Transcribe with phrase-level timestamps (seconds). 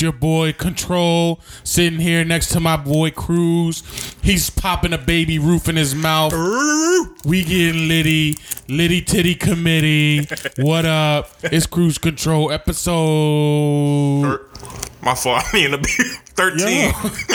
[0.00, 3.82] It's your boy Control sitting here next to my boy Cruz.
[4.22, 6.32] He's popping a baby roof in his mouth.
[7.26, 10.26] We getting litty, litty titty committee.
[10.56, 11.28] What up?
[11.42, 14.40] It's Cruise Control episode.
[15.02, 15.42] My fault.
[15.44, 15.84] I mean, to be
[16.34, 16.58] 13.
[16.60, 16.92] Yo,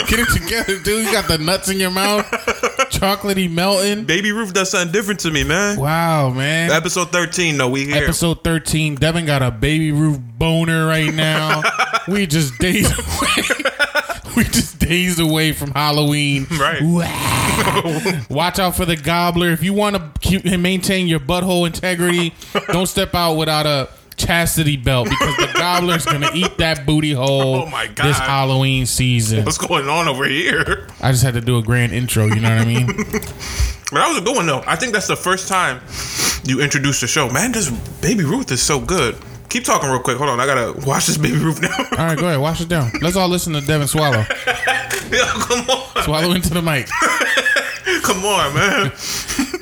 [0.08, 1.06] get it together, dude.
[1.06, 2.26] You got the nuts in your mouth,
[2.90, 4.04] chocolatey melting.
[4.04, 5.78] Baby Roof does something different to me, man.
[5.78, 6.70] Wow, man.
[6.70, 8.02] Episode 13, though, we here.
[8.02, 8.96] Episode 13.
[8.96, 11.62] Devin got a baby roof boner right now.
[12.08, 13.66] we just days away.
[14.36, 16.46] we just days away from Halloween.
[16.50, 16.82] Right.
[16.82, 18.22] Wow.
[18.30, 19.50] Watch out for the gobbler.
[19.50, 22.34] If you want to keep and maintain your butthole integrity,
[22.68, 27.62] don't step out without a chastity belt because the gobbler's gonna eat that booty hole
[27.62, 28.06] Oh my God.
[28.06, 29.44] this Halloween season.
[29.44, 30.88] What's going on over here?
[31.00, 32.88] I just had to do a grand intro, you know what I mean?
[33.92, 34.64] But that was a good one, though.
[34.66, 35.80] I think that's the first time
[36.44, 37.28] you introduced the show.
[37.30, 37.70] Man, this
[38.02, 39.16] Baby Ruth is so good.
[39.48, 40.16] Keep talking real quick.
[40.16, 40.40] Hold on.
[40.40, 41.68] I got to watch this Baby Ruth now.
[41.92, 42.90] All right, go ahead, wash it down.
[43.00, 44.26] Let's all listen to Devin swallow.
[45.08, 46.02] yeah, come on.
[46.02, 46.88] Swallow into the mic.
[48.02, 48.92] Come on, man.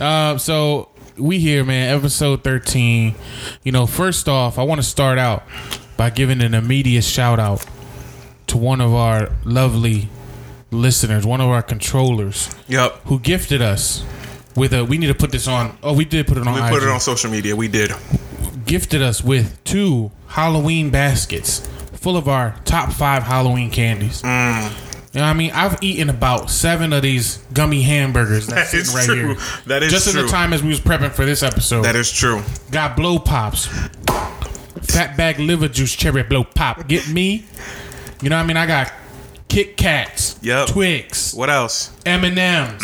[0.00, 1.96] Uh, so we here, man.
[1.96, 3.14] Episode thirteen.
[3.62, 5.44] You know, first off, I want to start out
[5.96, 7.64] by giving an immediate shout out
[8.48, 10.08] to one of our lovely
[10.70, 13.00] listeners, one of our controllers, Yep.
[13.06, 14.04] who gifted us
[14.56, 14.84] with a.
[14.84, 15.76] We need to put this on.
[15.82, 16.54] Oh, we did put it on.
[16.54, 17.54] We put it on social media.
[17.56, 17.92] We did.
[18.66, 21.60] Gifted us with two Halloween baskets
[21.92, 24.22] full of our top five Halloween candies.
[24.22, 24.83] Mm.
[25.14, 25.52] You know what I mean?
[25.52, 29.34] I've eaten about seven of these gummy hamburgers that's that is right true.
[29.34, 29.62] Here.
[29.66, 30.18] That is just true.
[30.18, 31.82] in the time as we was prepping for this episode.
[31.82, 32.42] That is true.
[32.72, 33.66] Got blow pops,
[34.82, 36.88] fat bag liver juice cherry blow pop.
[36.88, 37.46] Get me?
[38.22, 38.56] You know what I mean?
[38.56, 38.92] I got
[39.46, 40.66] Kit Kats, yep.
[40.66, 41.32] Twix.
[41.32, 41.96] What else?
[42.04, 42.82] M and M's.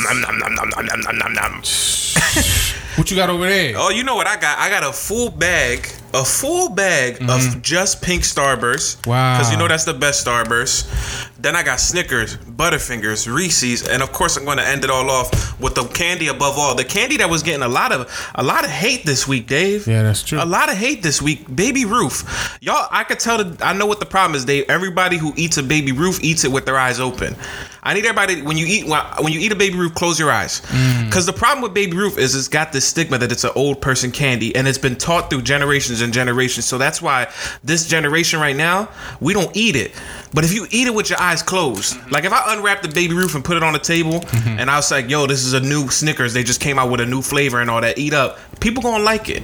[2.96, 3.74] What you got over there?
[3.76, 4.58] Oh, you know what I got?
[4.58, 7.30] I got a full bag, a full bag mm-hmm.
[7.30, 9.06] of just pink Starburst.
[9.06, 9.38] Wow.
[9.38, 11.29] Because you know that's the best Starburst.
[11.40, 15.08] Then I got Snickers, Butterfingers, Reese's, and of course I'm going to end it all
[15.08, 16.74] off with the candy above all.
[16.74, 19.86] The candy that was getting a lot of a lot of hate this week, Dave.
[19.86, 20.38] Yeah, that's true.
[20.38, 21.54] A lot of hate this week.
[21.54, 22.58] Baby Roof.
[22.60, 23.42] Y'all, I could tell.
[23.42, 24.66] The, I know what the problem is, Dave.
[24.68, 27.34] Everybody who eats a Baby Roof eats it with their eyes open.
[27.82, 30.60] I need everybody when you eat when, you eat a Baby Roof, close your eyes.
[30.60, 31.06] Mm.
[31.06, 33.80] Because the problem with Baby Roof is it's got this stigma that it's an old
[33.80, 36.66] person candy, and it's been taught through generations and generations.
[36.66, 37.32] So that's why
[37.64, 38.90] this generation right now
[39.20, 39.92] we don't eat it.
[40.32, 43.14] But if you eat it with your eyes closed, like if I unwrap the Baby
[43.14, 44.60] Roof and put it on the table, Mm-hmm.
[44.60, 46.32] and I was like, "Yo, this is a new Snickers.
[46.34, 47.98] They just came out with a new flavor and all that.
[47.98, 49.42] Eat up." People gonna like it.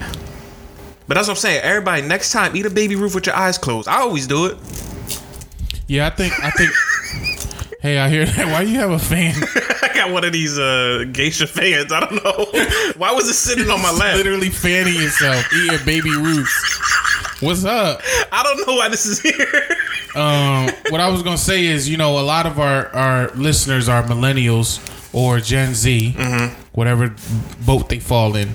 [1.08, 1.60] But that's what I'm saying.
[1.62, 3.88] Everybody, next time, eat a baby roof with your eyes closed.
[3.88, 4.58] I always do it.
[5.88, 6.70] Yeah, I think I think
[7.80, 8.46] Hey, I hear that.
[8.46, 9.34] Why do you have a fan?
[9.82, 11.92] I got one of these uh, geisha fans.
[11.92, 12.46] I don't know.
[12.96, 14.16] Why was it sitting on my lap?
[14.16, 17.15] Literally fanning yourself, eating baby roots.
[17.40, 18.00] What's up?
[18.32, 19.76] I don't know why this is here.
[20.14, 23.88] Um, what I was gonna say is, you know, a lot of our our listeners
[23.88, 24.80] are millennials
[25.12, 26.12] or Gen Z,
[26.72, 27.14] whatever
[27.66, 28.54] boat they fall in,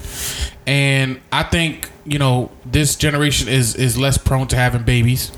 [0.65, 5.31] and I think you know this generation is is less prone to having babies,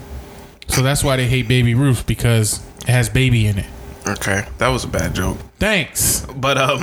[0.70, 3.68] so that's why they hate baby Ruth because it has baby in it.
[4.08, 5.38] Okay, that was a bad joke.
[5.60, 6.26] Thanks.
[6.36, 6.82] But um,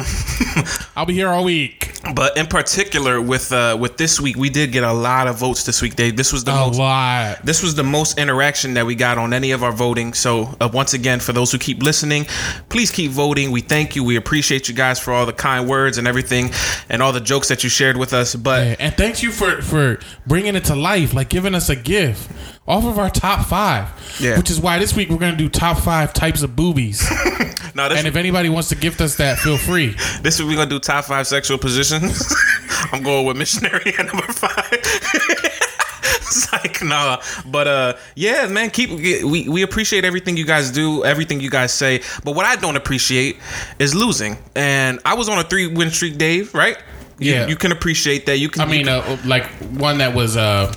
[0.96, 1.86] I'll be here all week.
[2.14, 5.64] but in particular with uh with this week, we did get a lot of votes
[5.64, 6.16] this week, Dave.
[6.16, 6.78] This was the A most.
[6.78, 7.44] lot.
[7.44, 10.14] This was the most interaction that we got on any of our voting.
[10.14, 12.24] So, uh, once again, for those who keep listening,
[12.70, 13.50] please keep voting.
[13.50, 14.04] We thank you.
[14.04, 16.50] We appreciate you guys for all the kind words and everything,
[16.88, 18.34] and all the jokes that you shared with us.
[18.34, 21.76] But Yeah, and thanks you for for bringing it to life, like giving us a
[21.76, 22.30] gift
[22.66, 23.88] off of our top five.
[24.20, 24.38] Yeah.
[24.38, 27.02] Which is why this week we're gonna do top five types of boobies.
[27.74, 29.94] now and if anybody wants to gift us that, feel free.
[30.22, 32.34] this week we're gonna do top five sexual positions.
[32.92, 34.66] I'm going with missionary at number five.
[34.72, 41.04] it's like nah, but uh, yeah, man, keep we we appreciate everything you guys do,
[41.04, 42.02] everything you guys say.
[42.24, 43.36] But what I don't appreciate
[43.78, 44.38] is losing.
[44.54, 46.54] And I was on a three win streak, Dave.
[46.54, 46.78] Right?
[47.18, 47.46] You- Yeah.
[47.48, 48.38] You can appreciate that.
[48.38, 48.62] You can.
[48.62, 49.46] I mean, can- uh, like
[49.78, 50.72] one that was uh,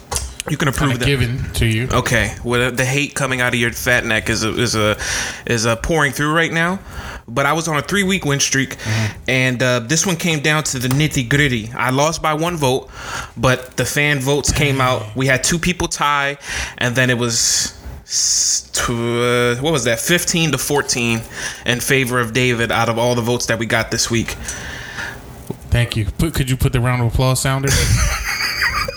[0.49, 1.05] You can approve that.
[1.05, 1.87] given to you.
[1.89, 4.97] Okay, well, the hate coming out of your fat neck is a, is a
[5.45, 6.79] is a pouring through right now.
[7.27, 8.77] But I was on a three week win streak,
[9.27, 11.71] and uh, this one came down to the nitty gritty.
[11.73, 12.89] I lost by one vote,
[13.37, 15.15] but the fan votes came out.
[15.15, 16.37] We had two people tie,
[16.77, 17.79] and then it was.
[18.73, 19.99] To, uh, what was that?
[19.99, 21.21] 15 to 14
[21.65, 24.35] in favor of David out of all the votes that we got this week.
[25.69, 26.05] Thank you.
[26.05, 27.69] Put, could you put the round of applause sounder?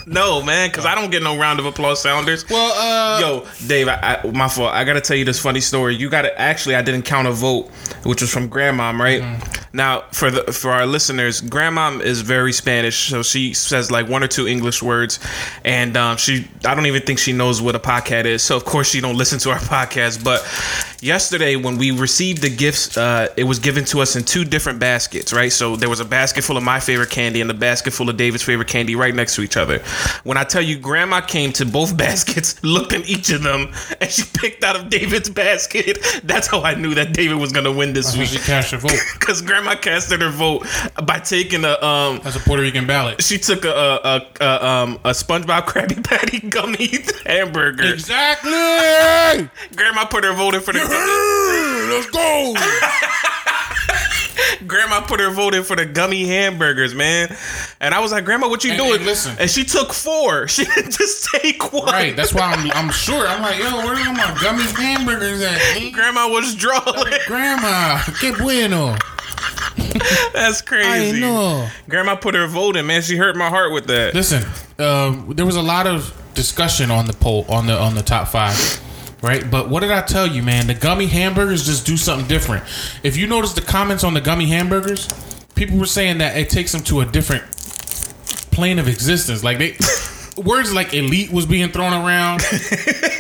[0.09, 2.49] No, man, because I don't get no round of applause sounders.
[2.49, 4.73] well, uh, Yo, Dave, I, I, my fault.
[4.73, 5.97] I gotta tell you this funny story.
[5.97, 7.71] You gotta actually, I didn't count a vote,
[8.07, 9.23] which was from Grandmom, right?
[9.73, 14.23] Now, for the for our listeners, Grandmom is very Spanish, so she says like one
[14.23, 15.19] or two English words,
[15.65, 18.43] and um, she, I don't even think she knows what a podcast is.
[18.43, 20.25] So of course she don't listen to our podcast.
[20.25, 20.41] But
[21.01, 24.79] yesterday when we received the gifts, uh, it was given to us in two different
[24.79, 25.53] baskets, right?
[25.53, 28.17] So there was a basket full of my favorite candy and a basket full of
[28.17, 29.79] David's favorite candy right next to each other.
[30.25, 34.11] When I tell you, Grandma came to both baskets, looked in each of them, and
[34.11, 35.99] she picked out of David's basket.
[36.25, 38.45] That's how I knew that David was gonna win this so she week.
[38.45, 38.93] cast her vote.
[39.27, 40.67] Because Grandma casted her vote
[41.05, 42.21] by taking a um.
[42.23, 43.23] That's a Puerto Rican ballot.
[43.23, 46.91] She took a a, a, a um a SpongeBob Krabby Patty gummy
[47.25, 47.93] hamburger.
[47.93, 48.53] Exactly.
[49.75, 50.86] Grandma put her vote in for the.
[50.89, 52.55] Let's go.
[54.67, 57.35] Grandma put her vote in for the gummy hamburgers, man.
[57.81, 58.95] And I was like, Grandma, what you And- doing?
[58.97, 59.37] and listen.
[59.39, 60.49] And she took four.
[60.57, 61.87] She didn't just take one.
[61.87, 62.17] Right.
[62.17, 62.71] That's why I'm.
[62.73, 63.27] I'm sure.
[63.27, 65.59] I'm like, yo, where are my gummy hamburgers at?
[65.79, 65.93] man?
[65.93, 66.83] Grandma was drawing.
[67.27, 68.97] Grandma, que bueno.
[70.33, 71.21] That's I crazy.
[71.21, 71.69] know.
[71.89, 73.03] Grandma put her vote in, man.
[73.03, 74.15] She hurt my heart with that.
[74.15, 74.43] Listen,
[74.79, 78.29] um, there was a lot of discussion on the poll on the on the top
[78.29, 78.57] five,
[79.23, 79.51] right?
[79.51, 80.67] But what did I tell you, man?
[80.67, 82.65] The gummy hamburgers just do something different.
[83.03, 85.09] If you notice the comments on the gummy hamburgers,
[85.55, 87.45] people were saying that it takes them to a different
[88.53, 89.43] plane of existence.
[89.45, 89.77] Like they
[90.43, 92.43] words like elite was being thrown around.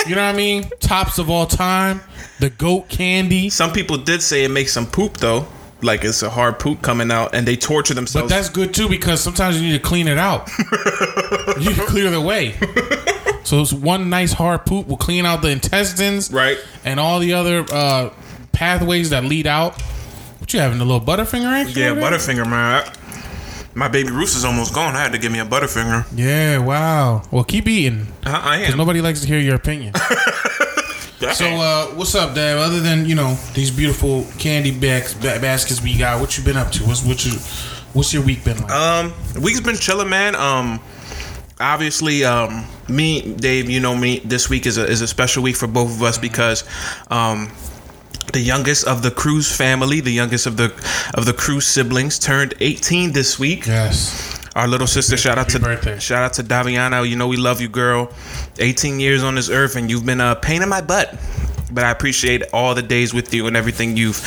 [0.07, 0.71] you know what I mean?
[0.81, 2.01] Tops of all time,
[2.41, 3.51] the goat candy.
[3.51, 5.47] Some people did say it makes them poop though.
[5.83, 8.31] Like it's a hard poop coming out, and they torture themselves.
[8.31, 10.49] But that's good too because sometimes you need to clean it out.
[11.61, 12.55] you clear the way.
[13.47, 16.59] So it's one nice hard poop will clean out the intestines, Right.
[16.85, 18.11] and all the other uh,
[18.53, 19.81] pathways that lead out.
[20.41, 21.79] What you having a little Butterfinger action?
[21.81, 21.95] yeah.
[21.95, 22.85] Butterfinger, man.
[23.75, 24.97] My baby Roos is almost gone.
[24.97, 26.07] I had to give me a Butterfinger.
[26.15, 27.23] Yeah, wow.
[27.31, 28.79] Well, keep eating Uh, I because am.
[28.79, 29.95] nobody likes to hear your opinion.
[31.35, 32.59] so, uh, what's up, Dad?
[32.59, 36.57] Other than you know these beautiful candy bags, ba- baskets we got, what you been
[36.57, 36.85] up to?
[36.85, 37.33] What's what you,
[37.93, 38.71] what's your week been like?
[38.71, 40.35] Um, week's been chilling, man.
[40.35, 40.81] Um,
[41.61, 44.20] obviously, um, me, Dave, you know me.
[44.20, 46.64] This week is a is a special week for both of us because,
[47.11, 47.50] um,
[48.32, 50.73] the youngest of the Cruz family, the youngest of the
[51.14, 53.67] of the Cruz siblings, turned 18 this week.
[53.67, 54.35] yes.
[54.56, 55.99] Our little sister, shout out to birthday.
[55.99, 57.06] shout out to Daviana.
[57.06, 58.11] You know we love you, girl.
[58.59, 61.14] 18 years on this earth, and you've been a pain in my butt.
[61.70, 64.23] But I appreciate all the days with you and everything you've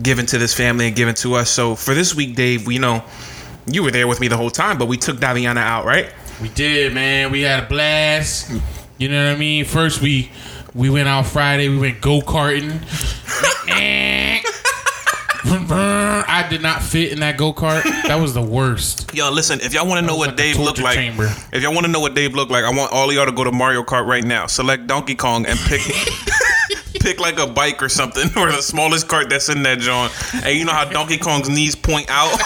[0.00, 1.50] given to this family and given to us.
[1.50, 3.02] So for this week, Dave, we know
[3.66, 6.12] you were there with me the whole time, but we took Daviana out, right?
[6.42, 7.30] We did, man.
[7.30, 8.50] We had a blast.
[8.98, 9.64] You know what I mean?
[9.64, 10.28] First we
[10.74, 11.68] we went out Friday.
[11.68, 12.82] We went go karting.
[15.44, 17.84] I did not fit in that go kart.
[18.08, 19.14] That was the worst.
[19.14, 21.32] Yo, listen, if y'all want to know what like Dave looked like, chamber.
[21.52, 23.32] if y'all want to know what Dave looked like, I want all of y'all to
[23.32, 24.46] go to Mario Kart right now.
[24.46, 25.80] Select Donkey Kong and pick
[27.00, 30.12] pick like a bike or something, or the smallest cart that's in that joint.
[30.44, 32.36] And you know how Donkey Kong's knees point out.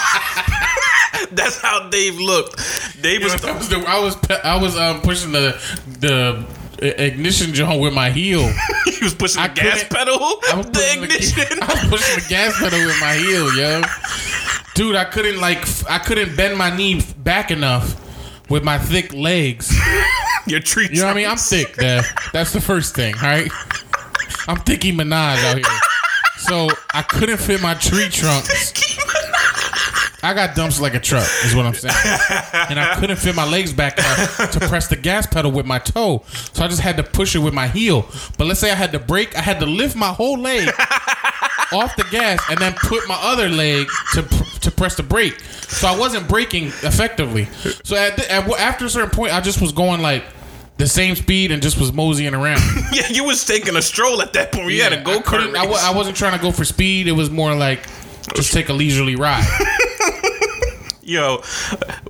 [1.37, 2.57] That's how Dave looked.
[3.01, 3.35] Dave was.
[3.41, 5.59] That was the- I was I was um, pushing the
[5.99, 6.45] the
[6.79, 8.41] ignition joint with my heel.
[8.85, 11.57] he was pushing I the gas pedal, I was the ignition.
[11.57, 13.81] The, I was pushing the gas pedal with my heel, yo.
[14.75, 17.95] Dude, I couldn't like I couldn't bend my knee back enough
[18.49, 19.75] with my thick legs.
[20.47, 20.87] Your tree.
[20.91, 21.27] You know what I mean?
[21.27, 22.05] I'm thick, Dev.
[22.31, 23.51] That's the first thing, right?
[24.47, 25.79] I'm Thicky Minaj out here.
[26.37, 28.71] So I couldn't fit my tree trunks.
[30.23, 31.93] I got dumps like a truck, is what I'm saying.
[32.69, 35.79] And I couldn't fit my legs back up to press the gas pedal with my
[35.79, 36.23] toe.
[36.53, 38.05] So I just had to push it with my heel.
[38.37, 40.67] But let's say I had to brake, I had to lift my whole leg
[41.71, 44.23] off the gas and then put my other leg to
[44.61, 45.39] to press the brake.
[45.39, 47.45] So I wasn't braking effectively.
[47.83, 50.23] So at, the, at after a certain point, I just was going like
[50.77, 52.61] the same speed and just was moseying around.
[52.91, 54.71] Yeah, you was taking a stroll at that point.
[54.71, 55.55] You had a go kart.
[55.55, 57.07] I wasn't trying to go for speed.
[57.07, 57.87] It was more like
[58.35, 59.45] just take a leisurely ride.
[61.01, 61.37] Yo,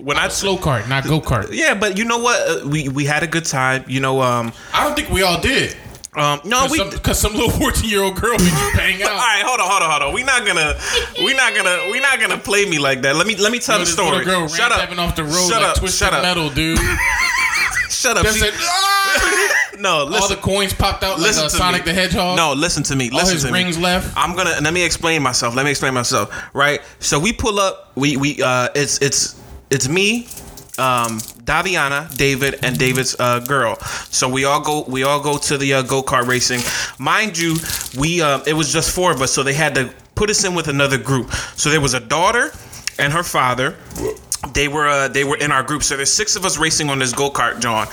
[0.01, 1.49] when I Slow cart, not go kart.
[1.51, 2.39] yeah, but you know what?
[2.63, 3.83] Uh, we we had a good time.
[3.87, 5.75] You know, um, I don't think we all did.
[6.15, 6.83] um, no, we.
[6.89, 9.09] Because some, little 14 year old girl made you bang out.
[9.11, 10.13] right, hold on, hold on, hold on.
[10.15, 10.73] We not gonna,
[11.23, 13.15] we not gonna, we not gonna play me like that.
[13.15, 14.25] Let me, let me tell Yo, the story.
[14.25, 14.89] girl Shut up.
[14.97, 15.87] Off the road Shut like up.
[15.89, 16.23] Shut up.
[16.23, 16.79] metal, dude.
[17.91, 18.25] Shut up.
[18.25, 20.35] She- said, "Ah!" No, all listen.
[20.35, 21.91] the coins popped out like listen uh, to Sonic me.
[21.91, 22.37] the Hedgehog.
[22.37, 23.09] No, listen to me.
[23.11, 23.83] all Listen his to rings me.
[23.83, 24.13] left.
[24.17, 25.55] I'm gonna let me explain myself.
[25.55, 26.33] Let me explain myself.
[26.53, 26.81] Right.
[26.99, 27.91] So we pull up.
[27.95, 30.25] We we uh it's it's it's me,
[30.77, 33.75] um, Daviana, David, and David's uh, girl.
[34.11, 36.61] So we all go we all go to the uh, go kart racing.
[37.03, 37.55] Mind you,
[37.99, 40.55] we uh, it was just four of us, so they had to put us in
[40.55, 41.31] with another group.
[41.55, 42.51] So there was a daughter
[42.99, 43.75] and her father.
[44.53, 46.99] They were uh, they were in our group, so there's six of us racing on
[46.99, 47.87] this go kart, John.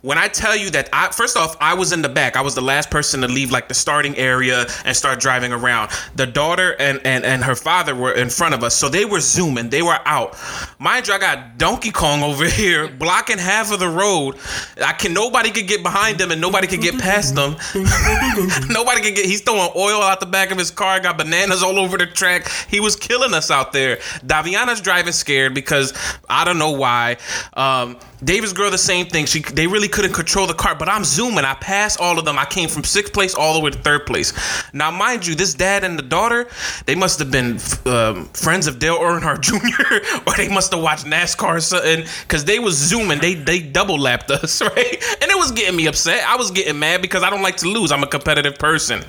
[0.00, 2.34] When I tell you that, I first off, I was in the back.
[2.34, 5.90] I was the last person to leave like the starting area and start driving around.
[6.16, 9.20] The daughter and and and her father were in front of us, so they were
[9.20, 9.68] zooming.
[9.68, 10.34] They were out.
[10.78, 14.36] Mind you, I got Donkey Kong over here blocking half of the road.
[14.82, 17.56] I can nobody could get behind them and nobody could get past them.
[18.68, 19.26] nobody could get.
[19.26, 21.00] He's throwing oil out the back of his car.
[21.00, 22.48] Got bananas all over the track.
[22.68, 23.96] He was killing us out there.
[24.24, 25.81] Daviana's driving scared because
[26.28, 27.16] I don't know why.
[27.54, 29.26] Um, David's girl, the same thing.
[29.26, 31.44] She they really couldn't control the car, but I'm zooming.
[31.44, 32.38] I passed all of them.
[32.38, 34.32] I came from sixth place all the way to third place.
[34.72, 36.48] Now, mind you, this dad and the daughter,
[36.86, 40.20] they must have been um, friends of Dale Earnhardt Jr.
[40.28, 43.18] or they must have watched NASCAR or something because they was zooming.
[43.18, 45.04] They they double lapped us, right?
[45.20, 46.24] And it was getting me upset.
[46.26, 47.90] I was getting mad because I don't like to lose.
[47.90, 49.02] I'm a competitive person.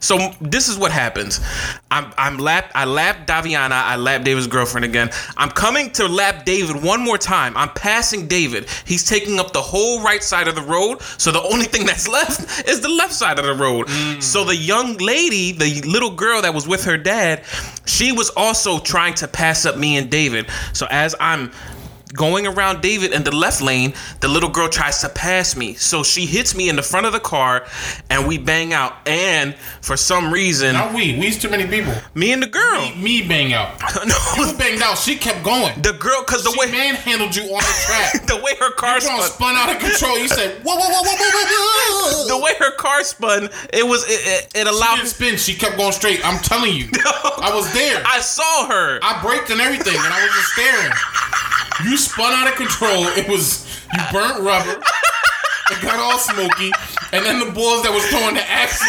[0.00, 1.40] So this is what happens.
[1.90, 2.72] I'm I'm lapped.
[2.74, 3.72] I lap Daviana.
[3.72, 5.10] I lapped David's girlfriend again.
[5.36, 7.56] I'm coming to lap David one more time.
[7.56, 8.55] I'm passing David.
[8.64, 11.02] He's taking up the whole right side of the road.
[11.18, 13.86] So the only thing that's left is the left side of the road.
[13.86, 14.22] Mm.
[14.22, 17.42] So the young lady, the little girl that was with her dad,
[17.86, 20.46] she was also trying to pass up me and David.
[20.72, 21.50] So as I'm
[22.14, 25.74] going around David in the left lane, the little girl tries to pass me.
[25.74, 27.66] So she hits me in the front of the car
[28.10, 28.94] and we bang out.
[29.06, 31.18] And for some reason, Not we.
[31.18, 31.92] We's too many people.
[32.14, 32.94] me and the girl.
[32.96, 33.80] Me bang out.
[34.06, 34.98] no, You banged out.
[34.98, 35.80] She kept going.
[35.82, 36.66] the girl, because the way.
[36.66, 38.26] She way manhandled you on the track.
[38.26, 40.18] the way her car spun, spun out of control.
[40.18, 44.04] You said, whoa, whoa, whoa, whoa, whoa, whoa, the way her car spun, it was
[44.08, 44.96] it, it, it She allowed.
[44.96, 45.36] didn't spin.
[45.36, 46.20] She kept going straight.
[46.24, 46.88] I'm telling you.
[47.04, 48.02] I was there.
[48.06, 48.98] I saw her.
[49.02, 50.92] I braked and everything, and I was just staring.
[51.84, 53.06] You spun out of control.
[53.18, 54.80] It was you burnt rubber.
[55.70, 56.70] It got all smoky,
[57.12, 58.86] and then the balls that was throwing the axes,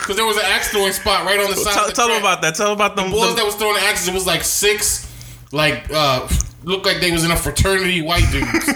[0.00, 1.74] because there was an axe throwing spot right on the side.
[1.74, 2.54] tell of the tell them about that.
[2.54, 3.10] Tell them about them.
[3.10, 4.08] balls them- that was throwing the axes.
[4.08, 5.06] It was like six,
[5.52, 6.26] like uh,
[6.64, 8.70] looked like they was in a fraternity white dudes.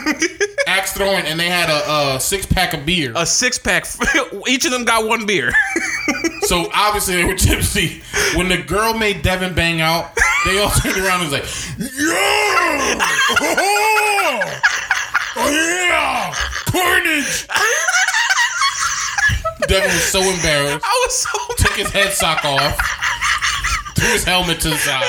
[0.66, 3.12] Axe throwing, and they had a, a six pack of beer.
[3.16, 3.84] a six pack.
[4.48, 5.52] Each of them got one beer.
[6.42, 8.02] So obviously they were tipsy.
[8.34, 10.10] When the girl made Devin bang out,
[10.44, 11.46] they all turned around and was like,
[11.78, 12.98] "Yeah,
[13.40, 14.60] oh,
[15.36, 16.34] oh yeah,
[16.66, 17.46] carnage!"
[19.68, 20.84] Devin was so embarrassed.
[20.84, 21.38] I was so.
[21.58, 22.76] Took his head sock off,
[24.02, 25.06] threw his helmet to the side.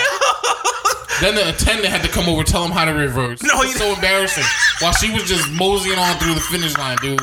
[1.21, 3.41] Then the attendant had to come over tell him how to reverse.
[3.43, 4.43] No, it was so embarrassing.
[4.79, 7.21] While she was just moseying on through the finish line, dude.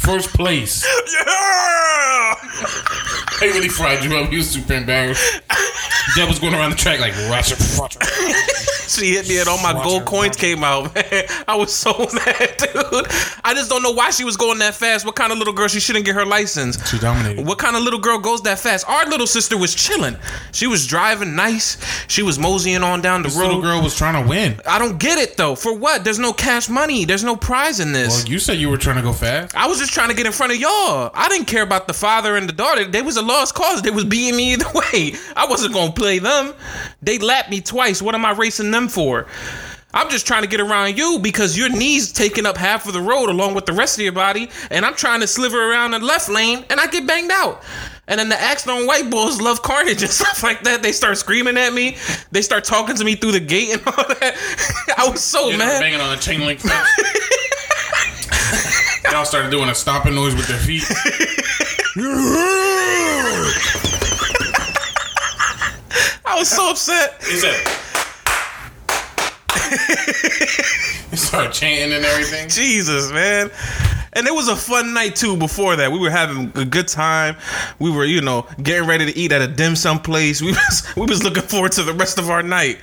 [0.00, 0.84] First place.
[1.26, 2.34] Yeah!
[3.40, 4.30] They really fried you up.
[4.30, 5.42] He was super embarrassed.
[6.14, 7.56] Deb was going around the track like Russia.
[8.88, 11.24] She hit me and all my gold coins came out, man.
[11.48, 13.06] I was so mad, dude.
[13.44, 15.04] I just don't know why she was going that fast.
[15.04, 15.66] What kind of little girl?
[15.66, 16.78] She shouldn't get her license.
[16.88, 17.44] She dominated.
[17.44, 18.88] What kind of little girl goes that fast?
[18.88, 20.16] Our little sister was chilling.
[20.52, 21.76] She was driving nice.
[22.06, 23.46] She was moseying on down the This road.
[23.46, 24.60] little girl was trying to win.
[24.66, 25.56] I don't get it though.
[25.56, 26.04] For what?
[26.04, 27.04] There's no cash money.
[27.04, 28.22] There's no prize in this.
[28.22, 29.54] Well, you said you were trying to go fast.
[29.56, 31.10] I was just trying to get in front of y'all.
[31.14, 32.84] I didn't care about the father and the daughter.
[32.84, 33.82] They was a lost cause.
[33.82, 35.14] They was beating me either way.
[35.36, 36.54] I wasn't gonna play them.
[37.02, 38.00] They lapped me twice.
[38.02, 39.26] What am I racing them for?
[39.94, 43.00] I'm just trying to get around you because your knees taking up half of the
[43.00, 46.00] road along with the rest of your body, and I'm trying to sliver around the
[46.00, 47.62] left lane, and I get banged out.
[48.06, 50.82] And then the Axton white boys love carnage and stuff like that.
[50.82, 51.96] They start screaming at me.
[52.30, 54.94] They start talking to me through the gate and all that.
[54.98, 55.80] I was so You know, mad.
[55.80, 56.86] banging on a chain link fence.
[59.16, 60.82] Y'all started doing a stomping noise with their feet.
[66.26, 67.24] I was so upset.
[67.24, 67.56] He said.
[71.10, 72.50] He started chanting and everything.
[72.50, 73.50] Jesus, man.
[74.16, 75.36] And it was a fun night too.
[75.36, 77.36] Before that, we were having a good time.
[77.78, 80.40] We were, you know, getting ready to eat at a dim sum place.
[80.46, 82.78] We was we was looking forward to the rest of our night.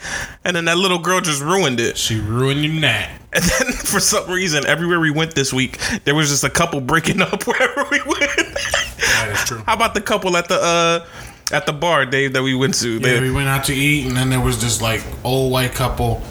[0.45, 1.97] And then that little girl just ruined it.
[1.97, 3.09] She ruined your night.
[3.35, 6.79] And then for some reason, everywhere we went this week, there was just a couple
[6.81, 8.19] breaking up wherever we went.
[8.29, 9.63] That is true.
[9.65, 11.05] How about the couple at the uh
[11.51, 12.89] at the bar, Dave, that we went to?
[12.93, 15.73] Yeah, They- we went out to eat, and then there was this like old white
[15.73, 16.21] couple,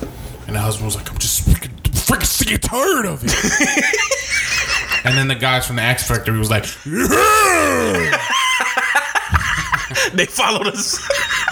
[0.46, 1.74] and the husband was like, "I'm just freaking,
[2.06, 3.32] freaking sick and tired of it."
[5.04, 6.64] And then the guys from the X Factory was like,
[10.14, 10.98] they followed us.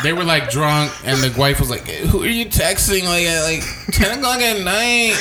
[0.02, 3.42] they were like drunk, and the wife was like, "Who are you texting like at
[3.42, 5.14] like ten o'clock at night?"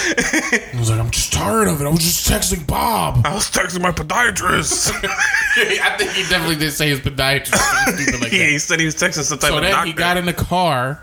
[0.74, 1.86] I was like, "I'm just tired of it.
[1.86, 4.91] I was just texting Bob." I was texting my podiatrist.
[5.03, 7.53] I think he definitely did say his podiatrist.
[7.53, 9.55] or something stupid like yeah, he said he was texting some type of doctor.
[9.55, 9.88] So of then doctor.
[9.88, 11.01] he got in the car,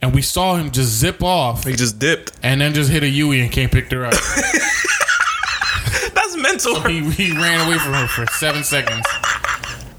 [0.00, 2.32] and we saw him just zip off, he just dipped.
[2.42, 4.14] and then just hit a Yui and can't pick her up.
[6.40, 6.80] Mental.
[6.82, 9.04] he, he ran away from her for seven seconds,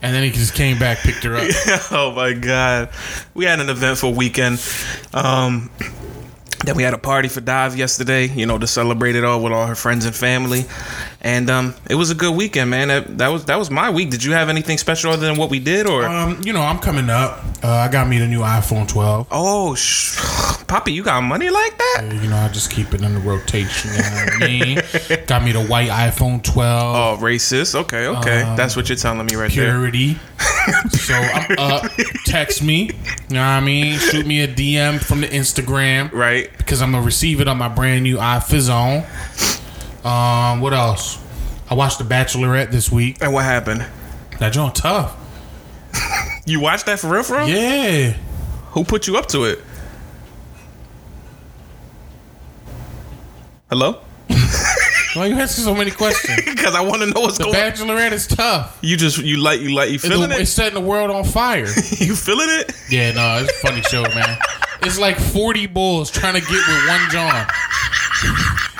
[0.02, 1.44] and then he just came back, picked her up.
[1.92, 2.90] oh my god,
[3.34, 4.64] we had an eventful weekend.
[5.14, 5.70] Um,
[6.66, 8.28] then we had a party for Dive yesterday.
[8.28, 10.66] You know, to celebrate it all with all her friends and family,
[11.24, 12.88] and um, it was a good weekend, man.
[12.88, 14.10] That, that was that was my week.
[14.10, 16.06] Did you have anything special other than what we did, or?
[16.06, 17.44] Um, you know, I'm coming up.
[17.64, 19.28] Uh, I got me the new iPhone 12.
[19.32, 20.18] oh, sh-
[20.68, 22.10] Poppy, you got money like that?
[22.24, 23.92] You know, I just keep it in the rotation.
[23.92, 25.26] You know what I mean?
[25.28, 27.20] got me the white iPhone 12.
[27.22, 27.76] Oh, racist.
[27.76, 29.74] Okay, okay, Um, that's what you're telling me right there.
[29.78, 30.18] Purity.
[30.90, 31.92] so I'm up.
[32.26, 32.86] Text me.
[32.86, 34.00] You know what I mean?
[34.00, 36.12] Shoot me a DM from the Instagram.
[36.14, 36.50] Right.
[36.58, 39.06] Because I'm gonna receive it on my brand new iPhone.
[40.04, 41.18] Um, what else?
[41.70, 43.18] I watched The Bachelorette this week.
[43.22, 43.86] And what happened?
[44.40, 45.18] That joint tough.
[46.44, 47.48] You watched that for real, for real?
[47.48, 48.14] Yeah.
[48.72, 49.60] Who put you up to it?
[53.70, 54.02] Hello?
[55.14, 56.42] Why you asking so many questions?
[56.46, 57.56] Because I want to know what's The going.
[57.56, 57.62] on.
[57.72, 58.78] Bachelorette is tough.
[58.82, 60.42] You just you like you like you feeling It's it?
[60.44, 61.66] It's setting the world on fire.
[61.68, 62.72] You feeling it?
[62.90, 64.38] Yeah, no, it's a funny show, man.
[64.84, 67.48] It's like 40 bulls trying to get with one John.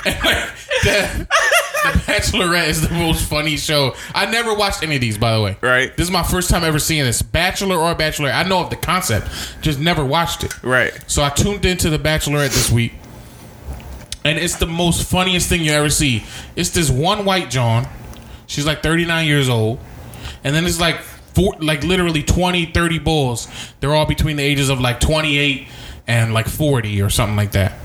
[0.04, 0.48] And like
[0.82, 1.26] the,
[1.84, 3.94] the Bachelorette is the most funny show.
[4.14, 5.56] I never watched any of these, by the way.
[5.60, 5.96] Right.
[5.96, 7.22] This is my first time ever seeing this.
[7.22, 8.34] Bachelor or Bachelorette.
[8.34, 9.28] I know of the concept,
[9.60, 10.62] just never watched it.
[10.62, 10.92] Right.
[11.06, 12.92] So I tuned into the Bachelorette this week,
[14.24, 16.24] and it's the most funniest thing you ever see.
[16.56, 17.86] It's this one white John.
[18.46, 19.78] She's like 39 years old,
[20.44, 21.00] and then it's like
[21.34, 23.48] four, like literally 20, 30 bulls.
[23.80, 25.66] They're all between the ages of like 28
[26.06, 27.78] and like 40 or something like that.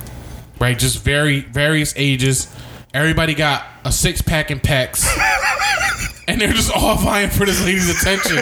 [0.60, 0.78] Right?
[0.78, 2.54] Just very various ages.
[2.98, 5.06] Everybody got a six pack and pecs.
[6.28, 8.38] and they're just all vying for this lady's attention.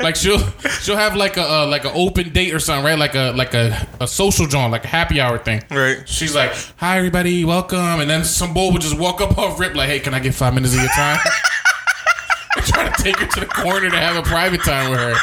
[0.00, 0.38] like she'll
[0.80, 2.98] she'll have like a uh, like an open date or something, right?
[2.98, 5.62] Like a like a, a social joint, like a happy hour thing.
[5.70, 6.08] Right.
[6.08, 9.74] She's like, "Hi everybody, welcome," and then some bull would just walk up off rip
[9.74, 11.18] like, "Hey, can I get five minutes of your time?"
[12.56, 15.14] and try to take her to the corner to have a private time with her,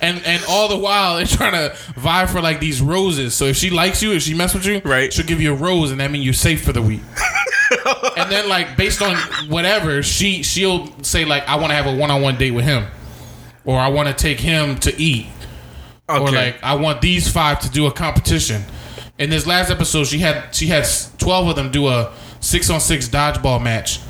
[0.00, 3.34] and and all the while they're trying to vie for like these roses.
[3.34, 5.12] So if she likes you, if she mess with you, Right.
[5.12, 7.02] she'll give you a rose, and that means you're safe for the week
[8.16, 9.16] and then like based on
[9.48, 12.64] whatever she she'll say like I want to have a one on one date with
[12.64, 12.86] him,
[13.64, 15.26] or I want to take him to eat,
[16.08, 18.62] or like I want these five to do a competition.
[19.18, 20.86] In this last episode, she had she had
[21.18, 24.00] twelve of them do a six on six dodgeball match,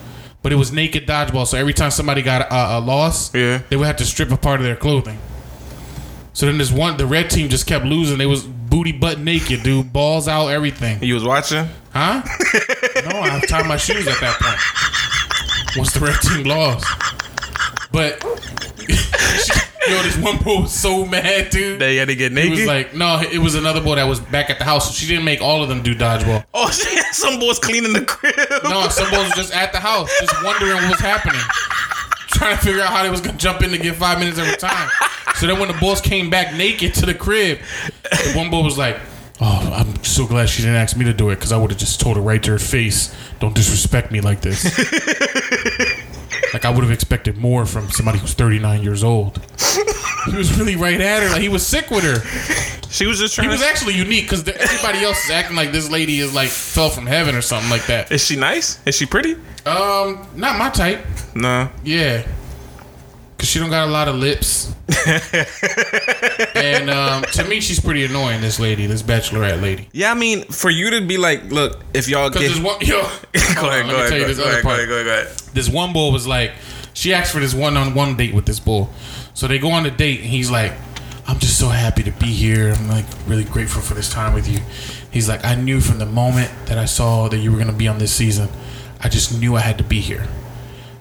[0.42, 1.46] but it was naked dodgeball.
[1.46, 3.62] So every time somebody got a, a loss, Yeah.
[3.68, 5.18] they would have to strip a part of their clothing.
[6.33, 8.16] So then this one, the red team just kept losing.
[8.16, 11.02] They was booty butt naked, dude, balls out, everything.
[11.02, 11.68] You was watching?
[11.92, 12.22] Huh?
[13.04, 15.76] no, I tied my shoes at that point.
[15.76, 16.87] Once the red team lost.
[17.92, 18.24] But
[18.88, 21.82] yo, this one boy was so mad, dude.
[21.82, 22.52] They had to get naked.
[22.54, 24.87] He was like, no, it was another boy that was back at the house.
[24.87, 26.42] So she didn't make all of them do dodgeball.
[26.54, 28.35] oh, she had some boys cleaning the crib.
[28.64, 31.42] No, some boys were just at the house, just wondering what was happening.
[32.28, 34.56] Trying to figure out how they was gonna jump in to get five minutes every
[34.56, 34.88] time.
[35.42, 37.59] So then when the boss came back naked to the crib,
[38.05, 38.96] the one boy was like,
[39.40, 41.81] Oh, I'm so glad she didn't ask me to do it because I would have
[41.81, 44.62] just told her right to her face, don't disrespect me like this.
[46.55, 49.44] like I would have expected more from somebody who's 39 years old.
[50.26, 52.20] He was really right at her, like he was sick with her.
[52.88, 53.48] She was just trying.
[53.48, 56.88] He was actually unique because everybody else is acting like this lady is like fell
[56.88, 58.12] from heaven or something like that.
[58.12, 58.78] Is she nice?
[58.87, 59.33] Is she pretty?
[59.66, 61.05] Um, not my type.
[61.35, 61.68] No.
[61.83, 62.24] Yeah.
[63.42, 64.72] Cause she don't got a lot of lips.
[66.55, 68.40] and um, to me, she's pretty annoying.
[68.40, 69.88] This lady, this bachelorette lady.
[69.90, 72.38] Yeah, I mean, for you to be like, look, if y'all get.
[72.38, 74.62] there's one, yo, go ahead, go let me ahead, tell you go this ahead, other
[74.62, 74.76] part.
[74.76, 75.37] ahead, go ahead, go ahead.
[75.55, 76.52] This one bull was like,
[76.94, 78.90] she asked for this one-on-one date with this bull.
[79.35, 80.72] So they go on a date, and he's like,
[81.26, 82.72] "I'm just so happy to be here.
[82.72, 84.61] I'm like really grateful for this time with you."
[85.11, 87.88] He's like, "I knew from the moment that I saw that you were gonna be
[87.88, 88.48] on this season,
[89.00, 90.28] I just knew I had to be here."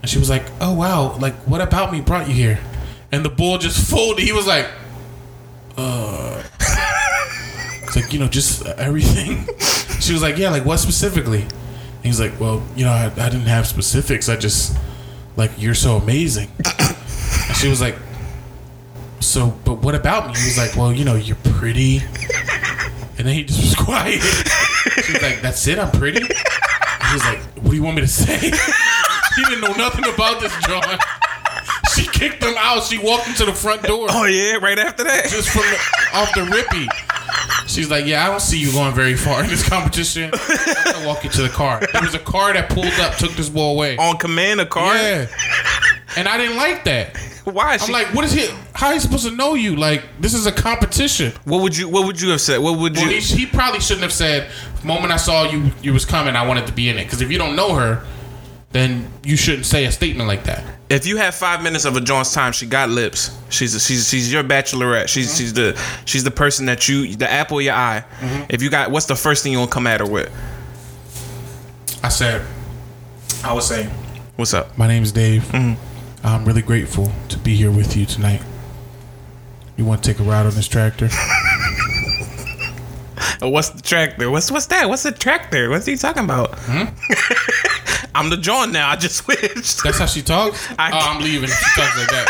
[0.01, 2.59] And she was like, "Oh wow, like what about me brought you here?"
[3.11, 4.23] And the bull just folded.
[4.23, 4.67] He was like,
[5.77, 6.43] "Uh."
[7.83, 9.47] It's like you know, just everything.
[10.01, 13.29] She was like, "Yeah, like what specifically?" And he's like, "Well, you know, I, I
[13.29, 14.29] didn't have specifics.
[14.29, 14.75] I just
[15.35, 16.49] like you're so amazing."
[17.47, 17.95] And she was like,
[19.19, 21.97] "So, but what about me?" He was like, "Well, you know, you're pretty."
[23.17, 24.21] And then he just was quiet.
[25.03, 25.77] She was like, "That's it.
[25.77, 28.51] I'm pretty." He's like, "What do you want me to say?"
[29.35, 30.83] He didn't know nothing about this, John.
[31.93, 32.83] She she kicked him out.
[32.83, 35.27] She walked into the front door Oh yeah, right after that.
[35.29, 36.87] just from the, off the rippy.
[37.67, 40.31] She's like, "Yeah, I don't see you going very far in this competition.
[40.33, 43.31] I'm gonna walk you to the car." There was a car that pulled up, took
[43.33, 43.97] this boy away.
[43.97, 44.95] On command, a car.
[44.95, 45.27] Yeah,
[46.17, 47.17] and I didn't like that.
[47.45, 47.73] Why?
[47.73, 48.47] I'm She, like, "What is he?
[48.73, 49.75] How he supposed to know you?
[49.75, 51.87] Like, this is a competition." what would you?
[51.89, 52.59] What would you have said?
[52.59, 53.03] What would you?
[53.03, 54.49] Well, he, he probably shouldn't have said,
[54.83, 56.35] "Moment I saw you, you was coming.
[56.35, 58.03] I wanted to be in it." Because if you don't know her,
[58.71, 60.63] then you shouldn't say a statement like that.
[60.89, 63.37] if you have five minutes of a John's time, she got lips.
[63.49, 65.07] She's she's she's your bachelorette.
[65.09, 65.37] She's Mm-hmm.
[65.37, 68.03] she's the she's the person that you the apple of your eye.
[68.19, 68.43] Mm-hmm.
[68.49, 70.31] If you got what's the first thing you gonna come at her with?
[72.03, 72.45] I said,
[73.43, 73.89] I was saying,
[74.37, 74.77] What's up?
[74.77, 75.43] My name's Dave.
[75.43, 76.25] Mm-hmm.
[76.25, 78.41] I'm really grateful to be here with you tonight.
[79.77, 81.09] You want to take a ride on this tractor?
[83.41, 84.29] What's the tractor?
[84.29, 84.87] What's what's that?
[84.87, 85.69] What's the tractor?
[85.71, 86.53] What's he talking about?
[86.59, 86.83] Hmm?
[88.13, 88.89] I'm the John now.
[88.89, 89.83] I just switched.
[89.83, 90.67] That's how she talks.
[90.77, 91.49] I- oh, I'm leaving.
[91.49, 92.27] She talks like that.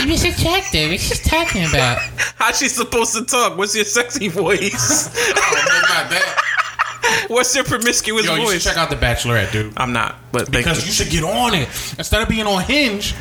[0.06, 0.88] What's a tractor?
[0.88, 1.98] What's she talking about?
[2.36, 3.56] How's she supposed to talk?
[3.58, 5.08] What's your sexy voice?
[5.36, 7.24] Oh, no, not that.
[7.28, 9.72] What's your promiscuous Yo, you should check out the Bachelorette, dude.
[9.76, 10.86] I'm not, but thank Because you.
[10.88, 13.14] you should get on it instead of being on Hinge.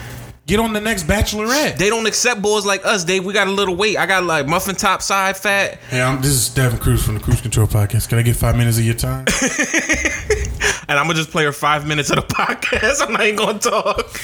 [0.47, 1.77] Get on the next Bachelorette.
[1.77, 3.25] They don't accept boys like us, Dave.
[3.25, 3.97] We got a little weight.
[3.97, 5.77] I got like muffin top side fat.
[5.89, 8.07] Hey, I'm, this is Devin Cruz from the Cruise Control Podcast.
[8.07, 9.25] Can I get five minutes of your time?
[10.87, 13.01] and I'm gonna just play her five minutes of the podcast.
[13.05, 14.19] I'm not even gonna talk.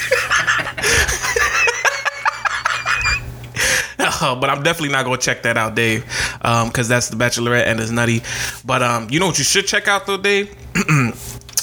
[4.06, 6.06] Uh, but I'm definitely not gonna check that out, Dave,
[6.38, 8.22] because that's the Bachelorette and it's nutty.
[8.64, 10.56] But um, you know what you should check out though, Dave?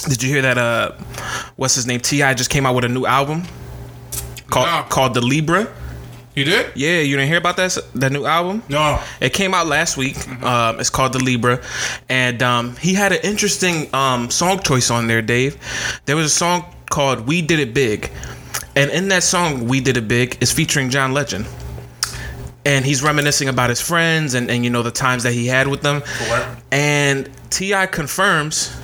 [0.08, 0.58] Did you hear that?
[0.58, 0.92] Uh,
[1.56, 2.00] what's his name?
[2.00, 2.34] T.I.
[2.34, 3.44] just came out with a new album
[4.50, 4.82] called No.
[4.88, 5.68] called The Libra.
[6.34, 6.72] You did?
[6.76, 8.62] Yeah, you didn't hear about that that new album?
[8.68, 9.00] No.
[9.20, 10.16] It came out last week.
[10.42, 11.60] Um, it's called The Libra,
[12.08, 15.56] and um, he had an interesting um, song choice on there, Dave.
[16.06, 18.10] There was a song called "We Did It Big,"
[18.76, 21.46] and in that song, "We Did It Big" is featuring John Legend,
[22.64, 25.66] and he's reminiscing about his friends and and you know the times that he had
[25.66, 26.00] with them.
[26.02, 26.62] Correct.
[26.70, 27.86] And T.I.
[27.86, 28.74] confirms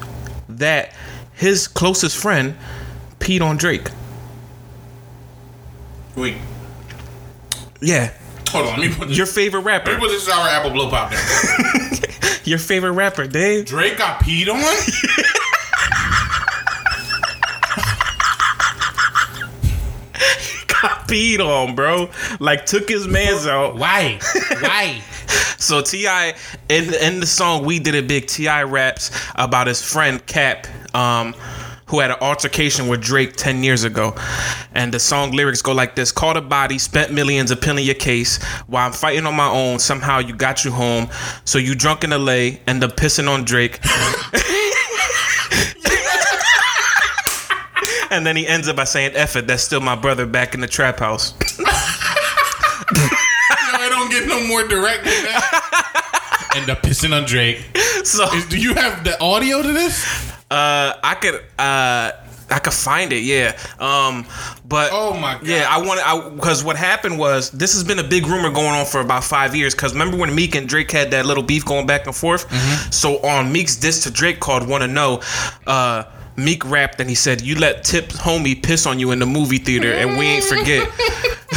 [0.48, 0.92] that
[1.34, 2.56] his closest friend
[3.20, 3.88] peed on Drake.
[6.16, 6.36] Wait.
[7.80, 8.12] Yeah,
[8.50, 8.80] Hold on.
[8.80, 9.18] Let me put this.
[9.18, 12.38] your favorite let me rapper, put this sour apple blow pop there.
[12.44, 13.66] your favorite rapper, Dave.
[13.66, 14.60] Drake got peed on?
[20.68, 22.10] got peed on, bro.
[22.40, 23.76] Like took his man's out.
[23.76, 24.18] Why?
[24.60, 25.00] Why?
[25.58, 26.34] So T.I.
[26.68, 28.62] in in the song "We Did It Big," T.I.
[28.64, 31.34] raps about his friend Cap, um,
[31.86, 34.14] who had an altercation with Drake ten years ago,
[34.74, 38.42] and the song lyrics go like this: "Caught a body, spent millions appealing your case.
[38.66, 41.08] While I'm fighting on my own, somehow you got you home.
[41.44, 43.80] So you drunk in LA, end up pissing on Drake."
[48.10, 50.60] And then he ends up by saying, F it, that's still my brother back in
[50.60, 51.34] the trap house.
[51.58, 51.74] Yo,
[52.96, 56.52] I don't get no more direct than that.
[56.56, 57.62] End up pissing on Drake.
[58.04, 60.25] So Is, do you have the audio to this?
[60.50, 62.12] Uh, I could uh.
[62.48, 63.58] I could find it, yeah.
[63.80, 64.24] Um,
[64.68, 65.46] but Oh my God.
[65.48, 68.68] yeah, I want to because what happened was this has been a big rumor going
[68.68, 69.74] on for about five years.
[69.74, 72.48] Because remember when Meek and Drake had that little beef going back and forth?
[72.48, 72.90] Mm-hmm.
[72.92, 75.22] So on Meek's diss to Drake called "Want to Know,"
[75.66, 76.04] uh,
[76.36, 79.58] Meek rapped and he said, "You let Tip homie piss on you in the movie
[79.58, 80.88] theater, and we ain't forget."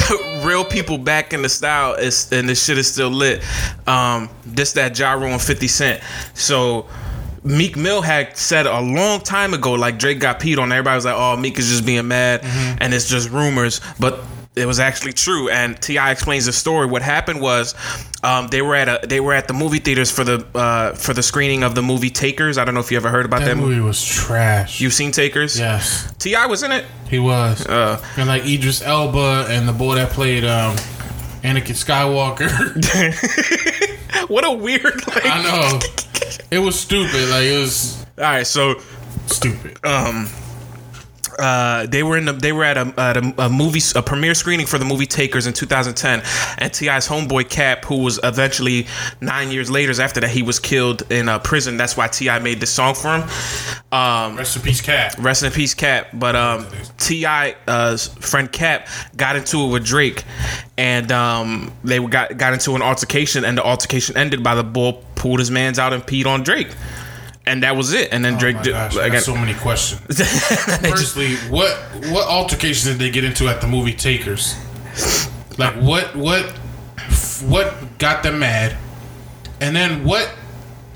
[0.44, 3.44] Real people back in the style is and this shit is still lit.
[3.88, 6.02] Um, this that Gyro and Fifty Cent.
[6.34, 6.88] So
[7.44, 10.72] Meek Mill had said a long time ago, like Drake got peed on.
[10.72, 12.42] Everybody was like, "Oh, Meek is just being mad,"
[12.82, 13.82] and it's just rumors.
[14.00, 14.20] But
[14.56, 15.48] it was actually true.
[15.50, 16.12] And T.I.
[16.12, 16.86] explains the story.
[16.88, 17.76] What happened was,
[18.24, 21.14] um, they were at a they were at the movie theaters for the uh, for
[21.14, 22.58] the screening of the movie Takers.
[22.58, 23.76] I don't know if you ever heard about that, That movie.
[23.76, 24.82] movie was trash.
[24.82, 25.58] You've seen Takers?
[25.58, 26.46] yes, T.I.
[26.48, 26.86] was in it.
[27.10, 27.66] he was.
[27.66, 30.76] Uh, and like Idris Elba and the boy that played um,
[31.44, 32.50] Anakin Skywalker.
[34.30, 35.26] what a weird like.
[35.26, 35.80] I know.
[36.52, 37.30] It was stupid.
[37.30, 38.76] Like it was All right, so
[39.28, 39.78] stupid.
[39.86, 40.28] um
[41.40, 44.36] uh, they were in the, they were at a, at a, a movie a premiere
[44.36, 46.22] screening for the movie Takers in 2010,
[46.58, 48.88] and T.I.'s homeboy Cap, who was eventually
[49.22, 51.78] nine years later after that he was killed in uh, prison.
[51.78, 52.40] That's why T.I.
[52.40, 53.30] made this song for him.
[53.92, 55.16] Um, Rest in peace, Cap.
[55.18, 56.08] rest in peace, Cap.
[56.14, 57.56] But um, T.I.
[57.68, 60.24] uh, friend Cap got into it with Drake,
[60.78, 65.04] and um, they got got into an altercation, and the altercation ended by the bull
[65.16, 66.70] pulled his man's out and peed on Drake.
[67.46, 68.14] And that was it.
[68.14, 70.02] And then Oh Drake did, gosh, I got so many questions.
[70.90, 71.76] Firstly, what
[72.12, 74.56] what altercations did they get into at the movie Takers?
[75.58, 76.46] Like what what
[77.46, 78.78] what got them mad?
[79.62, 80.32] And then what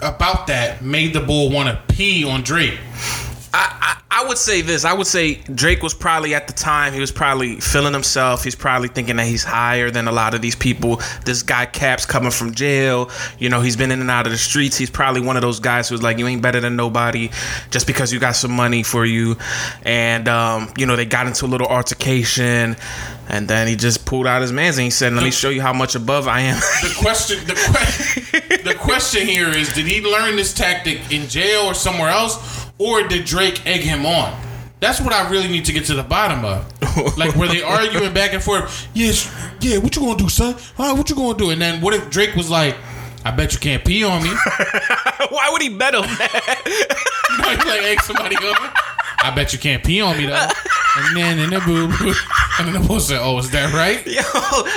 [0.01, 2.79] about that made the bull want to pee on Drake?
[3.53, 4.85] I, I, would say this.
[4.85, 8.43] I would say Drake was probably at the time he was probably feeling himself.
[8.43, 11.01] He's probably thinking that he's higher than a lot of these people.
[11.25, 13.09] This guy Caps coming from jail.
[13.39, 14.77] You know, he's been in and out of the streets.
[14.77, 17.29] He's probably one of those guys who's like, you ain't better than nobody
[17.71, 19.37] just because you got some money for you.
[19.83, 22.75] And um, you know, they got into a little altercation.
[23.29, 25.61] And then he just pulled out his mans and he said, "Let me show you
[25.61, 30.01] how much above I am." The question, the, que- the question here is: Did he
[30.01, 34.39] learn this tactic in jail or somewhere else, or did Drake egg him on?
[34.79, 36.69] That's what I really need to get to the bottom of.
[37.17, 38.87] Like, were they arguing back and forth?
[38.93, 39.77] Yes, yeah.
[39.79, 40.55] What you gonna do, son?
[40.77, 41.49] All right, what you gonna do?
[41.49, 42.75] And then what if Drake was like,
[43.25, 44.29] "I bet you can't pee on me."
[45.29, 46.61] Why would he bet on that?
[47.31, 48.69] You know, he like egg somebody on.
[49.21, 50.47] I bet you can't pee on me though.
[50.95, 52.13] And then and the boo boo.
[52.59, 54.21] And then the boy said, "Oh, is that right?" Yo,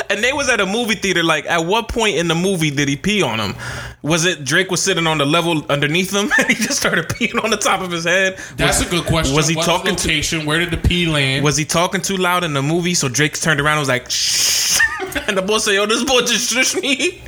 [0.08, 1.22] and they was at a movie theater.
[1.22, 3.54] Like, at what point in the movie did he pee on him?
[4.02, 7.42] Was it Drake was sitting on the level underneath him and he just started peeing
[7.44, 8.38] on the top of his head?
[8.56, 9.36] That's was, a good question.
[9.36, 10.08] Was he What talking to?
[10.08, 10.46] location?
[10.46, 11.44] Where did the pee land?
[11.44, 12.94] Was he talking too loud in the movie?
[12.94, 14.78] So Drake turned around and was like, Shh.
[15.28, 17.18] and the boy said, "Yo, this boy just shushed me,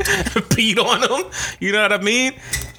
[0.54, 2.32] peed on him." You know what I mean?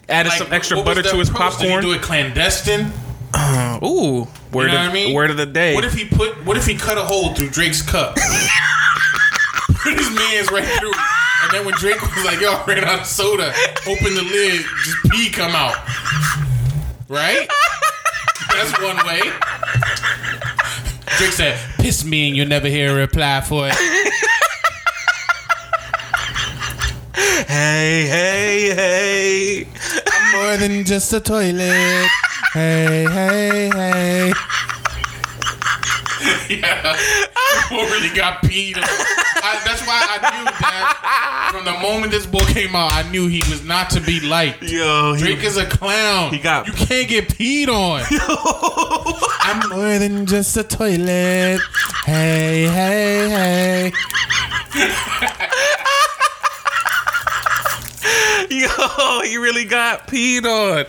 [0.08, 1.58] Added Like, some extra butter to his approach?
[1.60, 1.84] Did he popcorn.
[1.84, 2.92] do it clandestine?
[3.84, 5.13] Ooh, word You know of I mean?
[5.13, 5.76] word of the day.
[5.76, 6.44] What if he put?
[6.46, 8.15] What if he cut a hole through Drake's cup?
[9.84, 10.92] put his man's right through,
[11.44, 13.54] and then when Drake was like, "Yo, I ran out of soda,"
[13.88, 15.76] open the lid, just pee come out.
[17.08, 17.48] Right?
[18.54, 19.22] That's one way.
[21.18, 23.76] Drake said, "Piss me, and you'll never hear a reply for it."
[27.48, 29.68] hey, hey, hey.
[30.12, 32.08] I'm more than just a toilet.
[32.53, 34.33] Hey, hey, hey.
[36.49, 36.95] yeah,
[37.69, 38.83] boy really got peed on.
[38.83, 43.27] I, that's why I knew that from the moment this book came out, I knew
[43.27, 44.63] he was not to be liked.
[44.63, 46.31] Yo, he- Drake is a clown.
[46.33, 48.01] He got- you can't get peed on.
[49.41, 51.59] I'm more than just a toilet.
[52.05, 53.91] Hey, hey, hey.
[58.49, 60.85] Yo, he really got peed on.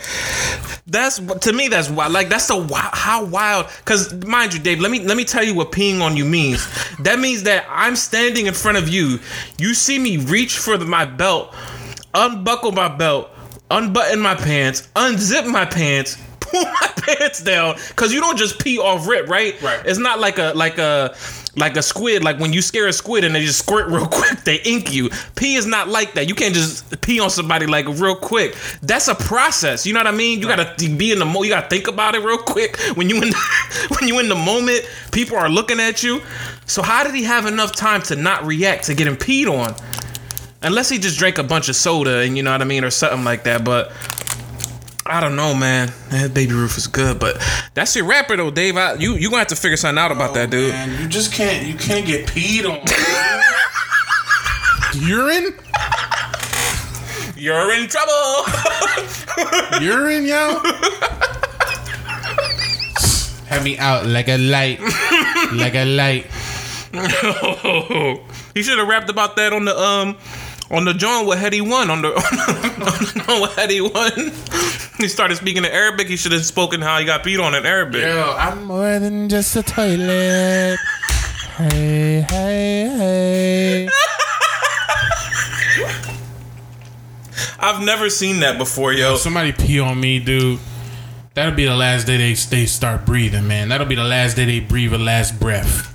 [0.90, 1.68] That's to me.
[1.68, 2.12] That's wild.
[2.12, 3.66] Like that's the how wild.
[3.84, 4.80] Cause mind you, Dave.
[4.80, 6.66] Let me let me tell you what peeing on you means.
[7.00, 9.20] That means that I'm standing in front of you.
[9.56, 11.54] You see me reach for the, my belt,
[12.12, 13.30] unbuckle my belt,
[13.70, 16.18] unbutton my pants, unzip my pants.
[16.40, 19.60] Pull my pants down, cause you don't just pee off rip, right?
[19.62, 19.80] Right.
[19.86, 21.14] It's not like a like a
[21.56, 22.22] like a squid.
[22.24, 25.10] Like when you scare a squid and they just squirt real quick, they ink you.
[25.36, 26.28] Pee is not like that.
[26.28, 28.56] You can't just pee on somebody like real quick.
[28.82, 29.86] That's a process.
[29.86, 30.40] You know what I mean?
[30.40, 31.42] You gotta be in the mo.
[31.42, 32.76] You gotta think about it real quick.
[32.94, 33.32] When you in
[33.98, 36.20] when you in the moment, people are looking at you.
[36.66, 39.74] So how did he have enough time to not react to getting peed on?
[40.62, 42.90] Unless he just drank a bunch of soda and you know what I mean or
[42.90, 43.64] something like that.
[43.64, 43.92] But
[45.10, 45.92] I don't know, man.
[46.10, 47.36] That Baby Ruth is good, but
[47.74, 48.76] that's your rapper though, Dave.
[48.76, 50.70] I, you you gonna have to figure something out about that, dude.
[50.70, 51.66] Man, you just can't.
[51.66, 52.78] You can't get peed on.
[55.02, 55.52] Urine?
[57.36, 58.44] You're in trouble.
[59.82, 60.60] Urine, yo.
[63.48, 64.78] Have me out like a light,
[65.52, 66.26] like a light.
[68.54, 70.16] he should have rapped about that on the um
[70.70, 74.30] on the joint with Headie One on the on the on with Headie One.
[75.00, 76.08] He started speaking in Arabic.
[76.08, 78.02] He should have spoken how he got beat on in Arabic.
[78.02, 80.78] Yo, I'm more than just a toilet.
[81.56, 83.88] Hey, hey, hey.
[87.58, 89.16] I've never seen that before, yo.
[89.16, 90.58] Somebody pee on me, dude.
[91.32, 93.70] That'll be the last day they they start breathing, man.
[93.70, 95.90] That'll be the last day they breathe a last breath.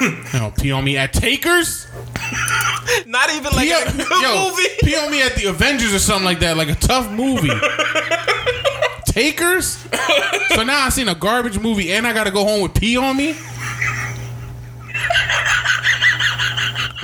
[0.00, 1.86] you know, pee on me at Takers.
[3.06, 4.68] Not even like Pee a good yo, movie.
[4.82, 7.50] pee on me at the Avengers or something like that, like a tough movie.
[9.06, 9.78] Takers.
[10.54, 13.16] So now I seen a garbage movie and I gotta go home with pee on
[13.16, 13.34] me.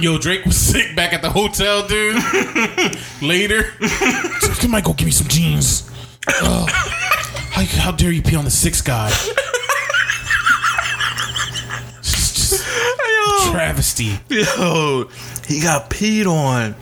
[0.01, 2.15] Yo, Drake was sick back at the hotel, dude.
[3.21, 3.73] Later,
[4.73, 5.91] on, go give me some jeans.
[6.29, 6.67] How,
[7.65, 9.09] how dare you pee on the sixth guy?
[12.01, 14.19] Just- just Yo, travesty.
[14.29, 15.09] yo,
[15.47, 16.75] he got peed on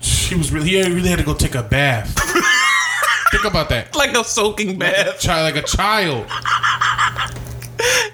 [0.00, 2.14] He was really, he really had to go take a bath.
[3.30, 3.94] Think about that.
[3.94, 5.20] like a soaking bath.
[5.20, 6.26] Child, like a child.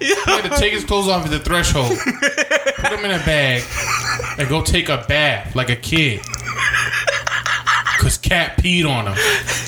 [0.01, 3.62] He had to take his clothes off at the threshold, put them in a bag,
[4.38, 6.21] and go take a bath like a kid.
[8.01, 9.17] Cause cat peed on him.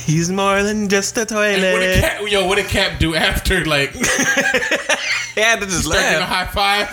[0.04, 2.00] He's more than just a And what did toilet.
[2.00, 3.64] cat, yo, what did cat do after?
[3.64, 3.92] Like,
[5.34, 6.28] He had to just getting a laugh.
[6.28, 6.88] high five.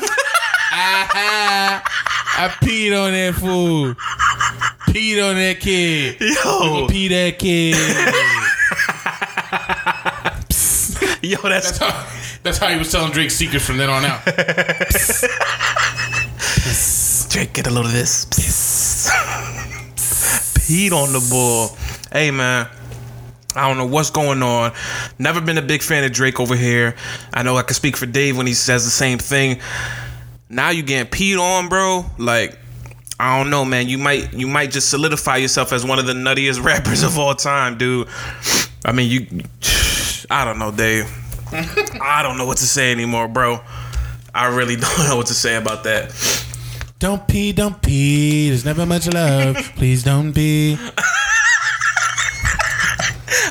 [0.76, 3.94] I peed on that fool.
[4.92, 6.20] Peed on that kid.
[6.20, 7.76] Yo, Pee that kid.
[11.22, 12.08] yo, that's That's how,
[12.42, 14.26] That's how he was telling Drake secrets from then on out.
[17.30, 18.26] Drake, get a load of this.
[20.58, 21.78] Peed on the bull.
[22.12, 22.68] Hey man.
[23.56, 24.72] I don't know what's going on.
[25.20, 26.96] Never been a big fan of Drake over here.
[27.32, 29.60] I know I can speak for Dave when he says the same thing.
[30.54, 32.06] Now you getting peed on, bro.
[32.18, 32.58] Like,
[33.20, 33.88] I don't know, man.
[33.88, 37.34] You might you might just solidify yourself as one of the nuttiest rappers of all
[37.36, 38.08] time, dude.
[38.86, 39.28] I mean, you.
[40.30, 41.06] I don't know, Dave.
[42.02, 43.60] I don't know what to say anymore, bro.
[44.34, 46.14] I really don't know what to say about that.
[47.00, 48.50] Don't pee, don't pee.
[48.50, 49.58] There's never much love.
[49.76, 50.78] Please don't pee.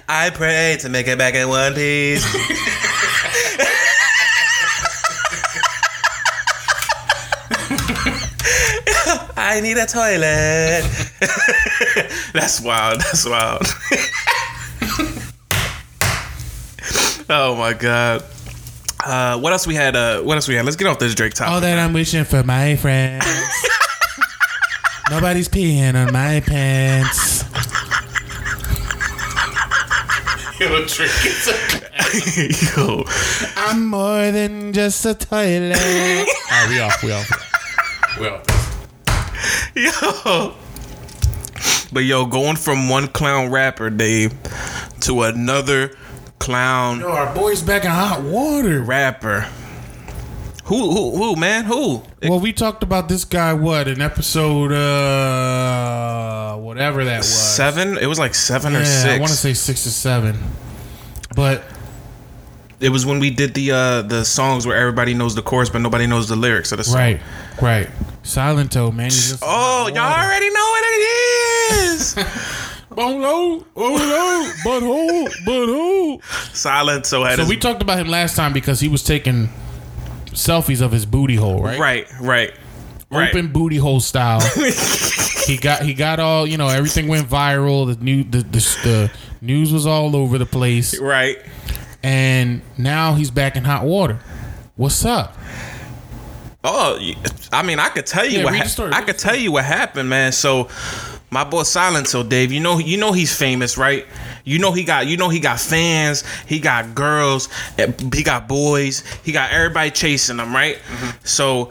[0.08, 2.24] I pray to make it back in one piece.
[9.52, 10.80] I need a toilet.
[12.32, 13.02] That's wild.
[13.02, 13.60] That's wild.
[17.28, 18.24] oh my god.
[19.04, 19.94] Uh, what else we had?
[19.94, 20.64] Uh, what else we had?
[20.64, 21.52] Let's get off this Drake topic.
[21.52, 23.26] All that I'm wishing for my friends.
[25.10, 27.42] Nobody's peeing on my pants.
[30.58, 33.04] Yo, Drake is Yo.
[33.58, 35.76] I'm more than just a toilet.
[35.76, 36.26] Alright,
[36.70, 37.30] we off, we off.
[38.18, 38.61] We off.
[39.76, 40.54] Yo.
[41.92, 44.34] But yo, going from one clown rapper, Dave,
[45.00, 45.94] to another
[46.38, 48.80] clown Yo, our boy's back in hot water.
[48.82, 49.46] rapper.
[50.64, 51.64] Who, who, who, man?
[51.64, 52.02] Who?
[52.22, 57.28] Well, we talked about this guy, what, in episode, uh, whatever that was.
[57.28, 57.98] Seven?
[57.98, 59.04] It was like seven or six.
[59.04, 60.38] I want to say six or seven.
[61.34, 61.62] But
[62.82, 65.80] it was when we did the uh the songs where everybody knows the chorus but
[65.80, 66.96] nobody knows the lyrics of the song.
[66.96, 67.20] right,
[67.60, 67.88] right.
[68.22, 69.10] Silento, man.
[69.10, 72.14] just Oh, y'all already know what it is.
[72.96, 76.20] Oh no, oh no, but who, but who?
[76.54, 77.06] Silent.
[77.06, 79.48] So had So his, we talked about him last time because he was taking
[80.26, 81.78] selfies of his booty hole, right?
[81.78, 82.52] right, right,
[83.10, 83.30] right.
[83.30, 84.40] Open booty hole style.
[85.46, 86.68] he got he got all you know.
[86.68, 87.86] Everything went viral.
[87.86, 91.38] The new the, the the news was all over the place, Right.
[92.02, 94.18] And now he's back in hot water.
[94.76, 95.36] What's up?
[96.64, 96.98] Oh,
[97.52, 100.08] I mean, I could tell you Yeah, what ha- I could tell you what happened,
[100.08, 100.30] man.
[100.32, 100.68] So,
[101.30, 104.06] my boy Silent, so Dave, you know, you know he's famous, right?
[104.44, 108.48] You know he got, you know he got fans, he got girls, eh, he got
[108.48, 110.78] boys, he got everybody chasing him, right?
[111.24, 111.68] So.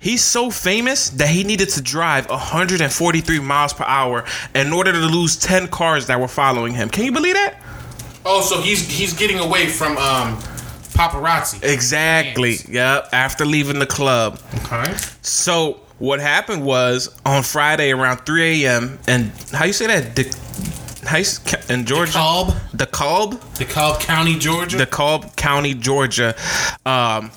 [0.00, 4.98] He's so famous that he needed to drive 143 miles per hour in order to
[4.98, 6.90] lose 10 cars that were following him.
[6.90, 7.56] Can you believe that?
[8.24, 10.38] Oh, so he's he's getting away from um
[10.94, 11.62] paparazzi.
[11.62, 12.56] Exactly.
[12.68, 13.08] Yep.
[13.12, 14.40] After leaving the club.
[14.64, 14.94] Okay.
[15.22, 18.98] So what happened was on Friday around 3 a.m.
[19.06, 20.14] and how you say that?
[20.14, 20.30] De-
[21.06, 21.24] how you,
[21.68, 22.12] in Georgia?
[22.12, 22.52] DeKalb?
[22.76, 23.32] DeKalb?
[23.58, 24.78] DeKalb County, Georgia.
[24.78, 26.34] DeKalb County, Georgia.
[26.86, 27.30] Um,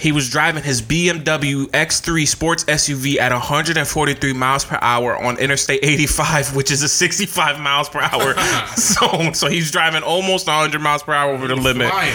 [0.00, 5.80] he was driving his BMW X3 sports SUV at 143 miles per hour on Interstate
[5.82, 8.34] 85, which is a 65 miles per hour.
[8.76, 11.90] so, so he's driving almost 100 miles per hour over the limit.
[11.90, 12.14] Flying.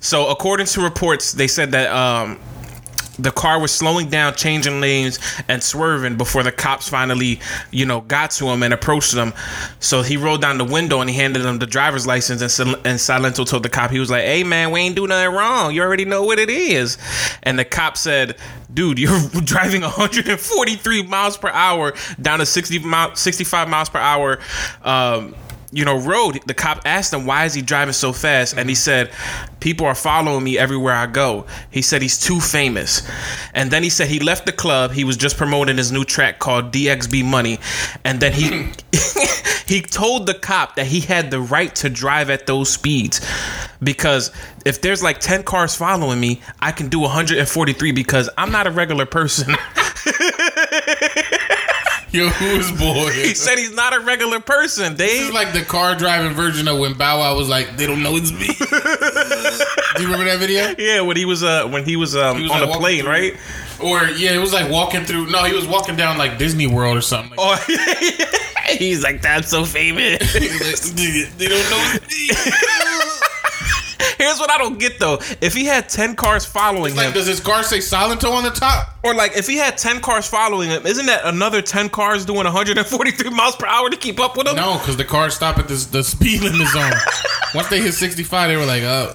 [0.00, 2.38] So, according to reports, they said that um,
[3.18, 8.00] the car was slowing down, changing lanes, and swerving before the cops finally, you know,
[8.02, 9.32] got to him and approached him.
[9.80, 12.40] So he rolled down the window and he handed him the driver's license.
[12.40, 15.06] And, Sil- and Silento told the cop, he was like, "Hey man, we ain't do
[15.06, 15.74] nothing wrong.
[15.74, 16.98] You already know what it is."
[17.42, 18.36] And the cop said,
[18.72, 24.38] "Dude, you're driving 143 miles per hour down a 60 mile, 65 miles per hour."
[24.82, 25.34] Um,
[25.70, 26.40] you know, road.
[26.46, 28.56] The cop asked him, why is he driving so fast?
[28.56, 29.10] And he said,
[29.60, 31.46] people are following me everywhere I go.
[31.70, 33.08] He said he's too famous.
[33.52, 34.92] And then he said he left the club.
[34.92, 37.58] He was just promoting his new track called DXB Money.
[38.04, 38.72] And then he
[39.66, 43.20] he told the cop that he had the right to drive at those speeds
[43.82, 44.30] because
[44.64, 48.70] if there's like 10 cars following me, I can do 143 because I'm not a
[48.70, 49.54] regular person.
[52.12, 53.10] Yo, who's boy?
[53.10, 54.96] he said he's not a regular person.
[54.96, 57.86] This They is like the car driving version of when Bow Wow was like, "They
[57.86, 58.46] don't know it's me."
[59.96, 60.74] Do you remember that video?
[60.78, 63.04] yeah, when he was uh when he was um He was, on like, the plane,
[63.04, 63.36] walking right?
[63.80, 65.26] Or yeah, it was like walking through.
[65.30, 67.36] No, he was walking down like Disney World or something.
[67.36, 68.26] Like, Oh,
[68.78, 70.32] he's like, that's so famous.
[70.32, 72.28] they don't know it's me.
[74.18, 75.18] Here's what I don't get though.
[75.40, 78.50] If he had 10 cars following Like, him, does his car say Silento on the
[78.50, 78.96] top?
[79.04, 82.44] or like if he had 10 cars following him, isn't that another 10 cars doing
[82.44, 84.56] 143 miles per hour to keep up with him?
[84.56, 86.92] No, because the cars stop at the, the speed limit zone.
[87.54, 89.14] Once they hit 65, they were like, oh,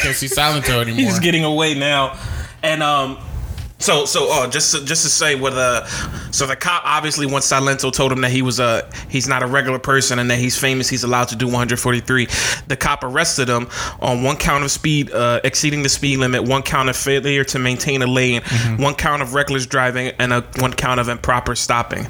[0.00, 1.00] can't see Silento anymore.
[1.00, 2.18] He's getting away now.
[2.62, 3.18] And um
[3.80, 5.86] So so oh just to, just to say what uh
[6.32, 9.46] so the cop obviously once Silento told him that he was a he's not a
[9.46, 12.26] regular person and that he's famous he's allowed to do 143
[12.66, 13.68] the cop arrested him
[14.00, 17.58] on one count of speed uh, exceeding the speed limit one count of failure to
[17.60, 18.42] maintain a lane
[18.78, 22.06] one count of reckless driving and a one count of improper stopping.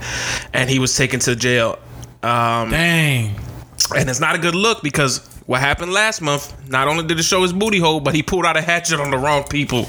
[0.54, 1.78] And he was taken to jail.
[2.22, 3.34] Um Dang.
[3.94, 7.22] and it's not a good look because what happened last month, not only did it
[7.22, 9.84] show his booty hole, but he pulled out a hatchet on the wrong people.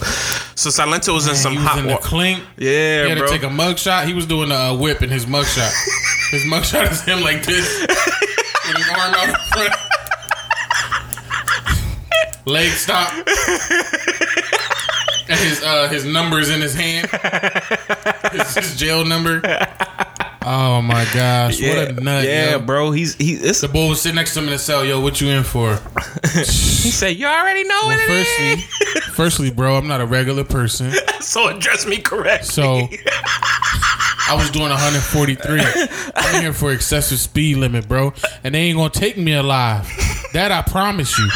[0.56, 2.08] So Silento was in some he was hot in the water.
[2.08, 2.42] clink.
[2.58, 3.28] Yeah, He had bro.
[3.28, 4.08] to take a mug shot.
[4.08, 5.72] He was doing a whip in his mug shot.
[6.32, 7.82] his mug shot is him like this.
[7.82, 9.74] with his arm out front.
[12.46, 13.12] Leg stop.
[15.30, 17.08] and his uh his numbers in his hand.
[18.32, 19.42] His, his jail number.
[20.52, 21.60] Oh my gosh.
[21.60, 22.24] yeah, what a nut.
[22.26, 22.60] yeah, yo.
[22.60, 22.90] bro.
[22.92, 23.34] He's he.
[23.34, 24.84] It's, The bull was sitting next to him in the cell.
[24.84, 25.76] Yo, what you in for?
[26.34, 30.06] he said, "You already know Well, what it firstly, is." firstly, bro, I'm not a
[30.06, 30.92] regular person.
[31.20, 32.48] So address me correctly.
[32.48, 32.88] So
[34.28, 35.62] I was doing 143.
[36.16, 38.14] I'm here for excessive speed limit, bro.
[38.44, 39.86] And they ain't gonna take me alive.
[40.34, 41.28] That I promise you.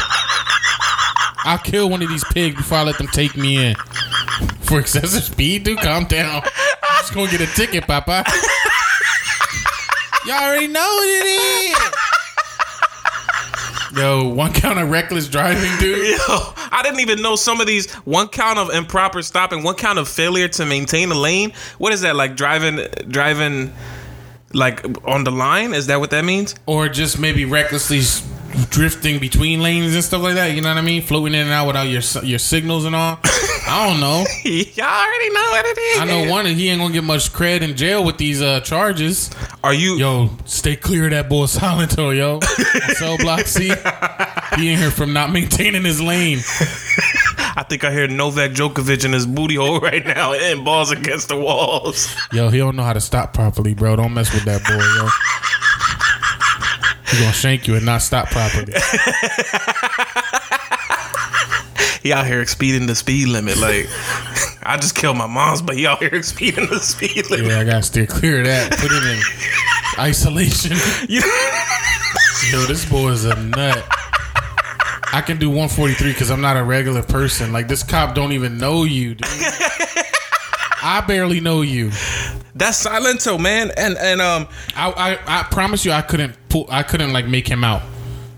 [1.44, 3.76] I'll kill one of these pigs before I let them take me in.
[4.62, 6.42] For excessive speed, dude, calm down.
[6.42, 8.24] I'm just gonna get a ticket, Papa.
[10.26, 11.76] Y'all already know what it is.
[14.00, 15.98] Yo, one count of reckless driving, dude.
[16.08, 17.92] Yo, I didn't even know some of these.
[17.92, 21.52] One count of improper stopping, one count of failure to maintain a lane.
[21.78, 22.34] What is that like?
[22.36, 23.72] Driving, driving,
[24.52, 25.74] like on the line?
[25.74, 26.56] Is that what that means?
[26.66, 28.26] or just maybe recklessly s-
[28.70, 30.54] drifting between lanes and stuff like that.
[30.54, 31.02] You know what I mean?
[31.02, 33.18] Floating in and out without your your signals and all.
[33.66, 34.24] I don't know.
[34.44, 36.00] Y'all already know what it is.
[36.00, 39.30] I know one, he ain't gonna get much cred in jail with these uh, charges.
[39.62, 39.96] Are you?
[39.96, 42.40] Yo, stay clear of that boy Silento, yo.
[42.94, 43.72] Cell block C.
[44.56, 46.38] He in here from not maintaining his lane.
[47.56, 51.28] I think I hear Novak Djokovic in his booty hole right now, and balls against
[51.28, 52.14] the walls.
[52.32, 53.94] Yo, he don't know how to stop properly, bro.
[53.96, 55.08] Don't mess with that boy, yo.
[57.14, 58.72] He gonna shank you and not stop properly.
[62.02, 63.56] He out here speeding the speed limit.
[63.58, 63.86] Like
[64.62, 67.46] I just killed my mom's, but he out here speeding the speed limit.
[67.46, 68.72] Yeah, I gotta steer clear of that.
[68.72, 69.20] Put him in
[69.98, 70.76] isolation.
[71.08, 71.22] You-
[72.52, 73.82] Yo, this boy is a nut.
[75.14, 77.52] I can do 143 because I'm not a regular person.
[77.52, 79.26] Like this cop don't even know you, dude.
[80.82, 81.88] I barely know you.
[82.54, 83.70] That's Silento, man.
[83.78, 84.46] And and um,
[84.76, 84.90] I,
[85.26, 86.36] I I promise you, I couldn't
[86.70, 87.82] I couldn't like make him out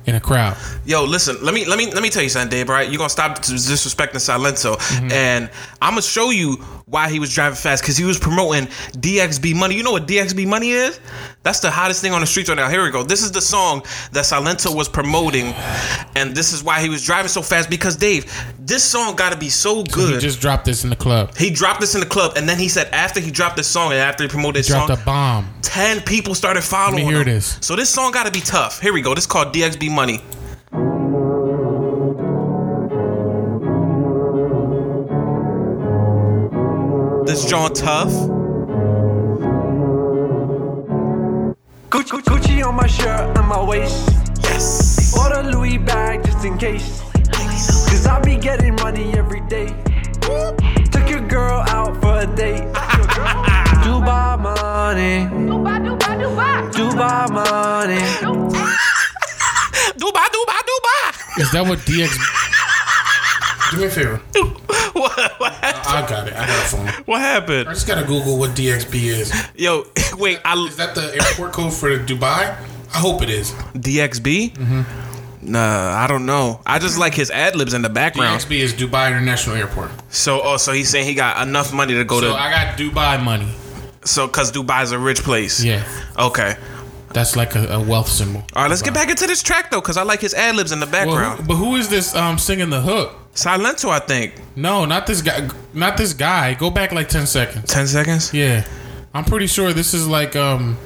[0.06, 0.56] in a crowd.
[0.84, 1.36] yo, listen.
[1.42, 2.68] Let me let me let me tell you something, Dave.
[2.68, 5.10] Right, you're gonna stop disrespecting Silento, mm-hmm.
[5.12, 5.50] and
[5.82, 9.74] I'm gonna show you why he was driving fast because he was promoting DXB Money.
[9.74, 11.00] You know what DXB Money is?
[11.42, 12.68] That's the hottest thing on the streets right now.
[12.68, 13.02] Here we go.
[13.02, 13.82] This is the song
[14.12, 15.54] that Silento was promoting,
[16.14, 17.68] and this is why he was driving so fast.
[17.70, 20.14] Because Dave, this song got to be so good.
[20.14, 21.36] He just dropped this in the club.
[21.36, 23.92] He dropped this in the club, and then he said after he dropped this song
[23.92, 25.54] and after he promoted this Dropped song, a bomb.
[25.62, 27.04] ten people started following.
[27.06, 27.26] hear him.
[27.26, 27.58] this.
[27.60, 28.80] So this song got to be tough.
[28.80, 29.14] Here we go.
[29.14, 30.20] This is called DXB Money.
[37.24, 38.12] This John Tough.
[41.88, 44.10] Gucci, Gucci on my shirt and my waist.
[44.42, 45.16] Yes.
[45.16, 47.00] Or a Louis bag just in case.
[47.88, 49.68] Cause I be getting money every day.
[50.92, 52.60] Took your girl out for a date.
[53.80, 55.24] Dubai money.
[55.48, 56.70] Dubai, Dubai, Dubai.
[56.70, 58.65] Dubai money.
[59.94, 61.40] Dubai, Dubai, Dubai.
[61.40, 62.16] Is that what DX?
[63.70, 64.16] Do me a favor.
[64.92, 66.34] what, what, I got it.
[66.34, 67.04] I got a phone.
[67.06, 67.68] what happened?
[67.68, 69.32] I just gotta Google what DXB is.
[69.56, 69.84] Yo,
[70.18, 70.38] wait.
[70.44, 72.56] I Is that the airport code for Dubai?
[72.94, 73.50] I hope it is.
[73.74, 74.52] DXB?
[74.54, 75.50] Mm-hmm.
[75.52, 76.60] Nah, I don't know.
[76.64, 78.40] I just like his ad libs in the background.
[78.40, 79.90] DXB is Dubai International Airport.
[80.10, 82.32] So, oh, so he's saying he got enough money to go So to.
[82.32, 83.48] So I got Dubai money.
[84.04, 85.62] so, cause Dubai's a rich place.
[85.62, 85.84] Yeah,
[86.18, 86.56] Okay.
[87.12, 88.42] That's like a, a wealth symbol.
[88.54, 90.72] All right, let's get back into this track though, cause I like his ad libs
[90.72, 91.40] in the Well, background.
[91.40, 93.14] who, but who is this um singing the hook?
[93.34, 94.34] Silento, I think.
[94.56, 95.48] No, not this guy.
[95.74, 96.54] Not this guy.
[96.54, 97.70] Go back like ten seconds.
[97.70, 98.32] Ten seconds.
[98.32, 98.64] Yeah,
[99.12, 100.76] I'm pretty sure this is like um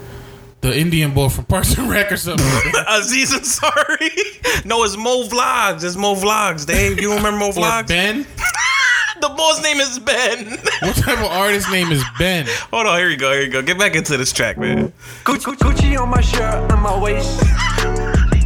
[0.61, 2.45] the Indian boy from Parks and Rec or something.
[2.89, 4.65] Aziz Ansari.
[4.67, 5.85] no, it's Mo Vlogs.
[5.85, 7.01] It's Mo Vlogs, Dave.
[7.01, 7.89] You remember Mo Vlogs?
[7.89, 8.27] Ben.
[9.21, 10.47] The boy's name is Ben.
[10.83, 12.47] What type of artist name is Ben?
[12.71, 13.61] Hold on, here you go, here you go.
[13.63, 14.93] Get back into this track, man.
[15.25, 17.43] Gucci, Gucci on my shirt and my waist.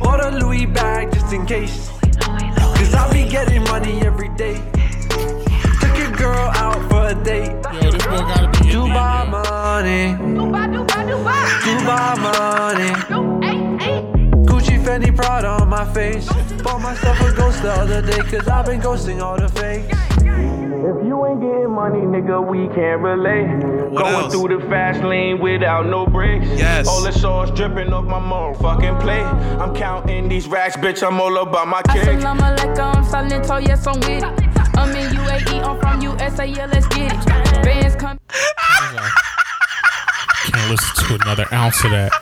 [0.03, 1.89] Or a Louis bag just in case.
[2.19, 4.55] Cause I be getting money every day.
[5.81, 7.53] Took your girl out for a date.
[7.81, 8.91] Yo, this boy gotta be Indian.
[8.91, 9.31] Dubai yo.
[9.31, 10.05] money.
[10.39, 11.47] Dubai, Dubai, Dubai.
[11.63, 12.93] Dubai money.
[13.09, 14.03] Du- Hey, hey.
[14.49, 16.27] Gucci Fendi Prada on my face.
[16.63, 19.87] Bought myself a ghost the other day, cause I've been ghosting all the fakes.
[20.87, 23.49] If you ain't getting money, nigga, we can't relate.
[23.91, 24.35] What Going else?
[24.35, 26.47] through the fast lane without no brakes.
[26.59, 26.87] Yes.
[26.87, 29.25] All the sauce dripping off my motherfucking plate.
[29.63, 31.03] I'm counting these racks, bitch.
[31.07, 32.03] I'm all about my cake.
[32.03, 34.25] Assalamu alaikum, Silento, yes, I'm with it.
[34.77, 37.65] I'm in UAE, I'm from USA, yeah, let's get it.
[37.65, 38.19] Bands come.
[40.45, 42.13] Can't listen to another ounce of that.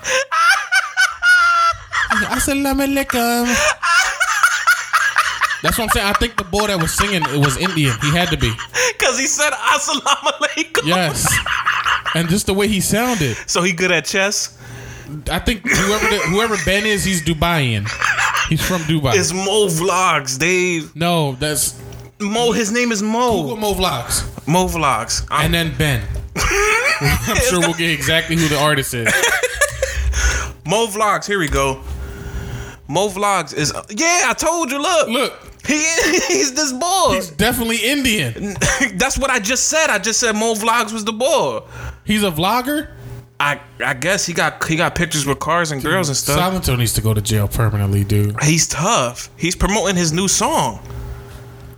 [2.30, 3.81] Assalamu alaikum.
[5.62, 6.06] That's what I'm saying.
[6.06, 7.94] I think the boy that was singing it was Indian.
[8.02, 8.52] He had to be.
[8.98, 10.86] Cause he said assalamu alaikum.
[10.86, 11.26] Yes.
[12.14, 13.36] And just the way he sounded.
[13.46, 14.58] So he good at chess.
[15.30, 17.86] I think whoever the, whoever Ben is, he's Dubaian.
[18.48, 19.14] He's from Dubai.
[19.14, 20.94] It's Mo Vlogs, Dave.
[20.96, 21.80] no, that's
[22.20, 23.56] Mo, his name is Google Mo.
[23.56, 24.46] Mo Vlogs.
[24.48, 25.26] Mo Vlogs.
[25.30, 26.02] I'm- And then Ben.
[26.36, 29.12] I'm sure we'll get exactly who the artist is.
[30.64, 31.26] Mo Vlogs.
[31.26, 31.82] Here we go.
[32.88, 34.22] Mo Vlogs is yeah.
[34.26, 34.80] I told you.
[34.80, 35.74] Look, Look, he
[36.28, 37.14] he's this boy.
[37.14, 38.54] he's definitely Indian.
[38.94, 39.88] That's what I just said.
[39.90, 41.60] I just said Mo Vlogs was the boy.
[42.04, 42.90] He's a vlogger.
[43.38, 46.38] I I guess he got he got pictures with cars and girls and stuff.
[46.38, 48.40] Silento needs to go to jail permanently, dude.
[48.42, 49.30] He's tough.
[49.36, 50.80] He's promoting his new song.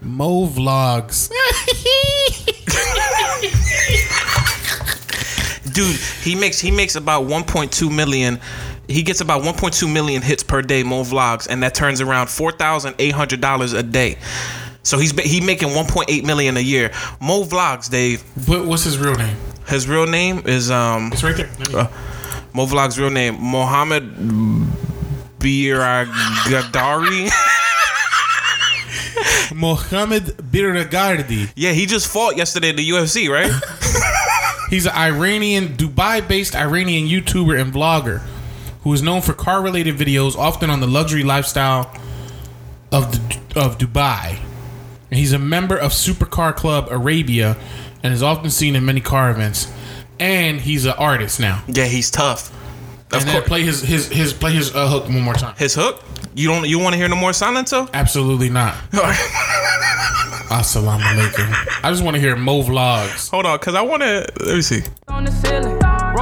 [0.02, 1.30] Mo Vlogs.
[5.72, 8.38] Dude, he makes he makes about 1.2 million.
[8.88, 12.52] He gets about 1.2 million hits per day, Mo Vlogs, and that turns around four
[12.52, 14.18] thousand eight hundred dollars a day.
[14.82, 16.90] So he's he making 1.8 million a year.
[17.20, 18.22] Mo Vlogs, Dave.
[18.46, 19.36] What, what's his real name?
[19.66, 21.48] His real name is um It's right there.
[21.74, 21.88] Uh,
[22.52, 24.14] Mo Vlogs' real name Mohammed
[25.38, 27.30] Biragadari.
[29.54, 31.50] Mohammed Biragardi.
[31.56, 33.50] yeah, he just fought yesterday in the UFC, right?
[34.70, 38.20] He's an Iranian, Dubai-based Iranian YouTuber and vlogger
[38.84, 41.90] who is known for car-related videos, often on the luxury lifestyle
[42.92, 44.38] of the, of Dubai.
[45.10, 47.56] And he's a member of Supercar Club Arabia
[48.02, 49.72] and is often seen in many car events.
[50.20, 51.64] And he's an artist now.
[51.66, 52.50] yeah, he's tough.
[53.12, 53.48] Of and then course.
[53.48, 55.54] play his his his play his uh, hook one more time.
[55.56, 56.02] His hook?
[56.34, 57.72] You don't you want to hear no more silence?
[57.72, 57.92] Silento?
[57.92, 58.74] Absolutely not.
[60.50, 61.82] Assalamu alaikum.
[61.82, 63.30] I just want to hear Mo vlogs.
[63.30, 64.26] Hold on, cause I want to.
[64.40, 64.82] Let me see.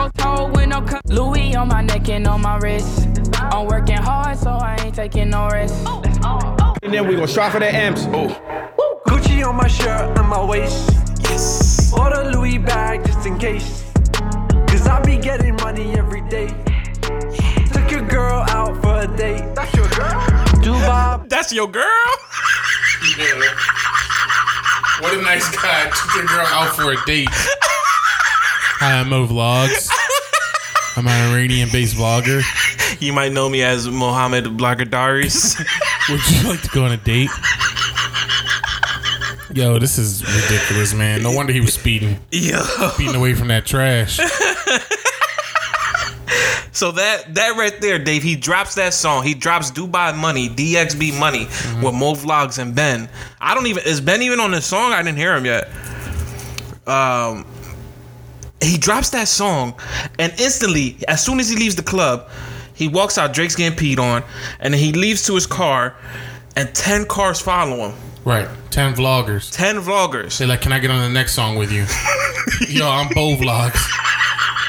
[0.02, 0.52] On the ceiling.
[0.52, 1.02] With no cut.
[1.06, 3.08] Louis on my neck and on my wrist.
[3.34, 5.86] I'm working hard, so I ain't taking no rest.
[6.82, 8.06] And then we gonna strive for the amps.
[8.08, 8.28] Oh.
[9.06, 10.90] Gucci on my shirt and my waist.
[11.22, 11.92] Yes.
[11.92, 13.84] Or the Louis bag just in case.
[14.68, 16.48] Cause I be getting money every day.
[17.72, 19.54] Took your girl out for a date.
[19.54, 20.20] That's your girl?
[20.64, 21.28] Dubai.
[21.32, 21.86] That's your girl?
[25.00, 25.90] What a nice guy.
[25.90, 27.28] Took your girl out for a date.
[28.84, 29.88] Hi, I'm Mo Vlogs.
[30.96, 32.42] I'm an Iranian based vlogger.
[33.00, 35.56] You might know me as Mohammed Blagadaris.
[36.10, 37.30] Would you like to go on a date?
[39.54, 41.22] Yo, this is ridiculous, man.
[41.22, 42.18] No wonder he was speeding.
[42.32, 42.60] Yo.
[42.94, 44.18] Speeding away from that trash.
[46.74, 49.22] So that that right there, Dave, he drops that song.
[49.22, 51.44] He drops Dubai Money, DXB Money
[51.80, 53.08] with Mo Vlogs and Ben.
[53.40, 54.90] I don't even is Ben even on this song?
[54.92, 55.68] I didn't hear him yet.
[56.88, 57.46] Um
[58.62, 59.74] he drops that song
[60.18, 62.28] and instantly, as soon as he leaves the club,
[62.74, 64.22] he walks out, Drake's getting peed on,
[64.60, 65.94] and then he leaves to his car
[66.56, 67.94] and 10 cars follow him.
[68.24, 68.48] Right.
[68.70, 69.52] 10 vloggers.
[69.52, 70.32] 10 vloggers.
[70.32, 71.84] Say, like, can I get on the next song with you?
[72.68, 73.82] Yo, I'm Bo Vlogs.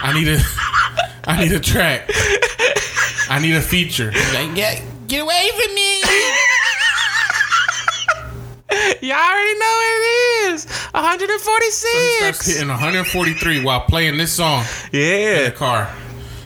[0.02, 0.40] I need a
[1.26, 2.10] I need a track.
[3.30, 4.12] I need a feature.
[4.34, 6.02] Like, get, get away from me.
[9.02, 10.68] Y'all already know what it is.
[10.94, 12.46] He starts 146.
[12.48, 15.44] hitting 143 while playing this song in Yeah.
[15.46, 15.90] the car.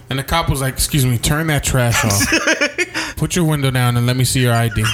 [0.10, 3.16] And the cop was like, excuse me, turn that trash off.
[3.18, 4.84] Put your window down and let me see your ID.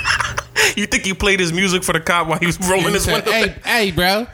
[0.76, 3.04] You think he played his music for the cop while he was rolling He his
[3.04, 3.32] said, window?
[3.32, 4.20] hey, hey, bro.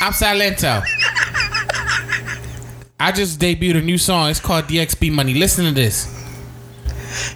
[0.00, 0.82] I'm Silento.
[2.98, 4.30] I just debuted a new song.
[4.30, 5.34] It's called DXB Money.
[5.34, 6.08] Listen to this.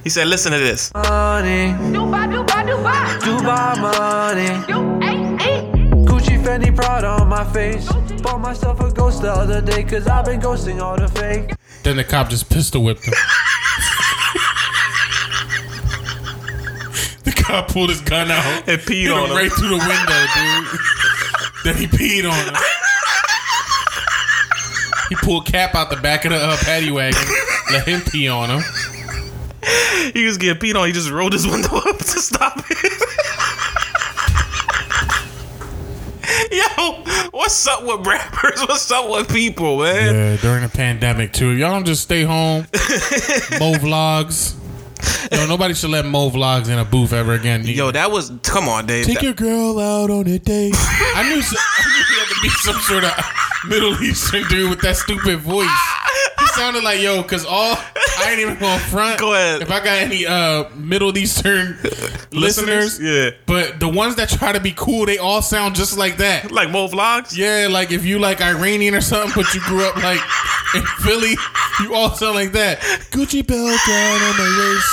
[0.03, 1.75] He said, "Listen to this." Money.
[1.95, 3.21] Dubai, Dubai, Dubai.
[3.21, 5.12] Dubai money.
[6.43, 7.87] Fendi Prada on my face.
[8.23, 11.53] Bought myself a ghost the other day, cause I've been ghosting all the fake.
[11.83, 13.15] Then the cop just pistol whipped him.
[17.25, 19.37] the cop pulled his gun out And peed on him.
[19.37, 20.81] right through the window, dude.
[21.65, 22.55] then he peed on him.
[25.09, 27.21] He pulled Cap out the back of the uh, paddy wagon,
[27.71, 28.63] let him pee on him.
[30.15, 30.87] He was getting peed on.
[30.87, 33.03] He just rolled his window up to stop it.
[36.77, 38.61] Yo, what's up with rappers?
[38.69, 40.15] What's up with people, man?
[40.15, 41.53] Yeah, during the pandemic too.
[41.53, 42.67] Y'all don't just stay home.
[43.59, 44.62] Mo vlogs.
[45.31, 47.65] Yo, nobody should let Mo vlogs in a booth ever again.
[47.67, 49.07] Yo, that was come on, Dave.
[49.07, 50.75] Take That- your girl out on a date.
[51.15, 53.13] I knew, some, I knew he had to be some sort of
[53.69, 55.69] Middle Eastern dude with that stupid voice.
[56.41, 57.77] He sounded like yo, cause all
[58.19, 59.19] I ain't even going front.
[59.21, 59.63] Go ahead.
[59.63, 61.79] If I got any uh Middle Eastern
[62.33, 63.31] listeners, yeah.
[63.47, 66.51] But the ones that try to be cool, they all sound just like that.
[66.51, 67.37] like Mo vlogs.
[67.37, 70.21] Yeah, like if you like Iranian or something, but you grew up like
[70.75, 71.35] in Philly,
[71.81, 72.81] you all sound like that.
[73.11, 74.92] Gucci belt down on my waist.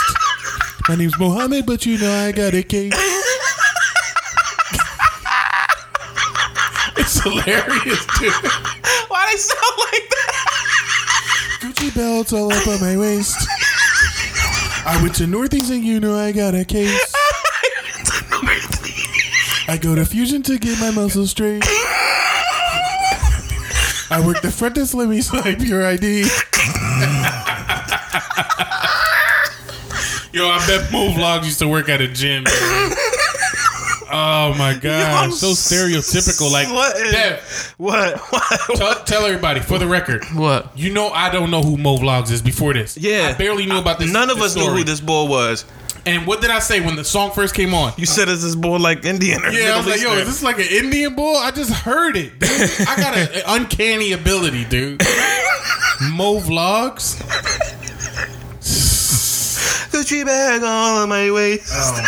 [0.90, 2.92] My name's Mohammed, but you know I got a case.
[6.98, 8.34] it's hilarious, dude.
[9.08, 11.60] Why they sound like that?
[11.62, 13.38] Gucci belts all up on my waist.
[14.84, 17.14] I went to Northeast and you know I got a case.
[19.68, 21.62] I go to Fusion to get my muscles straight.
[24.10, 26.28] I work the front desk, let me swipe your ID.
[30.40, 32.44] Yo, I bet Mo Vlogs used to work at a gym.
[32.46, 32.92] man.
[34.12, 36.50] Oh my god, I'm so stereotypical.
[36.50, 36.70] Like.
[37.12, 38.18] Dev, What?
[38.32, 38.78] What?
[38.78, 40.24] tell, tell everybody for the record.
[40.34, 40.72] What?
[40.78, 42.98] You know I don't know who Mo Vlogs is before this.
[42.98, 43.34] Yeah.
[43.36, 44.14] I barely knew about this.
[44.14, 45.66] None of this us knew who this boy was.
[46.06, 47.92] And what did I say when the song first came on?
[47.98, 50.42] You said is this boy like Indian or Yeah, I was like, yo, is this
[50.42, 52.40] like an Indian boy?" I just heard it.
[52.40, 52.88] Dude.
[52.88, 55.02] I got an uncanny ability, dude.
[56.14, 57.20] Mo Vlogs?
[60.10, 61.72] Gucci bag all on my waist.
[61.72, 62.02] Oh my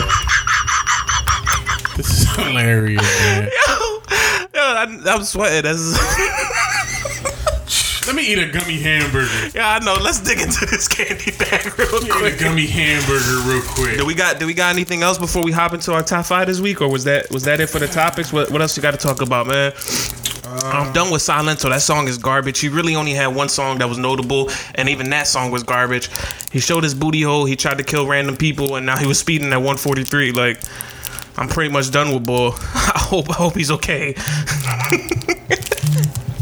[0.00, 1.96] god.
[1.98, 3.42] This is hilarious, man.
[4.54, 5.64] Yo, I, I'm sweating.
[5.64, 5.92] That's,
[8.06, 9.50] Let me eat a gummy hamburger.
[9.54, 9.98] yeah, I know.
[10.02, 12.38] Let's dig into this candy bag real Let me eat a quick.
[12.38, 13.98] gummy hamburger real quick.
[13.98, 16.46] Do we got do we got anything else before we hop into our top five
[16.46, 18.32] this week, or was that was that it for the topics?
[18.32, 19.72] What what else you got to talk about, man?
[20.62, 21.68] I'm done with Silento.
[21.68, 22.60] That song is garbage.
[22.60, 26.08] He really only had one song that was notable, and even that song was garbage.
[26.52, 27.44] He showed his booty hole.
[27.44, 30.32] He tried to kill random people, and now he was speeding at 143.
[30.32, 30.60] Like,
[31.36, 32.54] I'm pretty much done with Bull.
[32.74, 34.14] I hope I hope he's okay.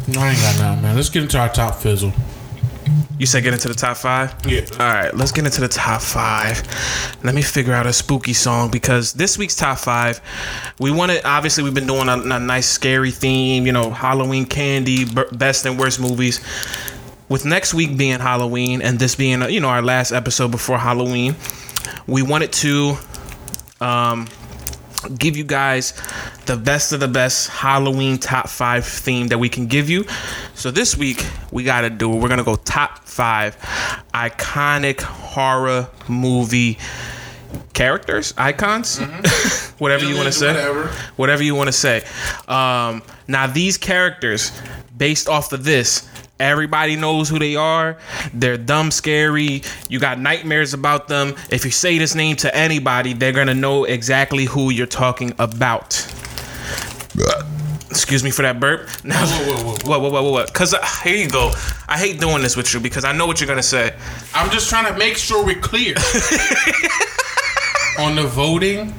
[0.09, 0.97] No, I ain't got nothing, man.
[0.97, 2.13] Let's get into our top fizzle.
[3.19, 4.35] You said get into the top five?
[4.47, 4.63] Yeah.
[4.73, 6.63] All right, let's get into the top five.
[7.23, 10.21] Let me figure out a spooky song because this week's top five,
[10.81, 15.05] we wanted, obviously, we've been doing a, a nice scary theme, you know, Halloween candy,
[15.33, 16.41] best and worst movies.
[17.29, 21.37] With next week being Halloween and this being, you know, our last episode before Halloween,
[22.07, 22.97] we wanted to
[23.81, 24.27] um,
[25.19, 25.95] give you guys
[26.47, 30.05] the best of the best Halloween top five theme that we can give you.
[30.55, 32.09] So this week we gotta do.
[32.09, 33.57] We're gonna go top five
[34.15, 36.79] iconic horror movie
[37.75, 38.99] characters, icons,
[39.79, 40.87] whatever you want to say, Whatever.
[41.17, 42.03] whatever you want to say.
[42.49, 44.53] Um, now these characters,
[44.97, 46.09] based off of this.
[46.43, 47.97] Everybody knows who they are.
[48.35, 49.63] They're dumb, scary.
[49.89, 51.37] You got nightmares about them.
[51.51, 56.05] If you say this name to anybody, they're gonna know exactly who you're talking about.
[57.91, 58.89] Excuse me for that burp.
[59.05, 60.47] Now, Whoa, whoa, whoa, what, what, what?
[60.49, 61.53] Because uh, here you go.
[61.89, 63.95] I hate doing this with you because I know what you're gonna say.
[64.35, 65.95] I'm just trying to make sure we're clear
[68.01, 68.93] on the voting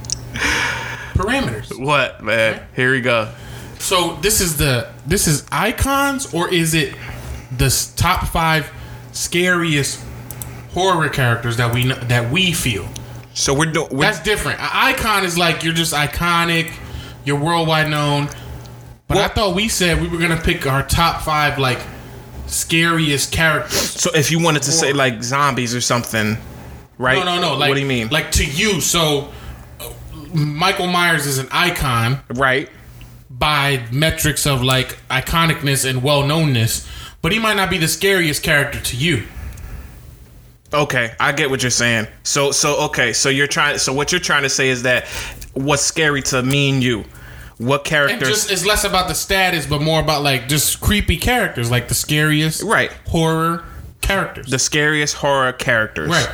[1.14, 1.78] parameters.
[1.78, 2.66] What, man?
[2.74, 3.34] Here we go.
[3.80, 6.96] So this is the this is icons or is it
[7.58, 8.72] the top five
[9.12, 10.04] scariest
[10.74, 12.88] horror characters that we that we feel?
[13.34, 13.98] So we're doing.
[13.98, 14.60] That's different.
[14.60, 16.72] An icon is like you're just iconic,
[17.26, 18.30] you're worldwide known.
[19.08, 21.80] But I thought we said we were gonna pick our top five like
[22.48, 23.92] scariest characters.
[24.02, 26.38] So if you wanted to say like zombies or something,
[26.98, 27.24] right?
[27.24, 27.58] No, no, no.
[27.58, 28.10] Like, what do you mean?
[28.10, 29.30] Like to you, so
[29.80, 29.90] uh,
[30.34, 32.70] Michael Myers is an icon right?
[33.30, 36.88] by metrics of like iconicness and well knownness,
[37.24, 39.24] but he might not be the scariest character to you.
[40.74, 42.08] Okay, I get what you're saying.
[42.24, 43.78] So, so okay, so you're trying.
[43.80, 45.08] So what you're trying to say is that
[45.54, 47.06] what's scary to me and you?
[47.60, 48.28] What And characters?
[48.28, 51.94] just it's less about the status, but more about like just creepy characters, like the
[51.94, 52.92] scariest Right.
[53.08, 53.64] horror
[54.02, 54.48] characters.
[54.50, 56.10] the scariest horror characters.
[56.10, 56.30] right.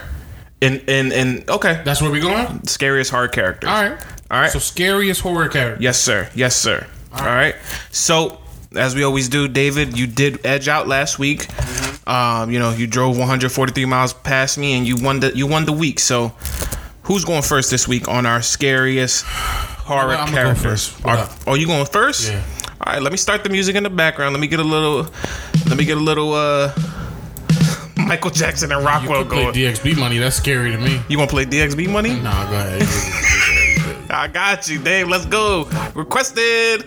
[0.62, 1.44] In in in.
[1.50, 1.82] Okay.
[1.86, 2.66] That's where we going.
[2.66, 3.70] Scariest horror characters.
[3.70, 4.00] All right.
[4.32, 4.52] All right.
[4.52, 5.82] So scariest horror character.
[5.84, 6.30] Yes, sir.
[6.34, 6.86] Yes, sir.
[7.14, 7.56] All right.
[7.92, 8.40] So,
[8.76, 11.48] as we always do, David, you did edge out last week.
[11.48, 12.10] Mm-hmm.
[12.10, 15.66] Um, you know, you drove 143 miles past me, and you won the you won
[15.66, 16.00] the week.
[16.00, 16.30] So,
[17.04, 20.96] who's going first this week on our scariest horror I'm gonna go characters?
[21.06, 22.32] Are- oh, you going first?
[22.32, 22.44] Yeah.
[22.82, 23.02] All right.
[23.02, 24.34] Let me start the music in the background.
[24.34, 25.08] Let me get a little.
[25.68, 26.34] Let me get a little.
[26.34, 26.74] uh
[27.98, 29.76] Michael Jackson and Rockwell You could play going.
[29.76, 30.18] DXB money.
[30.18, 31.00] That's scary to me.
[31.10, 32.20] you want to play DXB money?
[32.20, 32.82] Nah, go ahead.
[34.10, 35.08] I got you, Dave.
[35.08, 35.66] Let's go.
[35.94, 36.86] Requested.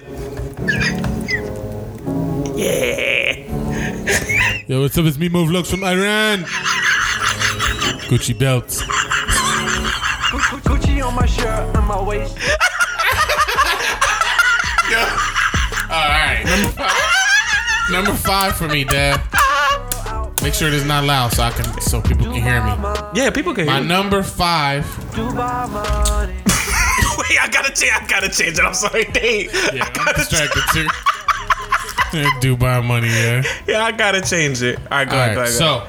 [2.63, 4.63] Yeah.
[4.69, 5.05] Yo, what's up?
[5.07, 6.45] It's me, Mo Vlogs from Iran.
[8.09, 8.83] Gucci belts.
[10.63, 12.39] Gucci on my shirt and my waist.
[15.91, 17.91] All right, number five.
[17.91, 19.21] Number five for me, Dad.
[20.43, 22.73] Make sure it is not loud so I can so people can hear me.
[23.15, 23.83] Yeah, people can My hear.
[23.83, 23.89] you.
[23.89, 24.85] number five.
[25.15, 26.35] Dubai money.
[27.19, 27.93] Wait, I gotta change.
[27.93, 28.65] I gotta change it.
[28.65, 29.53] I'm sorry, Dave.
[29.75, 30.87] Yeah, I'm distracted too.
[32.41, 33.43] Dubai money, yeah.
[33.67, 34.79] Yeah, I gotta change it.
[34.79, 35.35] All right, go All ahead.
[35.35, 35.87] Go right, so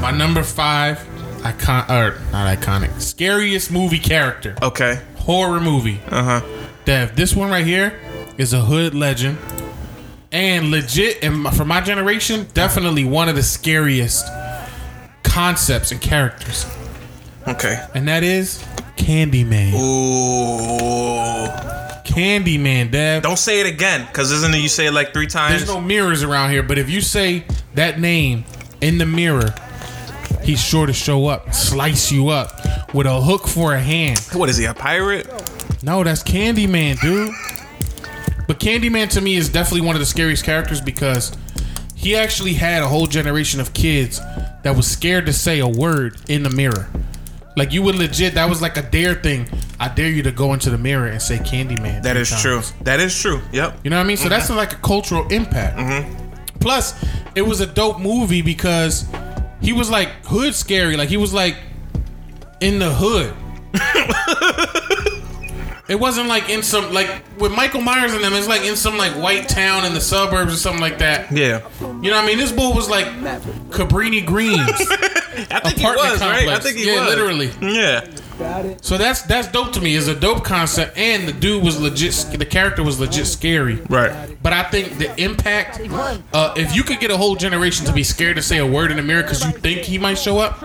[0.00, 0.98] my number five
[1.44, 5.00] icon or not iconic, scariest movie character, okay.
[5.16, 6.00] horror movie.
[6.08, 6.46] Uh huh.
[6.84, 7.98] Dev, this one right here
[8.38, 9.38] is a hood legend,
[10.32, 14.26] and legit, and for my generation, definitely one of the scariest
[15.22, 16.66] concepts and characters,
[17.46, 17.82] Okay.
[17.94, 18.62] and that is
[18.96, 19.72] Candyman.
[19.74, 21.87] Ooh.
[22.08, 23.22] Candyman, Dev.
[23.22, 25.56] Don't say it again, cause isn't it you say it like three times?
[25.56, 27.44] There's no mirrors around here, but if you say
[27.74, 28.44] that name
[28.80, 29.54] in the mirror,
[30.42, 34.18] he's sure to show up, slice you up with a hook for a hand.
[34.32, 34.64] what is he?
[34.64, 35.26] A pirate?
[35.82, 37.32] No, that's Candyman, dude.
[38.46, 41.36] But Candyman to me is definitely one of the scariest characters because
[41.94, 44.20] he actually had a whole generation of kids
[44.62, 46.88] that was scared to say a word in the mirror.
[47.56, 49.46] Like you would legit, that was like a dare thing.
[49.80, 52.02] I dare you to go into the mirror and say Candyman.
[52.02, 52.42] That three times.
[52.42, 52.62] true.
[52.84, 53.40] That is true.
[53.52, 53.80] Yep.
[53.84, 54.16] You know what I mean?
[54.16, 54.56] So that's mm-hmm.
[54.56, 55.78] like a cultural impact.
[55.78, 56.58] Mm-hmm.
[56.58, 56.94] Plus,
[57.34, 59.06] it was a dope movie because
[59.60, 60.96] he was like hood scary.
[60.96, 61.56] Like he was like
[62.60, 63.34] in the hood.
[65.88, 68.32] it wasn't like in some like with Michael Myers and them.
[68.32, 71.30] It's like in some like white town in the suburbs or something like that.
[71.30, 71.60] Yeah.
[71.80, 72.38] You know what I mean?
[72.38, 73.06] This bull was like
[73.70, 74.60] Cabrini Greens.
[75.50, 76.30] I think he Apartment was right.
[76.30, 76.64] I complex.
[76.64, 77.08] think he Yeah, was.
[77.14, 77.50] literally.
[77.62, 78.06] Yeah.
[78.82, 79.96] So that's that's dope to me.
[79.96, 82.12] It's a dope concept, and the dude was legit.
[82.38, 83.76] The character was legit scary.
[83.88, 84.36] Right.
[84.40, 85.80] But I think the impact,
[86.32, 88.92] uh, if you could get a whole generation to be scared to say a word
[88.92, 90.60] in the mirror because you think he might show up,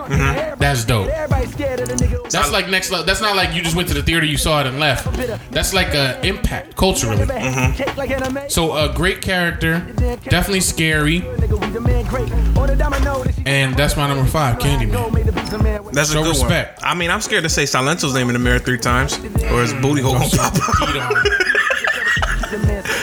[0.60, 1.08] that's dope.
[1.08, 2.30] Everybody scared of the nigga.
[2.30, 3.06] That's like next level.
[3.06, 5.12] That's not like you just went to the theater, you saw it and left.
[5.50, 7.26] That's like a impact culturally.
[7.74, 8.48] Take like anime.
[8.48, 9.80] So a great character,
[10.22, 12.30] definitely scary, Nigga, we the man great.
[12.56, 15.12] On the domino, this shit- and that's my number five, Candyman.
[15.12, 16.80] Made the beats a man with- That's a good respect.
[16.82, 16.90] one.
[16.90, 19.72] I mean, I'm scared to say Silento's name in the mirror three times, or his
[19.74, 20.54] booty hole gonna pop
[20.96, 21.26] out.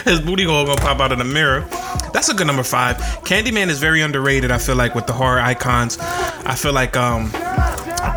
[0.06, 1.62] His booty hole gonna pop out in the mirror.
[2.14, 2.98] That's a good number five.
[3.26, 4.50] Candyman is very underrated.
[4.50, 7.32] I feel like with the horror icons, I feel like um.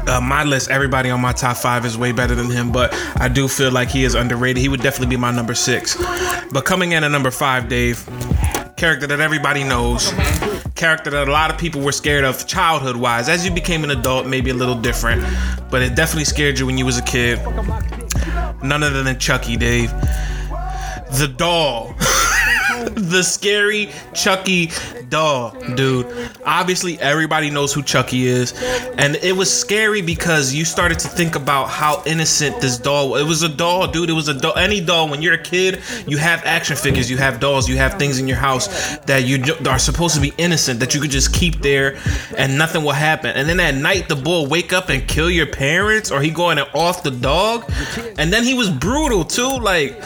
[0.06, 3.28] Uh, my list, everybody on my top five is way better than him, but I
[3.28, 4.58] do feel like he is underrated.
[4.58, 5.96] He would definitely be my number six.
[6.52, 7.98] But coming in at number five, Dave,
[8.76, 10.12] character that everybody knows,
[10.74, 13.28] character that a lot of people were scared of childhood wise.
[13.28, 15.22] As you became an adult, maybe a little different,
[15.70, 17.38] but it definitely scared you when you was a kid.
[18.62, 19.90] None other than Chucky, Dave.
[21.12, 21.94] The doll.
[22.94, 24.70] the scary Chucky
[25.08, 26.06] doll, dude.
[26.44, 28.52] Obviously, everybody knows who Chucky is,
[28.98, 33.16] and it was scary because you started to think about how innocent this doll.
[33.16, 34.10] It was a doll, dude.
[34.10, 34.56] It was a doll.
[34.56, 35.08] Any doll.
[35.08, 38.28] When you're a kid, you have action figures, you have dolls, you have things in
[38.28, 41.98] your house that you are supposed to be innocent that you could just keep there,
[42.36, 43.30] and nothing will happen.
[43.36, 46.58] And then at night, the boy wake up and kill your parents, or he going
[46.58, 47.70] off the dog,
[48.18, 49.58] and then he was brutal too.
[49.58, 50.02] Like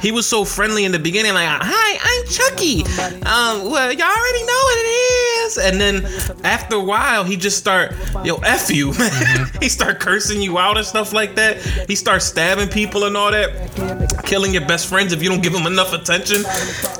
[0.00, 2.82] he was so friendly in the beginning, like hi, I'm Chucky.
[3.26, 5.58] Um, well, y'all already know what it is.
[5.58, 7.94] And then after a while, he just start,
[8.24, 9.50] yo, f you, man.
[9.60, 11.58] he start cursing you out and stuff like that.
[11.88, 15.54] He starts stabbing people and all that, killing your best friends if you don't give
[15.54, 16.42] him enough attention.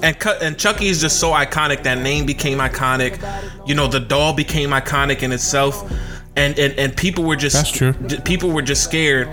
[0.02, 1.82] And cut and Chucky is just so iconic.
[1.82, 3.18] That name became iconic.
[3.66, 5.90] You know, the doll became iconic in itself.
[6.36, 7.92] And and, and people were just That's true.
[8.24, 9.28] people were just scared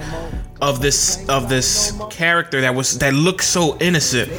[0.62, 4.32] of this of this character that was that looked so innocent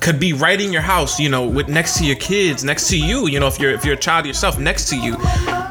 [0.00, 2.98] could be right in your house you know with next to your kids next to
[2.98, 5.16] you you know if you're if you're a child yourself next to you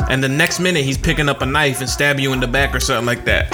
[0.10, 2.74] and the next minute he's picking up a knife and stab you in the back
[2.74, 3.50] or something like that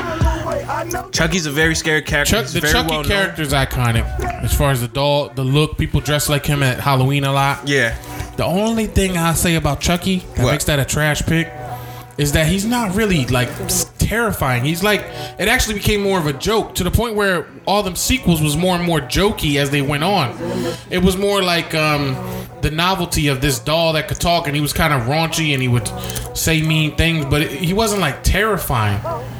[1.11, 3.09] chucky's a very scary character Chuck, the very Chucky well known.
[3.11, 4.05] character is iconic.
[4.43, 7.67] As far as the doll, the look, people dress like him at Halloween a lot.
[7.67, 7.97] yeah
[8.35, 10.51] The only thing I say about Chucky that What?
[10.51, 11.47] makes that a trash pick
[12.17, 13.49] is that he's not really like
[13.97, 14.63] terrifying.
[14.63, 15.01] He's like
[15.39, 18.57] it actually became more of a joke to the point where all them sequels was
[18.57, 20.35] more and more jokey as they went on.
[20.89, 22.15] It was more like um
[22.61, 25.61] the novelty of this doll that could talk and he was kind of raunchy and
[25.61, 25.87] he would
[26.35, 28.99] say mean things, but it, he wasn't like terrifying.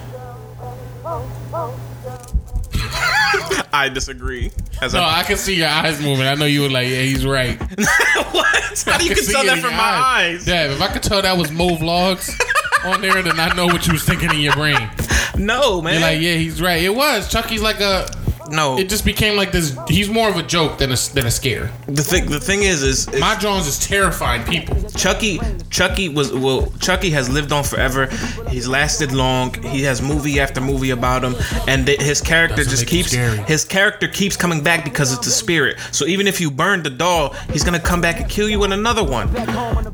[3.74, 4.52] i disagree
[4.82, 6.26] as No, I can see your eyes moving.
[6.26, 7.60] I know you were like, yeah, he's right.
[8.32, 11.22] what how do you can tell that from my eyes Yeah, if I could tell
[11.22, 12.30] that was Mo Vlogs
[12.86, 14.90] on there, then I know what you was thinking in your brain.
[15.38, 16.82] no man You're like, yeah, he's right.
[16.84, 17.30] It was.
[17.30, 18.08] Chucky's like a
[18.50, 18.78] No.
[18.78, 19.78] it just became like this.
[19.88, 21.72] He's more of a joke than a than a scare.
[21.88, 24.76] the thing the thing is is, is My Jones is terrifying people.
[24.91, 25.39] Chucky
[25.70, 28.08] Chucky was well Chucky has lived on forever.
[28.50, 29.54] He's lasted long.
[29.64, 31.36] He has movie after movie about him,
[31.68, 35.78] and th- his character just keeps his character keeps coming back because it's a spirit.
[35.91, 38.72] So even if you burn the doll, he's gonna come back and kill you in
[38.72, 39.28] another one.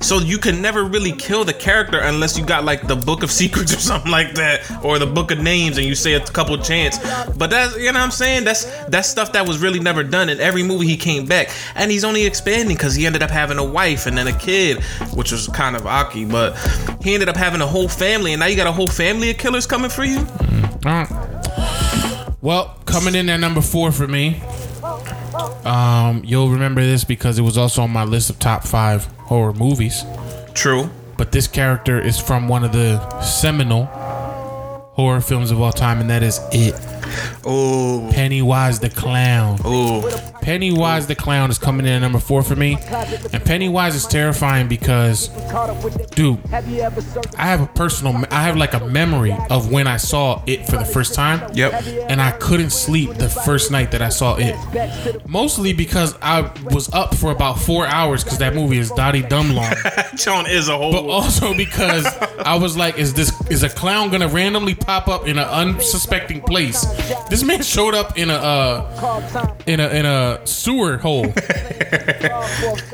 [0.02, 3.32] So you can never really kill the character unless you got like the Book of
[3.32, 6.58] Secrets or something like that, or the Book of Names, and you say a couple
[6.58, 6.98] chants.
[7.38, 8.43] But that's you know what I'm saying.
[8.44, 10.30] That's that's stuff that was really never done.
[10.30, 13.58] In every movie he came back, and he's only expanding because he ended up having
[13.58, 14.84] a wife and then a kid,
[15.14, 16.26] which was kind of aki.
[16.26, 16.58] But
[17.02, 19.38] he ended up having a whole family, and now you got a whole family of
[19.38, 20.28] killers coming for you.
[22.42, 24.42] Well, coming in at number four for me.
[25.66, 29.54] Um, you'll remember this because it was also on my list of top five horror
[29.54, 30.04] movies.
[30.54, 30.90] True.
[31.18, 33.86] But this character is from one of the seminal
[34.94, 36.76] horror films of all time, and that is It.
[37.46, 38.10] Oh.
[38.14, 39.60] Pennywise the Clown.
[39.64, 40.33] Oh.
[40.44, 42.78] Pennywise the Clown is coming in at number four for me.
[43.32, 45.30] And Pennywise is terrifying because,
[46.16, 50.68] dude, I have a personal, I have like a memory of when I saw it
[50.68, 51.50] for the first time.
[51.54, 51.86] Yep.
[52.10, 55.28] And I couldn't sleep the first night that I saw it.
[55.28, 59.56] Mostly because I was up for about four hours because that movie is Dottie Dumb
[59.56, 59.74] long.
[60.16, 60.92] John is a whole.
[60.92, 62.06] But also because
[62.40, 66.42] I was like, is this is a clown gonna randomly pop up in an unsuspecting
[66.42, 66.84] place?
[67.30, 71.26] This man showed up in a uh, in a in a sewer hole,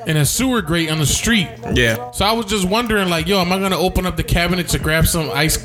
[0.08, 1.48] in a sewer grate on the street.
[1.74, 2.12] yeah.
[2.12, 4.80] So I was just wondering, like, yo, am I gonna open up the cabinet to
[4.80, 5.58] grab some ice,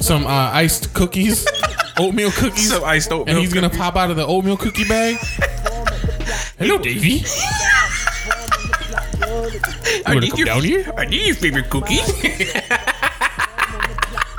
[0.00, 1.46] some uh, iced cookies,
[1.98, 5.16] oatmeal cookies, Some iced oatmeal and he's gonna pop out of the oatmeal cookie bag?
[6.58, 7.22] Hello, Davy.
[9.20, 10.92] You wanna come down here?
[10.96, 12.00] Are these your favorite cookies?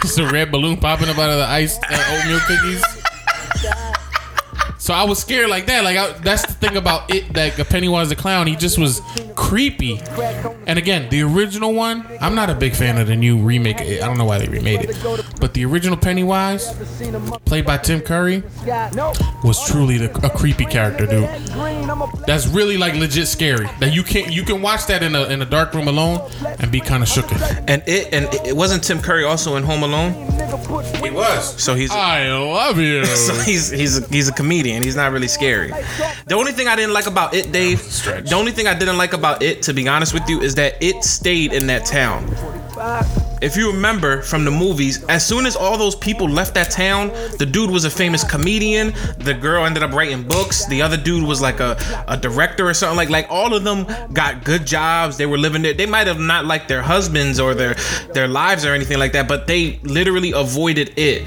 [0.02, 2.84] Just a red balloon popping up out of the iced uh, oatmeal cookies.
[4.90, 5.84] So I was scared like that.
[5.84, 7.32] Like I, that's the thing about it.
[7.34, 9.02] That Pennywise the clown, he just was
[9.36, 10.02] creepy.
[10.66, 13.80] And again, the original one, I'm not a big fan of the new remake.
[13.80, 14.98] I don't know why they remade it,
[15.40, 16.74] but the original Pennywise,
[17.46, 18.42] played by Tim Curry,
[19.44, 21.30] was truly the, a creepy character, dude.
[22.26, 23.68] That's really like legit scary.
[23.80, 26.28] That you can you can watch that in a in a dark room alone
[26.60, 27.40] and be kind of shooken.
[27.68, 30.14] and it and it wasn't Tim Curry also in Home Alone.
[31.03, 31.61] He was.
[31.61, 33.05] So he's I love you.
[33.28, 34.84] so he's he's a, he's a comedian.
[34.84, 35.70] He's not really scary.
[36.28, 39.13] The only thing I didn't like about it, Dave, the only thing I didn't like
[39.13, 42.26] about it, to be honest with you, is that it stayed in that town.
[43.42, 47.08] If you remember from the movies, as soon as all those people left that town,
[47.38, 48.94] the dude was a famous comedian.
[49.20, 50.66] The girl ended up writing books.
[50.66, 51.78] The other dude was like a,
[52.08, 52.98] a director or something.
[52.98, 55.16] Like like all of them got good jobs.
[55.18, 55.74] They were living there.
[55.74, 57.76] They might have not liked their husbands or their
[58.14, 61.26] their lives or anything like that, but they literally avoided it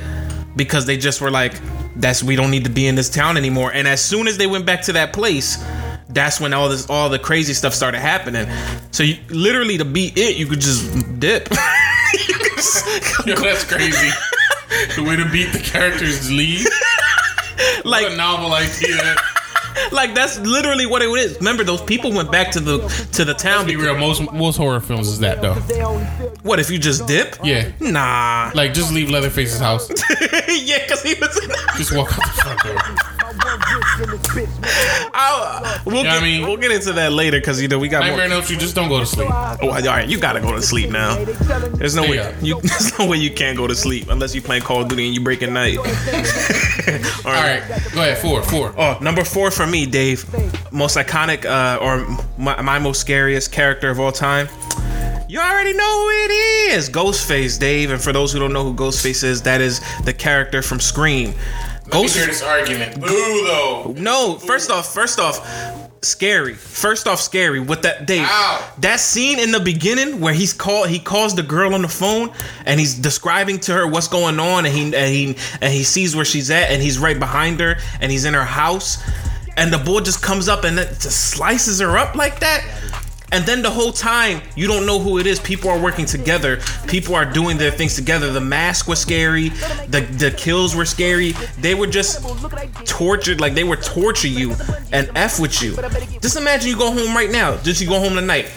[0.55, 1.55] because they just were like,
[1.97, 4.47] "That's we don't need to be in this town anymore." And as soon as they
[4.47, 5.57] went back to that place,
[6.11, 8.47] that's when all this all the crazy stuff started happening.
[8.91, 11.49] So you literally to beat it, you could just dip.
[13.27, 14.11] Yo, that's crazy.
[14.97, 16.67] the way to beat the characters lead.
[17.85, 19.17] like What a novel idea.
[19.91, 21.37] like that's literally what it is.
[21.39, 22.79] Remember those people went back to the
[23.13, 23.67] to the town.
[23.67, 25.55] Be real, most most horror films is that though.
[26.43, 27.37] What if you just dip?
[27.43, 27.71] Yeah.
[27.81, 28.51] Nah.
[28.55, 29.89] Like just leave Leatherface's house.
[30.49, 31.37] yeah, because he was.
[31.43, 33.22] In Just walk out the front door.
[35.14, 38.01] I'll, we'll, get, I mean- we'll get into that later because you know we got
[38.01, 38.37] Nightmare more.
[38.37, 39.28] Elm Street, just don't go to sleep.
[39.30, 41.16] Oh, all right, you gotta go to sleep now.
[41.24, 42.35] There's no Stay way up.
[42.43, 42.61] you.
[42.62, 45.14] There's no way you can't go to sleep unless you play Call of Duty and
[45.14, 45.76] you breaking night.
[45.78, 47.24] all right.
[47.24, 47.62] All right,
[47.93, 48.18] go ahead.
[48.18, 48.74] Four, four.
[48.76, 50.24] Oh, number four for me, Dave.
[50.72, 52.07] Most iconic uh, or
[52.39, 54.49] my, my most scariest character of all time.
[55.28, 56.30] You already know who it
[56.74, 56.91] is.
[56.91, 57.91] Ghostface, Dave.
[57.91, 61.33] And for those who don't know who Ghostface is, that is the character from Scream.
[61.93, 63.01] Let me hear this argument.
[63.01, 63.07] Boo,
[63.47, 63.95] though.
[63.97, 65.38] No, first off, first off,
[66.03, 66.55] scary.
[66.55, 67.61] First off, scary.
[67.61, 68.74] With that Dave, Ow.
[68.78, 72.32] that scene in the beginning where he's called, he calls the girl on the phone
[72.66, 76.16] and he's describing to her what's going on, and he and he and he sees
[76.16, 79.03] where she's at, and he's right behind her, and he's in her house,
[79.57, 82.64] and the boy just comes up and it just slices her up like that.
[83.33, 85.41] And then the whole time, you don't know who it is.
[85.41, 86.61] People are working together.
[86.87, 88.30] People are doing their things together.
[88.30, 89.49] The mask was scary.
[89.89, 91.33] The the kills were scary.
[91.59, 92.22] They were just
[92.87, 93.41] tortured.
[93.41, 94.55] Like they were torture you
[94.93, 95.76] and f with you.
[96.20, 97.57] Just imagine you go home right now.
[97.62, 98.53] Just you go home tonight,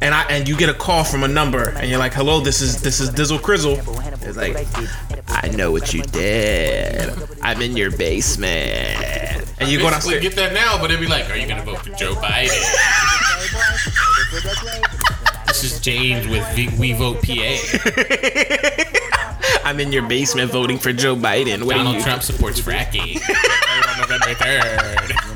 [0.00, 2.60] and I and you get a call from a number, and you're like, "Hello, this
[2.62, 3.78] is this is Dizzle Crizzle."
[4.22, 4.66] It's like,
[5.28, 7.12] I know what you did.
[7.42, 9.44] I'm in your basement.
[9.60, 10.22] And you go downstairs.
[10.22, 13.04] get that now, but it'd be like, are you gonna vote for Joe Biden?
[15.46, 17.58] This is James with v- We Vote PA.
[19.64, 21.64] I'm in your basement voting for Joe Biden.
[21.64, 22.02] What Donald you?
[22.02, 23.20] Trump supports fracking.
[23.88, 25.27] on November 3rd.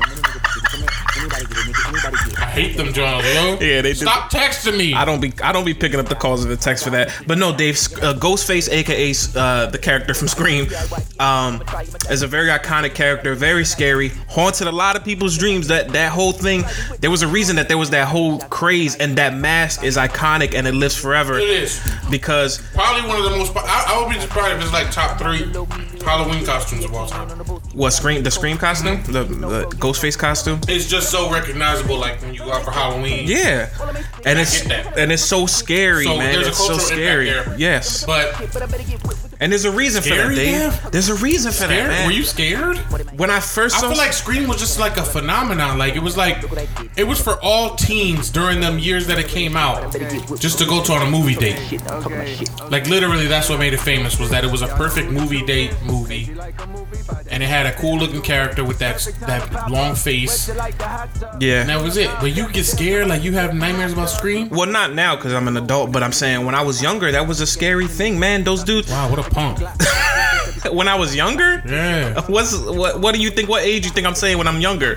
[2.53, 3.23] Hate them, John.
[3.23, 3.57] Yo.
[3.63, 3.95] Yeah, they do.
[3.95, 4.93] Stop texting me.
[4.93, 7.11] I don't be I don't be picking up the calls of the text for that.
[7.27, 10.67] But no, Dave, uh, Ghostface, aka uh, the character from Scream,
[11.19, 11.63] um,
[12.09, 15.67] is a very iconic character, very scary, haunted a lot of people's dreams.
[15.67, 16.63] That that whole thing,
[16.99, 20.53] there was a reason that there was that whole craze, and that mask is iconic
[20.53, 21.39] and it lives forever.
[21.39, 21.81] It is.
[22.11, 23.55] because Probably one of the most.
[23.55, 25.51] I, I would be surprised if it's like top three
[26.03, 27.29] Halloween costumes of all time.
[27.73, 30.59] What Scream the Scream costume, the, the Ghostface costume.
[30.67, 33.25] It's just so recognizable, like when you go out for Halloween.
[33.27, 33.69] Yeah,
[34.25, 36.39] and it's and it's so scary, So man.
[36.39, 37.27] It's so scary.
[37.57, 38.33] Yes, But
[39.43, 40.53] and there's a reason for that, Scary, Dave.
[40.53, 40.89] yeah?
[40.89, 42.05] There's a reason for that, man.
[42.07, 42.77] Were you scared?
[43.17, 45.77] when I first I saw feel like Scream was just like a phenomenon.
[45.77, 46.37] Like it was like
[46.95, 49.91] it was for all teens during them years that it came out,
[50.39, 51.81] just to go to on a movie date.
[52.69, 55.73] Like literally, that's what made it famous was that it was a perfect movie date
[55.83, 56.33] movie,
[57.29, 60.49] and it had a cool looking character with that that long face,
[61.39, 61.61] Yeah.
[61.61, 62.09] and that was it.
[62.19, 64.49] But you get scared, like you have nightmares about Scream.
[64.49, 67.27] Well, not now because I'm an adult, but I'm saying when I was younger, that
[67.27, 68.43] was a scary thing, man.
[68.43, 68.89] Those dudes.
[68.89, 69.59] Wow, what a punk!
[70.71, 72.21] When I was younger, Yeah.
[72.27, 73.01] what's what?
[73.01, 73.49] What do you think?
[73.49, 74.95] What age you think I'm saying when I'm younger?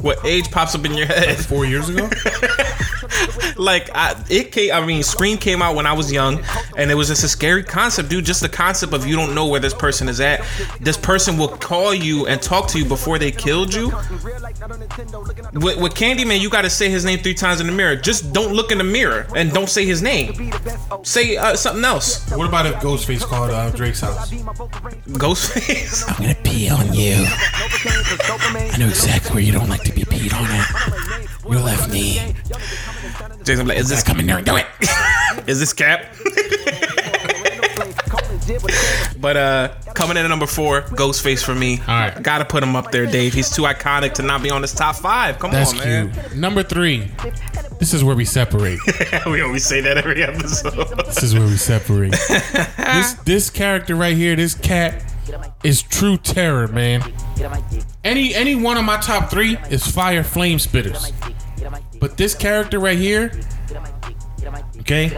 [0.00, 1.36] What age pops up in your head?
[1.38, 2.08] Four years ago.
[3.56, 4.72] like I, it came.
[4.72, 6.42] I mean, Scream came out when I was young,
[6.76, 8.24] and it was just a scary concept, dude.
[8.24, 10.44] Just the concept of you don't know where this person is at.
[10.80, 13.86] This person will call you and talk to you before they killed you.
[15.52, 17.96] With, with Candyman, you got to say his name three times in the mirror.
[17.96, 20.52] Just don't look in the mirror and don't say his name.
[21.02, 22.28] Say uh, something else.
[22.30, 24.30] What about if Ghostface called uh, Drake's house?
[24.30, 26.04] Ghostface.
[26.08, 27.24] I'm gonna pee on you.
[27.26, 31.26] I know exactly where you don't like to be peed on at.
[31.50, 32.34] Your left knee.
[33.44, 34.66] Jason, like, is this coming in there and do it.
[35.46, 36.06] Is this Cap?
[39.20, 41.78] but uh coming in at number four, Ghostface for me.
[41.80, 42.22] All right.
[42.22, 43.32] Gotta put him up there, Dave.
[43.32, 45.38] He's too iconic to not be on this top five.
[45.38, 46.12] Come That's on, man.
[46.12, 46.36] cute.
[46.36, 47.08] Number three.
[47.78, 48.78] This is where we separate.
[49.26, 50.72] we always say that every episode.
[51.06, 52.12] This is where we separate.
[52.76, 55.02] this this character right here, this cat,
[55.62, 57.02] is true terror, man.
[58.04, 61.12] Any any one of my top three is fire flame spitters,
[62.00, 63.32] but this character right here,
[64.80, 65.08] okay,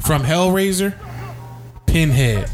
[0.00, 0.94] from Hellraiser,
[1.86, 2.48] Pinhead.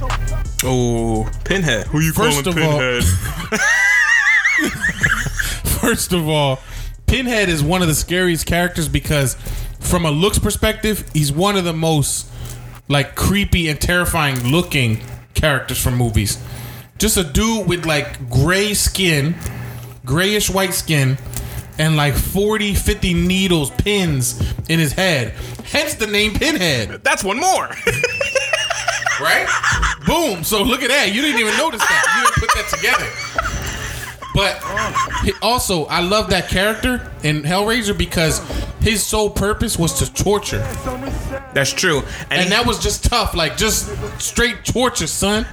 [0.65, 1.87] oh, Pinhead.
[1.89, 3.05] Who you First calling of all- Pinhead?
[5.83, 6.61] First of all,
[7.07, 9.35] Pinhead is one of the scariest characters because,
[9.81, 12.29] from a looks perspective, he's one of the most
[12.89, 15.01] like creepy and terrifying looking
[15.35, 16.39] characters from movies.
[16.99, 19.35] Just a dude with like gray skin,
[20.05, 21.19] grayish white skin,
[21.79, 25.35] and like 40, 50 needles, pins in his head.
[25.65, 27.69] Hence the name Pinhead, That's one more.
[29.21, 29.47] right?
[30.07, 30.45] Boom.
[30.45, 31.13] So look at that.
[31.13, 32.05] You didn't even notice that.
[32.17, 33.09] You didn't put that together.
[34.35, 38.41] But also, I love that character in Hellraiser because
[38.83, 40.59] his sole purpose was to torture.
[41.55, 42.01] That's true.
[42.31, 43.89] And, And he, that was just tough, like just
[44.21, 45.47] straight torture, son.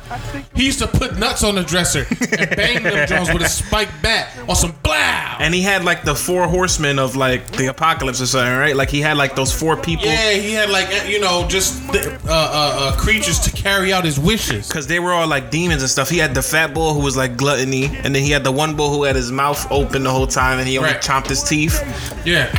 [0.55, 4.01] He used to put nuts on the dresser and bang them Jones with a spiked
[4.01, 4.93] bat on some blow.
[4.95, 8.75] and he had like the four horsemen of like the apocalypse or something, right?
[8.75, 10.05] Like he had like those four people.
[10.05, 14.19] Yeah, he had like you know just uh, uh, uh, creatures to carry out his
[14.19, 14.71] wishes.
[14.71, 16.09] Cause they were all like demons and stuff.
[16.09, 18.75] He had the fat bull who was like gluttony, and then he had the one
[18.75, 21.01] bull who had his mouth open the whole time, and he only Right.
[21.01, 21.79] chomped his teeth.
[22.25, 22.49] Yeah.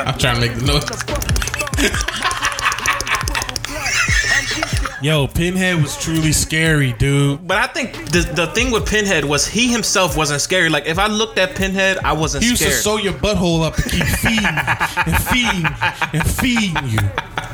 [0.00, 0.84] I'm trying to make the noise.
[5.00, 7.46] Yo, Pinhead was truly scary, dude.
[7.46, 10.68] But I think the the thing with Pinhead was he himself wasn't scary.
[10.68, 12.74] Like if I looked at Pinhead, I wasn't He used scared.
[12.76, 15.66] to sew your butthole up and keep feeding and feeding
[16.12, 16.98] and feeding you.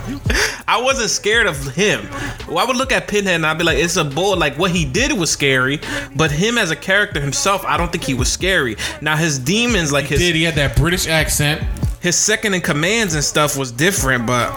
[0.66, 2.08] I wasn't scared of him.
[2.48, 4.36] Well, I would look at Pinhead and I'd be like, it's a bull.
[4.36, 5.80] Like what he did was scary,
[6.16, 8.76] but him as a character himself, I don't think he was scary.
[9.00, 11.62] Now his demons, like his Did he had that British accent?
[12.00, 14.50] his second in commands and stuff was different, but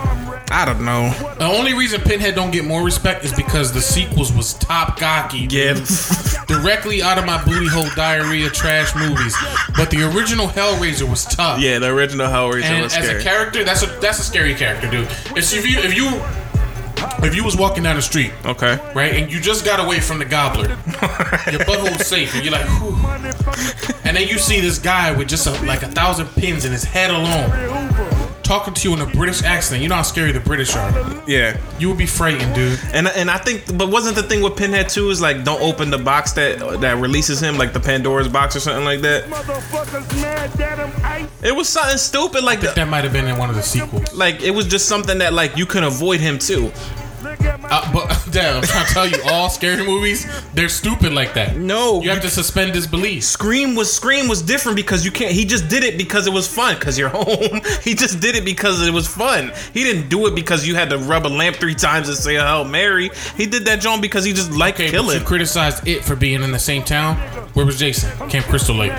[0.50, 1.10] I don't know.
[1.38, 5.48] The only reason Pinhead don't get more respect is because the sequels was top cocky.
[5.50, 5.74] Yeah.
[6.48, 9.36] Directly out of my booty hole diarrhea trash movies.
[9.76, 11.60] But the original Hellraiser was tough.
[11.60, 13.20] yeah, the original Hellraiser And was as scary.
[13.20, 15.10] a character, that's a that's a scary character, dude.
[15.36, 16.22] It's if you if you
[17.26, 18.80] if you was walking down the street, okay.
[18.96, 22.66] right, and you just got away from the gobbler, your butthole's safe, and you're like,
[22.80, 22.96] Whew.
[24.04, 26.84] and then you see this guy with just a, like a thousand pins in his
[26.84, 27.50] head alone,
[28.48, 29.84] talking to you in a British accent.
[29.84, 30.90] You know how scary the British are.
[31.28, 31.60] Yeah.
[31.80, 32.80] You would be frightened, dude.
[32.94, 35.90] And and I think, but wasn't the thing with Pinhead too is like don't open
[35.90, 39.26] the box that that releases him, like the Pandora's box or something like that.
[41.44, 42.76] It was something stupid like that.
[42.76, 44.14] That might have been in one of the sequels.
[44.14, 46.72] Like it was just something that like you can avoid him too.
[47.70, 51.58] Uh, but damn, I'm trying to tell you, all scary movies, they're stupid like that.
[51.58, 53.24] No, You have to suspend disbelief.
[53.24, 55.32] Scream was Scream was different because you can't.
[55.32, 56.76] He just did it because it was fun.
[56.76, 57.62] Because you're home.
[57.84, 59.52] he just did it because it was fun.
[59.74, 62.36] He didn't do it because you had to rub a lamp three times and say
[62.36, 63.10] a Hail Mary.
[63.36, 65.20] He did that John because he just liked Okay, but killing.
[65.20, 67.16] you criticized it for being in the same town.
[67.54, 68.10] Where was Jason?
[68.30, 68.92] Camp Crystal Lake.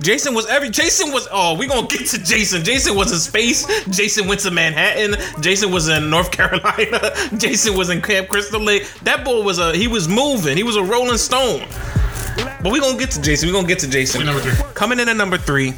[0.00, 0.70] Jason was every.
[0.70, 1.28] Jason was.
[1.30, 2.64] Oh, we gonna get to Jason.
[2.64, 3.64] Jason was in space.
[3.86, 5.16] Jason went to Manhattan.
[5.40, 7.12] Jason was in North Carolina.
[7.36, 8.88] Jason was in Camp Crystal Lake.
[9.02, 9.74] That boy was a.
[9.76, 10.56] He was moving.
[10.56, 11.66] He was a Rolling Stone.
[12.62, 13.48] But we gonna get to Jason.
[13.48, 14.24] We gonna get to Jason.
[14.26, 14.72] Number three.
[14.74, 15.74] Coming in at number three.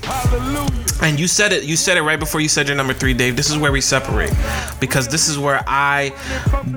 [1.03, 1.65] And you said it.
[1.65, 3.37] You said it right before you said your number three, Dave.
[3.37, 4.33] This is where we separate,
[4.81, 6.13] because this is where I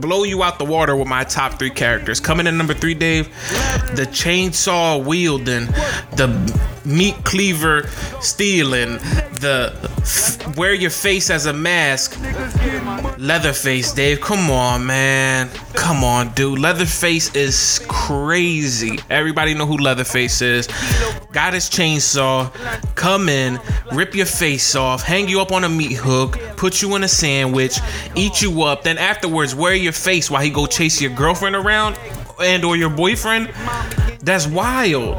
[0.02, 2.20] blow you out the water with my top three characters.
[2.20, 3.28] Coming in number three, Dave,
[3.96, 5.68] the chainsaw wielding,
[6.18, 6.28] the
[6.90, 7.88] meat cleaver
[8.20, 8.98] stealing,
[9.40, 12.20] the f- wear your face as a mask,
[13.18, 14.22] Leatherface, Dave.
[14.22, 15.50] Come on, man.
[15.74, 16.60] Come on, dude.
[16.60, 18.98] Leatherface is crazy.
[19.10, 20.68] Everybody know who Leatherface is.
[21.32, 22.52] Got his chainsaw.
[22.96, 23.60] Come in,
[23.94, 27.08] rip your face off, hang you up on a meat hook, put you in a
[27.08, 27.80] sandwich,
[28.16, 28.84] eat you up.
[28.84, 31.98] Then afterwards, wear your face while he go chase your girlfriend around
[32.42, 33.48] and or your boyfriend.
[34.22, 35.18] That's wild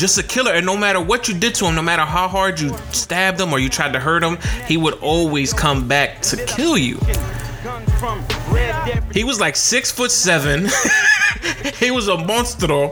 [0.00, 0.52] just a killer.
[0.52, 3.52] And no matter what you did to him no matter how hard you stabbed him
[3.52, 6.98] or you tried to hurt him he would always come back to kill you.
[9.12, 10.68] He was like six foot seven.
[11.78, 12.90] He was a monster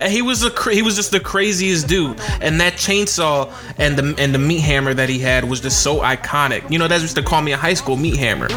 [0.00, 2.20] and he was a he was just the craziest dude.
[2.42, 6.00] And that chainsaw and the and the meat hammer that he had was just so
[6.00, 6.70] iconic.
[6.70, 8.48] You know that's used to call me a high school meat hammer.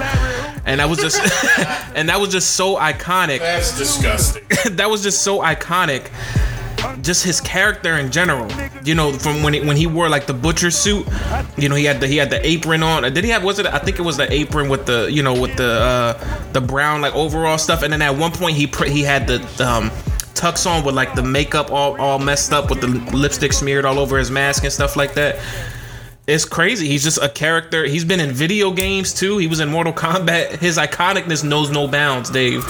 [0.65, 1.19] And that was just
[1.95, 3.39] and that was just so iconic.
[3.39, 4.43] That's disgusting.
[4.75, 6.11] that was just so iconic.
[7.01, 8.49] Just his character in general,
[8.83, 11.07] you know, from when he, when he wore like the butcher suit,
[11.57, 13.03] you know, he had the he had the apron on.
[13.13, 13.43] Did he have?
[13.43, 13.65] Was it?
[13.65, 17.01] I think it was the apron with the you know with the uh, the brown
[17.01, 17.83] like overall stuff.
[17.83, 19.89] And then at one point he pr- he had the um,
[20.33, 23.99] tux on with like the makeup all all messed up with the lipstick smeared all
[23.99, 25.39] over his mask and stuff like that.
[26.27, 26.87] It's crazy.
[26.87, 27.83] He's just a character.
[27.85, 29.37] He's been in video games too.
[29.39, 30.59] He was in Mortal Kombat.
[30.59, 32.63] His iconicness knows no bounds, Dave.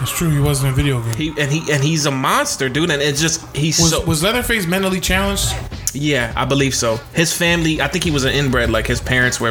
[0.00, 0.30] It's true.
[0.30, 1.14] He wasn't in a video game.
[1.14, 2.90] He and he and he's a monster, dude.
[2.90, 5.52] And it's just he's Was, so was Leatherface mentally challenged?
[5.94, 6.96] yeah, I believe so.
[7.12, 8.70] His family, I think he was an inbred.
[8.70, 9.50] Like his parents were,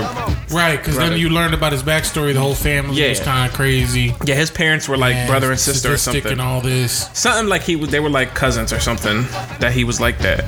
[0.50, 2.34] Right, because then you learned about his backstory.
[2.34, 3.10] The whole family Yeah.
[3.10, 4.16] was kind of crazy.
[4.26, 6.32] yeah, his parents were like Man, brother and sister or something.
[6.32, 7.10] and all this.
[7.14, 7.90] Something like he was.
[7.90, 9.24] They were like cousins or something.
[9.60, 10.46] That he was like that.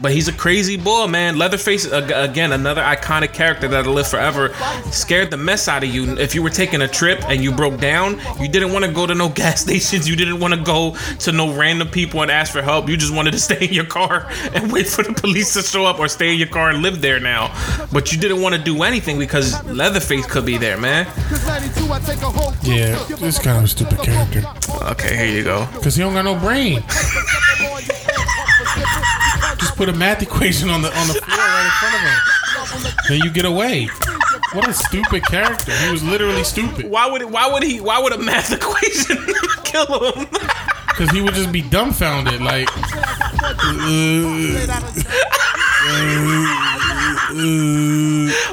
[0.00, 1.38] But he's a crazy boy, man.
[1.38, 4.54] Leatherface, again, another iconic character that'll live forever.
[4.90, 6.16] Scared the mess out of you.
[6.18, 9.06] If you were taking a trip and you broke down, you didn't want to go
[9.06, 10.08] to no gas stations.
[10.08, 12.88] You didn't want to go to no random people and ask for help.
[12.88, 15.86] You just wanted to stay in your car and wait for the police to show
[15.86, 17.54] up or stay in your car and live there now.
[17.92, 21.06] But you didn't want to do anything because Leatherface could be there, man.
[22.62, 24.42] Yeah, this kind of a stupid character.
[24.92, 25.66] Okay, here you go.
[25.74, 26.82] Because he don't got no brain.
[29.76, 32.12] Put a math equation on the on the floor right in front of him.
[33.08, 33.88] Then you get away.
[34.52, 35.72] What a stupid character.
[35.72, 36.86] He was literally stupid.
[36.90, 39.18] Why would why would he why would a math equation
[39.64, 40.26] kill him?
[40.88, 42.40] Because he would just be dumbfounded.
[42.40, 42.68] Like,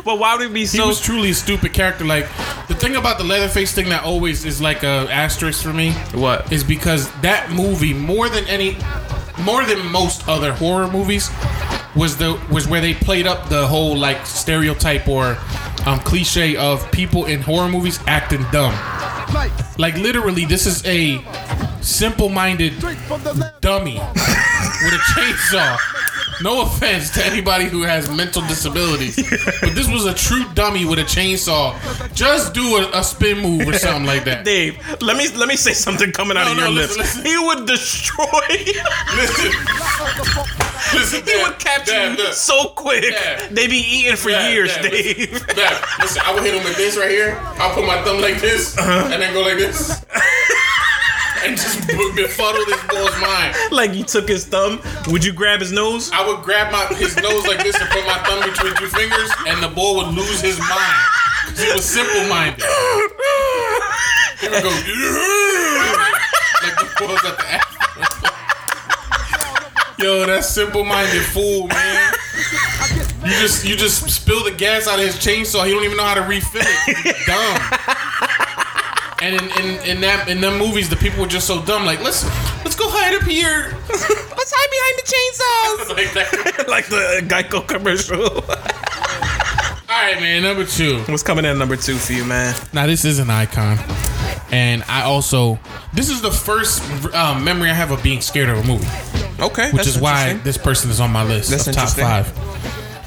[0.04, 0.84] but why would it be so?
[0.84, 2.04] he was truly a stupid character.
[2.04, 2.26] Like,
[2.68, 6.52] the thing about the Leatherface thing that always is like a asterisk for me what?
[6.52, 8.78] is because that movie more than any
[9.44, 11.30] more than most other horror movies
[11.96, 15.38] was the was where they played up the whole like stereotype or
[15.86, 18.74] um, cliche of people in horror movies acting dumb.
[19.78, 21.24] Like literally this is a
[21.82, 22.80] simple-minded
[23.60, 25.78] dummy with a chainsaw
[26.42, 29.16] no offense to anybody who has mental disabilities
[29.62, 31.74] but this was a true dummy with a chainsaw
[32.14, 35.56] just do a, a spin move or something like that Dave, let me let me
[35.56, 37.16] say something coming out No, of no, your listen, lips.
[37.16, 37.26] listen.
[37.26, 38.26] He would destroy.
[39.16, 39.52] listen
[40.94, 43.04] listen he Dad, would capture Dad, you so quick.
[43.14, 43.50] Dad.
[43.56, 45.32] They be eating for Dad, years, Dave.
[45.32, 47.38] Listen, Dad, listen, I would hit him with this right here.
[47.58, 49.10] I'll put my thumb like this uh-huh.
[49.14, 50.04] and then go like this.
[51.44, 53.56] And just befuddle this boy's mind.
[53.72, 54.82] like you took his thumb.
[55.08, 56.12] Would you grab his nose?
[56.14, 59.32] I would grab my his nose like this and put my thumb between two fingers,
[59.48, 61.06] and the boy would lose his mind.
[61.58, 62.64] He was simple minded.
[64.40, 64.70] He would go
[66.64, 67.44] like the boys at the
[70.00, 72.14] Yo, that simple minded fool, man.
[73.24, 75.66] You just you just spill the gas out of his chainsaw.
[75.66, 77.16] He don't even know how to refill it.
[77.26, 77.58] Dumb.
[79.24, 81.86] And in, in, in that in them movies, the people were just so dumb.
[81.86, 82.26] Like let's
[82.66, 83.72] let's go hide up here.
[84.36, 85.96] Let's hide behind the chainsaws.
[85.98, 86.68] like that.
[86.68, 88.22] like the Geico commercial.
[89.90, 90.44] All right, man.
[90.44, 91.00] Number two.
[91.04, 92.54] What's coming in number two for you, man?
[92.74, 93.78] Now this is an icon,
[94.52, 95.58] and I also
[95.94, 96.84] this is the first
[97.16, 98.88] um, memory I have of being scared of a movie,
[99.40, 102.28] Okay, which is why this person is on my list That's of top five.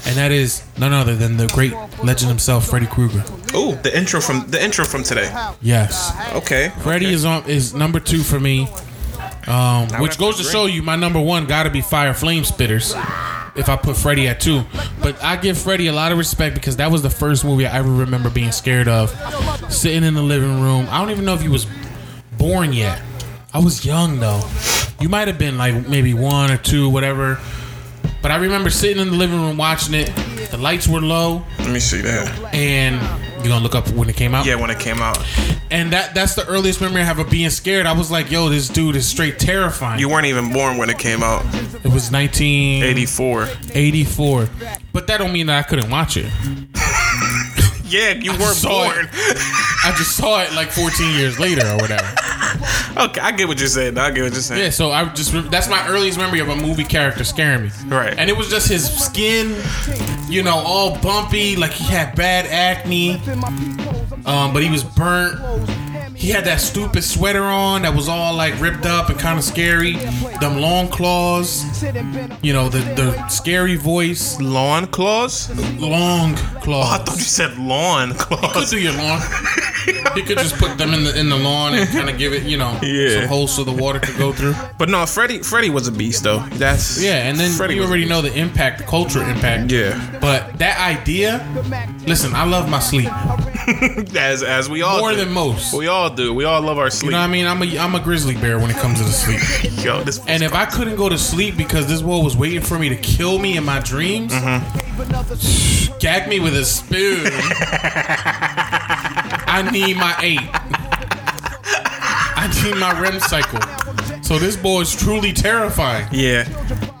[0.07, 3.23] And that is none other than the great legend himself, Freddy Krueger.
[3.55, 5.29] Ooh, the intro from the intro from today.
[5.61, 8.67] Yes, Okay, Freddy is on is number two for me.
[9.47, 12.43] Um, which goes to to show you, my number one got to be Fire Flame
[12.43, 12.93] Spitters.
[13.55, 14.61] If I put Freddy at two,
[15.01, 17.79] but I give Freddy a lot of respect because that was the first movie I
[17.79, 19.09] ever remember being scared of.
[19.73, 21.65] Sitting in the living room, I don't even know if he was
[22.37, 23.01] born yet.
[23.53, 24.41] I was young though.
[24.99, 27.39] You might have been like maybe one or two, whatever.
[28.21, 30.11] But I remember sitting in the living room watching it.
[30.51, 32.53] The lights were low, let me see that.
[32.53, 32.95] and
[33.43, 34.45] you gonna look up when it came out.
[34.45, 35.17] Yeah, when it came out,
[35.69, 37.85] And that that's the earliest memory I have of being scared.
[37.85, 39.99] I was like, yo, this dude is straight terrifying.
[39.99, 41.43] you weren't even born when it came out.
[41.83, 43.47] it was 1984.
[43.73, 44.49] 84.
[44.93, 46.31] But that don't mean that I couldn't watch it.
[47.89, 49.07] Yeah, you weren't born.
[49.13, 52.03] I just saw it like 14 years later or whatever.
[53.05, 53.97] Okay, I get what you're saying.
[53.97, 54.61] I get what you're saying.
[54.63, 57.71] Yeah, so I just that's my earliest memory of a movie character scaring me.
[57.85, 58.13] Right.
[58.17, 59.55] And it was just his skin,
[60.29, 63.21] you know, all bumpy, like he had bad acne.
[64.25, 65.39] Um, but he was burnt.
[66.17, 69.45] He had that stupid sweater on that was all like ripped up and kind of
[69.45, 69.93] scary.
[70.41, 71.63] Them long claws.
[72.41, 74.39] You know, the the scary voice.
[74.41, 75.49] Lawn claws?
[75.79, 76.99] Long claws.
[76.99, 78.71] I thought you said lawn could claws.
[78.71, 79.21] do your lawn.
[80.15, 82.43] You could just put them in the in the lawn and kind of give it,
[82.43, 83.19] you know, Yeah.
[83.21, 84.53] some holes so the water could go through.
[84.77, 86.39] But no, Freddy Freddy was a beast though.
[86.53, 89.71] That's Yeah, and then Freddy you already know the impact, the culture impact.
[89.71, 90.17] Yeah.
[90.19, 91.45] But that idea,
[92.05, 93.09] listen, I love my sleep
[94.15, 95.17] as as we all more do.
[95.17, 95.73] than most.
[95.73, 96.33] we all do.
[96.33, 97.05] We all love our sleep.
[97.05, 97.45] You know what I mean?
[97.47, 99.39] I'm a I'm a grizzly bear when it comes to the sleep.
[99.85, 102.77] Yo, this And if I couldn't go to sleep because this boy was waiting for
[102.79, 105.97] me to kill me in my dreams, Mm-hmm.
[105.99, 107.25] gag me with a spoon.
[109.57, 110.39] I need my eight.
[112.39, 113.59] I need my REM cycle.
[114.21, 116.07] So this boy is truly terrifying.
[116.11, 116.47] yeah,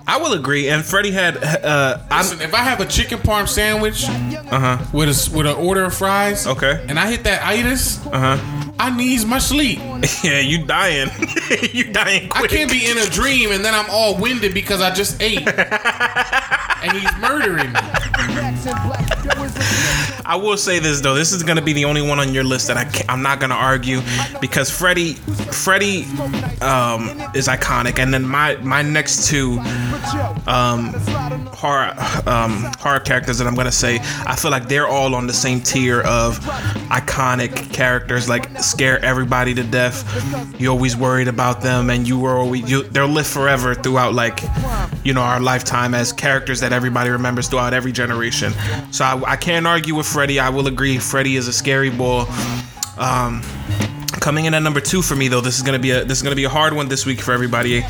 [0.07, 0.67] I will agree.
[0.69, 4.77] And Freddy had uh, I'm Listen, if I have a chicken parm sandwich uh huh
[4.91, 6.83] with a with an order of fries, Okay.
[6.89, 8.71] and I hit that itis, uh huh.
[8.79, 9.79] I needs my sleep.
[10.23, 11.09] Yeah, you dying.
[11.73, 14.91] you dying I can't be in a dream and then I'm all winded because I
[14.93, 15.47] just ate.
[16.83, 17.79] and he's murdering me.
[20.25, 21.15] I will say this though.
[21.15, 23.39] This is gonna be the only one on your list that I can't, I'm not
[23.39, 24.01] gonna argue
[24.41, 26.03] because Freddy Freddy
[26.61, 29.59] um, is iconic, and then my my next two
[30.47, 30.93] um,
[31.53, 31.93] horror
[32.25, 35.61] um, horror characters that I'm gonna say I feel like they're all on the same
[35.61, 36.39] tier of
[36.89, 40.03] iconic characters like scare everybody to death.
[40.59, 44.41] You always worried about them, and you were always you, they'll live forever throughout like
[45.05, 48.51] you know our lifetime as characters that everybody remembers throughout every generation.
[48.91, 50.39] So I, I can't argue with Freddy.
[50.39, 50.97] I will agree.
[50.97, 52.25] Freddy is a scary boy.
[52.97, 53.41] Um,
[54.19, 56.23] coming in at number two for me though, this is gonna be a this is
[56.23, 57.83] gonna be a hard one this week for everybody,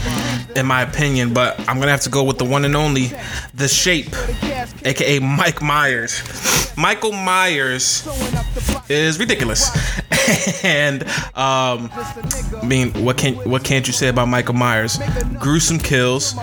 [0.55, 1.33] in my opinion.
[1.33, 3.11] But I'm gonna have to go with the one and only,
[3.55, 4.13] The Shape,
[4.85, 6.21] aka Mike Myers.
[6.77, 8.07] Michael Myers
[8.87, 9.71] is ridiculous,
[10.63, 11.03] and
[11.33, 14.99] um, I mean, what can what can't you say about Michael Myers?
[15.39, 16.35] Gruesome kills.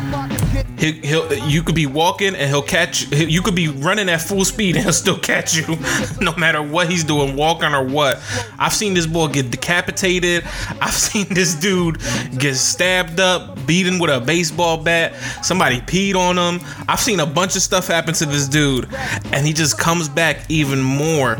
[0.79, 4.45] He, he'll you could be walking and he'll catch you could be running at full
[4.45, 5.65] speed and he'll still catch you
[6.21, 8.21] no matter what he's doing walking or what
[8.59, 10.43] i've seen this boy get decapitated
[10.81, 11.99] i've seen this dude
[12.39, 15.15] get stabbed up beaten with a baseball bat
[15.45, 18.89] somebody peed on him i've seen a bunch of stuff happen to this dude
[19.33, 21.37] and he just comes back even more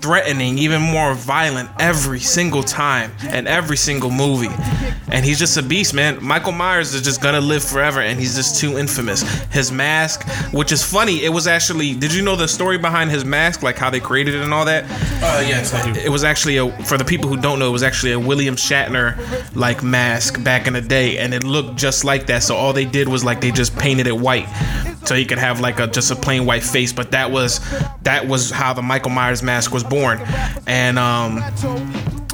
[0.00, 4.54] threatening, even more violent every single time and every single movie.
[5.12, 6.22] And he's just a beast, man.
[6.22, 9.22] Michael Myers is just gonna live forever, and he's just too infamous.
[9.52, 11.94] His mask, which is funny, it was actually.
[11.94, 14.64] Did you know the story behind his mask, like how they created it and all
[14.64, 14.84] that?
[15.22, 15.98] Uh, yes, I do.
[15.98, 16.70] It was actually a.
[16.84, 19.16] For the people who don't know, it was actually a William Shatner
[19.54, 22.42] like mask back in the day, and it looked just like that.
[22.42, 24.48] So all they did was like they just painted it white,
[25.04, 26.92] so he could have like a just a plain white face.
[26.92, 27.60] But that was
[28.02, 30.20] that was how the Michael Myers mask was born,
[30.66, 31.42] and um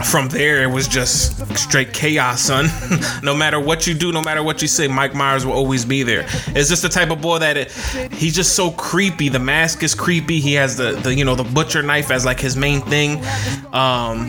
[0.05, 2.67] from there it was just straight chaos son.
[3.23, 6.03] No matter what you do no matter what you say mike myers will always be
[6.03, 6.27] there.
[6.49, 7.73] It's just the type of boy that it,
[8.13, 9.29] he's just so creepy.
[9.29, 10.41] The mask is creepy.
[10.41, 13.25] He has the, the you know the butcher knife as like his main thing.
[13.73, 14.29] Um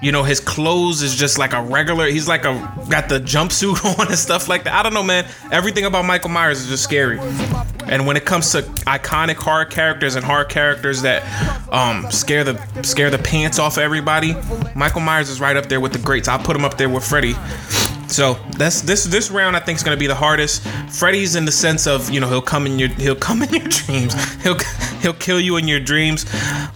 [0.00, 2.54] you know his clothes is just like a regular he's like a
[2.88, 4.74] got the jumpsuit on and stuff like that.
[4.74, 5.26] I don't know man.
[5.50, 7.18] Everything about michael myers is just scary
[7.88, 11.22] And when it comes to iconic horror characters and horror characters that
[11.72, 14.34] um, scare the scare the pants off everybody,
[14.74, 16.28] Michael Myers is right up there with the greats.
[16.28, 17.34] I'll put him up there with Freddy.
[18.12, 20.62] So that's this this round I think is gonna be the hardest.
[20.90, 23.68] Freddy's in the sense of you know he'll come in your he'll come in your
[23.68, 24.14] dreams.
[24.42, 24.58] He'll
[25.00, 26.26] he'll kill you in your dreams.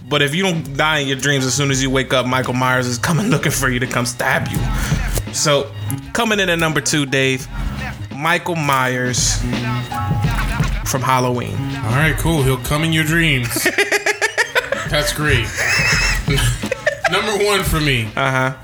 [0.09, 2.53] But if you don't die in your dreams as soon as you wake up, Michael
[2.53, 4.57] Myers is coming looking for you to come stab you.
[5.33, 5.71] So
[6.13, 7.47] coming in at number two, Dave,
[8.15, 9.39] Michael Myers
[10.87, 11.55] from Halloween.
[11.55, 12.43] All right, cool.
[12.43, 13.63] He'll come in your dreams.
[14.89, 15.45] That's great.
[17.11, 18.05] Number one for me.
[18.15, 18.57] Uh huh.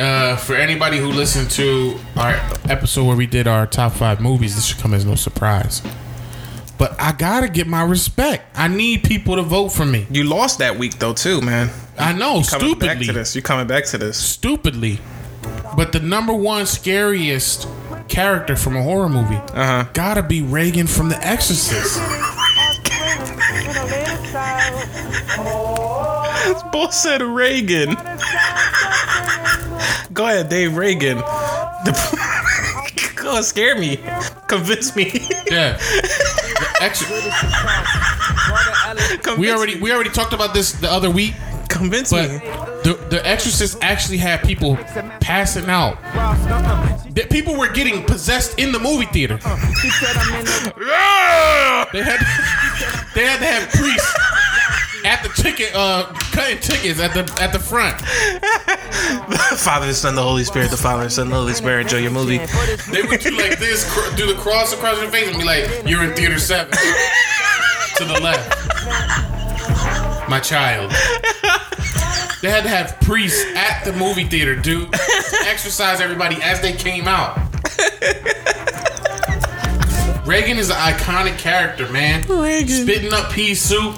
[0.00, 2.34] Uh, for anybody who listened to our
[2.68, 5.80] episode where we did our top five movies, this should come as no surprise.
[6.78, 8.44] But I gotta get my respect.
[8.54, 10.06] I need people to vote for me.
[10.10, 11.70] You lost that week though too, man.
[11.98, 13.06] I know, Coming back stupidly.
[13.06, 13.34] to this.
[13.34, 14.18] You're coming back to this.
[14.18, 15.00] Stupidly.
[15.74, 17.66] But the number one scariest
[18.08, 19.84] character from a horror movie Uh-huh.
[19.92, 22.00] gotta be Reagan from The Exorcist.
[26.72, 27.94] Both said Reagan.
[30.12, 31.18] Go ahead, Dave Reagan.
[31.18, 33.98] The- Go scare me.
[34.46, 35.10] Convince me.
[35.50, 35.78] Yeah.
[36.76, 36.92] The
[39.24, 41.34] Exor- we already we already talked about this the other week.
[41.76, 42.38] Convince But me.
[42.84, 44.76] the, the Exorcist actually had people
[45.20, 46.00] passing out.
[47.14, 49.38] That people were getting possessed in the movie theater.
[51.92, 52.18] They had
[53.14, 54.14] they had to have priests
[55.04, 58.00] at the ticket uh cutting tickets at the at the front.
[59.60, 61.82] Father, the Son, the Holy Spirit, the Father, the Son, the Holy Spirit.
[61.82, 62.38] Enjoy your movie.
[62.90, 65.86] They would do like this, cr- do the cross across your face, and be like,
[65.86, 68.48] "You're in theater seven to the left,
[70.28, 70.92] my child."
[72.42, 76.72] They had to have priests at the movie theater, dude, to exercise everybody as they
[76.72, 77.36] came out.
[80.26, 82.26] Reagan is an iconic character, man.
[82.28, 82.68] Reagan.
[82.68, 83.96] Spitting up pea soup.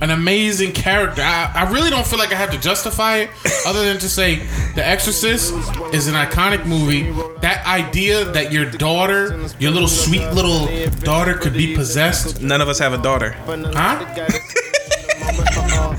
[0.00, 1.22] An amazing character.
[1.22, 3.30] I, I really don't feel like I have to justify it,
[3.66, 4.36] other than to say
[4.74, 5.52] The Exorcist
[5.94, 7.12] is an iconic movie.
[7.40, 10.66] That idea that your daughter, your little sweet little
[11.04, 13.36] daughter, could be possessed, None of us have a daughter.
[13.46, 14.04] huh?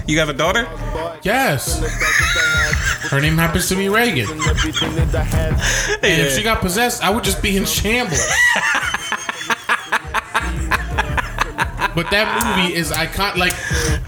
[0.07, 0.67] You have a daughter?
[1.23, 1.79] Yes.
[3.09, 4.27] Her name happens to be Reagan.
[4.29, 4.41] And
[6.03, 8.19] if she got possessed, I would just be in shambles.
[11.95, 13.37] but that movie is iconic.
[13.37, 13.53] Like,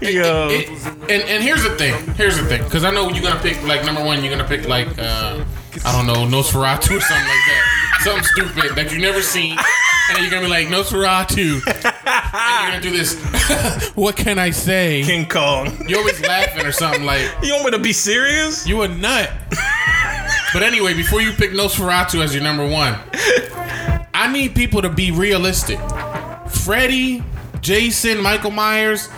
[0.02, 0.48] it- Yo.
[0.50, 1.94] it- it- and and here's the thing.
[2.14, 2.62] Here's the thing.
[2.64, 4.22] Because I know you're gonna pick like number one.
[4.24, 5.44] You're gonna pick like uh,
[5.84, 8.00] I don't know Nosferatu or something like that.
[8.02, 9.56] Something stupid that you've never seen.
[10.08, 11.62] And then you're gonna be like Nosferatu.
[12.06, 13.90] And you're gonna do this.
[13.94, 15.02] what can I say?
[15.04, 15.88] King Kong.
[15.88, 18.66] You're always laughing or something like You want me to be serious?
[18.66, 19.30] you a nut.
[20.52, 22.98] but anyway, before you pick Nosferatu as your number one,
[24.14, 25.78] I need people to be realistic.
[26.48, 27.22] Freddy,
[27.60, 29.08] Jason, Michael Myers,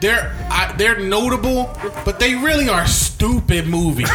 [0.00, 4.08] they're I, they're notable, but they really are stupid movies.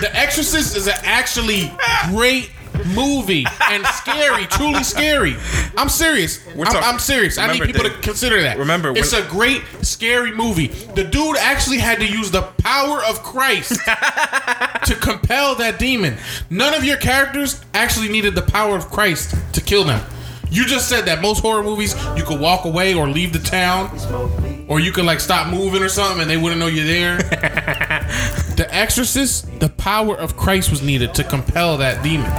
[0.00, 1.72] the Exorcist is an actually
[2.08, 2.50] great
[2.88, 5.36] movie and scary, truly scary.
[5.76, 6.46] I'm serious.
[6.48, 7.38] I'm, talk- I'm serious.
[7.38, 8.58] I need people to consider that.
[8.58, 10.68] Remember, it's a great scary movie.
[10.68, 13.70] The dude actually had to use the power of Christ
[14.84, 16.16] to compel that demon.
[16.50, 20.04] None of your characters actually needed the power of Christ to kill them.
[20.52, 24.66] You just said that most horror movies you could walk away or leave the town,
[24.68, 27.18] or you could like stop moving or something and they wouldn't know you're there.
[28.60, 32.30] the Exorcist, the power of Christ was needed to compel that demon.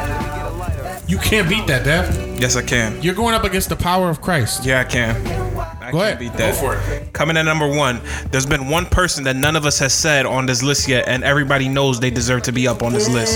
[1.08, 2.40] You can't beat that, Dev.
[2.40, 3.02] Yes, I can.
[3.02, 4.64] You're going up against the power of Christ.
[4.64, 5.16] Yeah, I can.
[5.82, 6.20] I Go can't ahead.
[6.20, 6.54] beat that.
[6.54, 7.12] Go for it.
[7.12, 10.28] Coming in at number one, there's been one person that none of us has said
[10.28, 13.36] on this list yet, and everybody knows they deserve to be up on this list.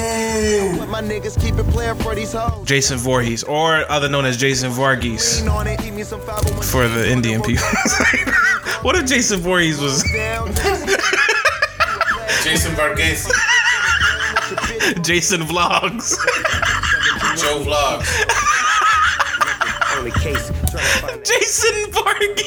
[0.87, 2.67] My niggas keep it playing for these hoes.
[2.67, 6.61] Jason Voorhees, or other known as Jason Varghese Lean on it, eat me some 501
[6.61, 7.65] for the Indian people.
[8.83, 10.03] what if Jason Voorhees was.
[12.45, 13.25] Jason Varghese,
[15.03, 16.15] Jason Vlogs?
[17.41, 18.05] Joe Vlogs.
[19.97, 22.45] Only case, trying to find that Jason Varghese.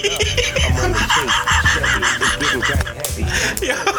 [3.72, 3.97] I'm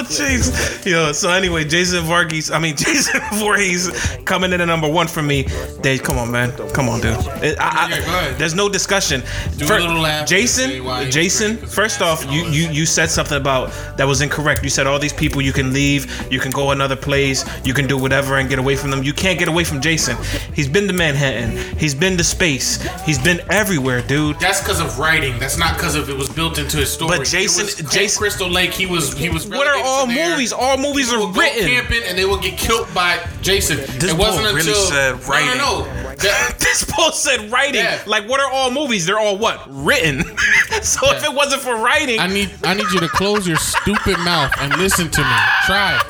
[0.00, 0.86] Oh, Would chase.
[0.86, 3.90] Yo, so anyway, Jason Varghese, I mean Jason Voorhees
[4.24, 5.46] coming in at number one for me.
[5.82, 6.52] Dave, come on, man.
[6.72, 7.12] Come on, dude.
[7.16, 8.38] I- I- Yeah, go ahead.
[8.38, 9.22] there's no discussion.
[9.56, 10.26] Do a Fir- little laugh.
[10.26, 13.36] Jason, Say why he Jason, was great, 'cause first off, you, you you said something
[13.36, 14.62] about that was incorrect.
[14.64, 17.86] You said all these people you can leave, you can go another place, you can
[17.86, 19.02] do whatever and get away from them.
[19.02, 20.16] You can't get away from Jason.
[20.54, 21.56] He's been to Manhattan.
[21.78, 22.80] He's been to space.
[23.04, 24.38] He's been everywhere, dude.
[24.40, 25.38] That's because of writing.
[25.38, 27.18] That's not because of it was built into his story.
[27.18, 28.72] But Jason- Jason- Crystal Lake.
[28.72, 29.46] He was he was.
[29.48, 30.30] What are relegated all there.
[30.30, 30.52] movies.
[30.52, 31.68] All movies People are would go written.
[31.68, 33.76] camping and they would get killed by Jason.
[33.98, 35.58] This it wasn't book really until said writing.
[35.58, 36.09] No, no, no.
[36.22, 37.82] That- this post said writing.
[37.82, 38.02] Yeah.
[38.06, 39.06] Like, what are all movies?
[39.06, 40.22] They're all what written.
[40.82, 44.18] so if it wasn't for writing, I need I need you to close your stupid
[44.20, 45.36] mouth and listen to me.
[45.66, 46.00] Try.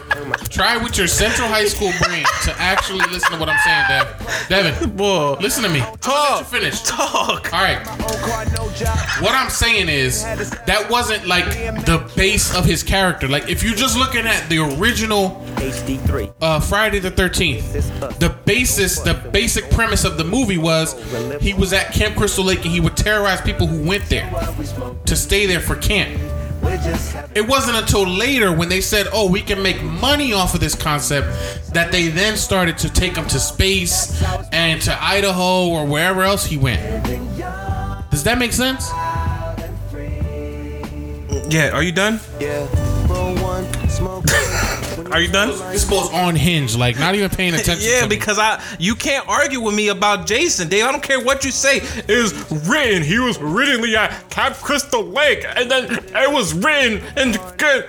[0.48, 4.48] Try with your Central High School brain to actually listen to what I'm saying, Dev.
[4.48, 4.90] Devin.
[4.96, 5.36] Boy.
[5.40, 5.80] Listen to me.
[6.00, 6.30] Talk.
[6.30, 6.82] Let you finish.
[6.82, 7.52] talk.
[7.52, 7.86] All right.
[9.20, 11.46] What I'm saying is that wasn't like
[11.86, 13.28] the base of his character.
[13.28, 15.44] Like if you're just looking at the original
[16.40, 20.94] uh, Friday the 13th, the basis, the basic premise of the movie was
[21.40, 24.30] he was at Camp Crystal Lake and he would terrorize people who went there
[25.06, 26.20] to stay there for camp.
[27.34, 30.74] It wasn't until later when they said, "Oh, we can make money off of this
[30.74, 34.22] concept," that they then started to take him to space
[34.52, 36.80] and to Idaho or wherever else he went.
[38.10, 38.90] Does that make sense?
[41.48, 42.20] Yeah, are you done?
[45.10, 45.48] Are you done?
[45.72, 47.88] This boy's on hinge, like not even paying attention.
[47.90, 50.84] Yeah, because I you can't argue with me about Jason, Dave.
[50.84, 51.78] I don't care what you say.
[52.06, 52.32] It was
[52.68, 53.02] written.
[53.02, 57.34] He was originally at Camp Crystal Lake, and then it was written in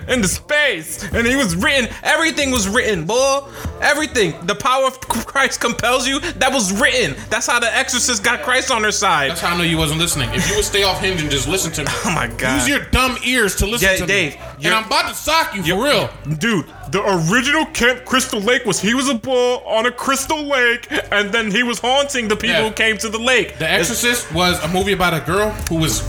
[0.08, 1.88] in the space, and he was written.
[2.02, 3.40] Everything was written, boy.
[3.80, 4.34] Everything.
[4.46, 6.20] The power of Christ compels you.
[6.20, 7.16] That was written.
[7.30, 9.30] That's how the Exorcist got Christ on their side.
[9.30, 10.30] That's how I know you wasn't listening.
[10.32, 11.88] If you would stay off hinge and just listen to me.
[12.04, 12.56] Oh my God.
[12.56, 14.38] Use your dumb ears to listen Yeah, to Dave, me.
[14.38, 16.10] you're- And I'm about to sock you for real.
[16.38, 20.86] Dude, the original Camp Crystal Lake was he was a bull on a crystal lake,
[21.10, 22.68] and then he was haunting the people Yeah.
[22.68, 23.58] who came to the lake.
[23.58, 26.02] The Exorcist was a movie about a girl who was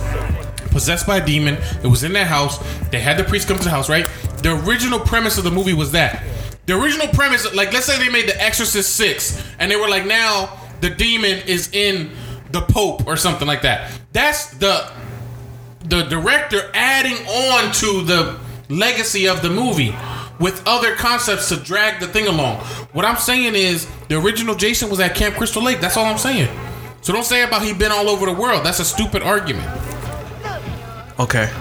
[0.71, 1.57] possessed by a demon.
[1.83, 2.57] It was in their house.
[2.91, 4.07] They had the priest come to the house, right?
[4.41, 6.23] The original premise of the movie was that.
[6.65, 10.05] The original premise, like, let's say they made The Exorcist 6, and they were like,
[10.05, 12.11] now the demon is in
[12.51, 13.91] the Pope or something like that.
[14.13, 14.87] That's the
[15.83, 18.39] the director adding on to the
[18.69, 19.95] legacy of the movie
[20.39, 22.57] with other concepts to drag the thing along.
[22.93, 25.79] What I'm saying is the original Jason was at Camp Crystal Lake.
[25.79, 26.49] That's all I'm saying.
[27.01, 28.65] So don't say about he been all over the world.
[28.65, 29.69] That's a stupid argument.
[31.19, 31.51] Okay.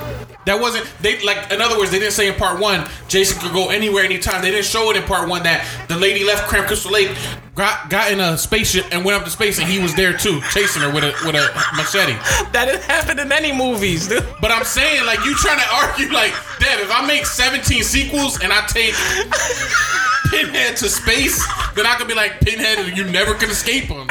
[0.44, 3.52] That wasn't they like in other words, they didn't say in part one Jason could
[3.52, 4.42] go anywhere anytime.
[4.42, 7.16] They didn't show it in part one that the lady left Camp Crystal Lake,
[7.54, 10.40] got got in a spaceship and went up to space and he was there too,
[10.50, 11.46] chasing her with a with a
[11.76, 12.14] machete.
[12.52, 14.26] That didn't happen in any movies, dude.
[14.40, 18.42] But I'm saying, like, you trying to argue, like, Dev, if I make 17 sequels
[18.42, 18.94] and I take
[20.30, 21.44] Pinhead to space,
[21.74, 24.08] then I could be like, Pinhead, and you never can escape him.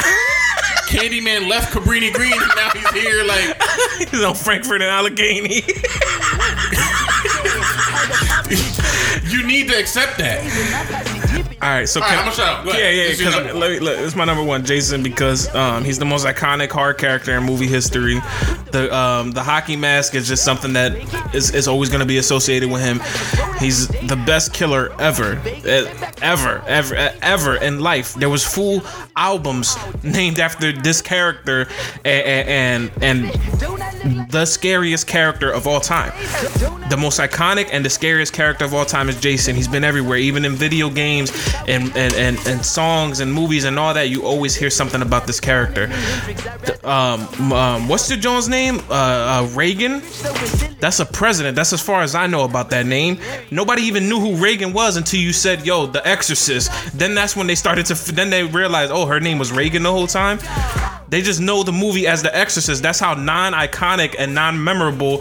[0.91, 3.57] Candyman left Cabrini Green and now he's here, like,
[4.11, 5.61] He's on Frankford and Allegheny.
[9.41, 10.41] you need to accept that.
[11.61, 12.63] All right, so All can, I'ma shut up.
[12.63, 12.81] Go ahead.
[12.81, 13.03] yeah, yeah.
[13.09, 13.59] This is your Because number.
[13.59, 16.97] let me look, it's my number one, Jason, because um, he's the most iconic hard
[16.97, 18.19] character in movie history.
[18.71, 20.95] The um, the hockey mask is just something that
[21.35, 22.99] is, is always going to be associated with him.
[23.59, 25.85] He's the best killer ever, eh,
[26.21, 28.15] ever, ever, eh, ever in life.
[28.15, 28.81] There was full
[29.15, 31.67] albums named after this character,
[32.03, 36.11] and and, and the scariest character of all time.
[36.91, 39.55] The most iconic and the scariest character of all time is Jason.
[39.55, 41.31] He's been everywhere, even in video games
[41.65, 44.09] and and, and, and songs and movies and all that.
[44.09, 45.89] You always hear something about this character.
[46.83, 48.79] Um, um, what's the Jones name?
[48.89, 50.01] Uh, uh, Reagan.
[50.81, 51.55] That's a president.
[51.55, 53.19] That's as far as I know about that name.
[53.51, 57.47] Nobody even knew who Reagan was until you said, "Yo, The Exorcist." Then that's when
[57.47, 58.11] they started to.
[58.11, 60.39] Then they realized, oh, her name was Reagan the whole time.
[61.11, 62.81] They just know the movie as The Exorcist.
[62.81, 65.17] That's how non-iconic and non-memorable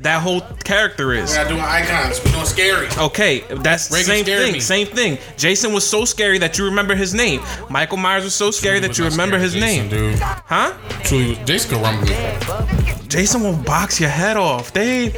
[0.00, 1.30] that whole character is.
[1.30, 2.88] We're not doing icons, we're doing scary.
[2.98, 4.52] Okay, that's the same thing.
[4.52, 4.58] me.
[4.60, 5.16] Same thing.
[5.36, 7.40] Jason was so scary that you remember his name.
[7.70, 10.10] Michael Myers was so scary that you remember his Jason, name.
[10.12, 10.18] dude.
[10.18, 10.76] Huh?
[11.04, 13.08] Truly, Jason could run.
[13.08, 14.72] Jason will box your head off.
[14.72, 15.10] They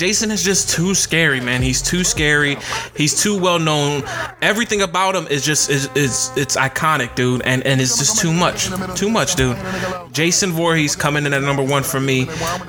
[0.00, 1.60] Jason is just too scary, man.
[1.60, 2.56] He's too scary.
[2.96, 4.02] He's too well known.
[4.40, 7.42] Everything about him is just is is it's iconic, dude.
[7.42, 8.70] And and it's just too much.
[8.98, 9.58] Too much, dude.
[10.10, 12.24] Jason Voorhees coming in at number one for me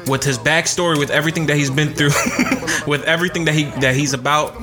[0.08, 2.10] with his backstory, with everything that he's been through,
[2.86, 4.62] with everything that he that he's about.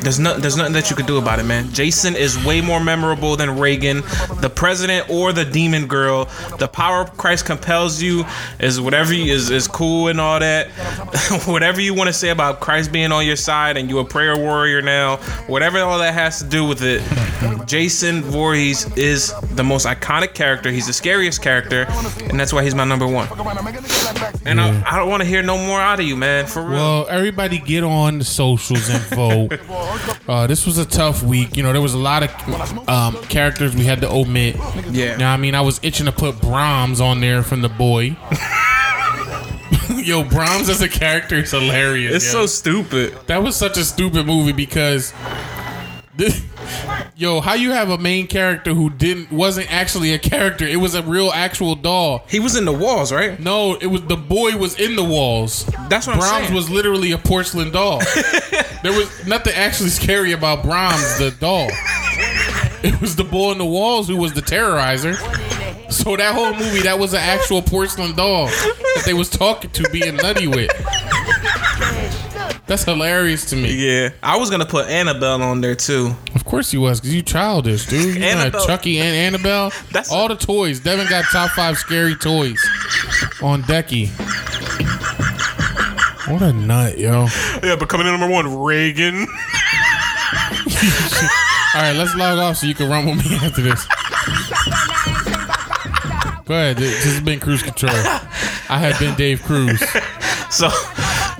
[0.00, 1.70] There's no, there's nothing that you could do about it, man.
[1.70, 3.98] Jason is way more memorable than Reagan,
[4.40, 6.30] the president, or the demon girl.
[6.58, 8.24] The power of Christ compels you
[8.58, 10.68] is whatever you, is is cool and all that.
[11.46, 14.36] whatever you want to say about Christ being on your side and you a prayer
[14.36, 15.16] warrior now,
[15.46, 17.02] whatever all that has to do with it.
[17.66, 20.70] Jason Voorhees is the most iconic character.
[20.70, 21.86] He's the scariest character,
[22.28, 23.28] and that's why he's my number one.
[24.44, 26.46] And I, I don't want to hear no more out of you, man.
[26.46, 26.70] For real.
[26.72, 29.60] Well, everybody get on the socials and vote.
[30.28, 31.56] uh, this was a tough week.
[31.56, 34.56] You know, there was a lot of um, characters we had to omit.
[34.90, 35.16] Yeah.
[35.16, 38.16] Now, I mean, I was itching to put Brahms on there from the boy.
[40.06, 42.14] Yo, Brahms as a character is hilarious.
[42.14, 42.42] It's yo.
[42.42, 43.12] so stupid.
[43.26, 45.12] That was such a stupid movie because
[46.14, 46.44] this,
[47.16, 50.64] yo, how you have a main character who didn't wasn't actually a character?
[50.64, 52.24] It was a real actual doll.
[52.28, 53.40] He was in the walls, right?
[53.40, 55.66] No, it was the boy was in the walls.
[55.88, 57.98] That's what I'm Brahms was literally a porcelain doll.
[58.84, 61.68] there was nothing actually scary about Brahms, the doll.
[62.84, 65.16] It was the boy in the walls who was the terrorizer.
[65.90, 69.88] So that whole movie, that was an actual porcelain doll that they was talking to,
[69.90, 70.70] being nutty with.
[72.66, 73.72] That's hilarious to me.
[73.74, 76.14] Yeah, I was gonna put Annabelle on there too.
[76.34, 78.16] Of course you was, cause you childish, dude.
[78.16, 79.70] You got Chucky and Annabelle.
[79.92, 80.80] That's- all the toys.
[80.80, 82.60] Devin got top five scary toys
[83.40, 84.08] on Decky.
[86.28, 87.26] What a nut, yo!
[87.62, 89.14] Yeah, but coming in number one, Reagan.
[91.76, 93.86] All right, let's log off so you can run with me after this.
[96.46, 96.76] Go ahead.
[96.76, 97.92] This has been Cruise Control.
[97.92, 99.82] I have been Dave Cruz.
[100.48, 100.68] So,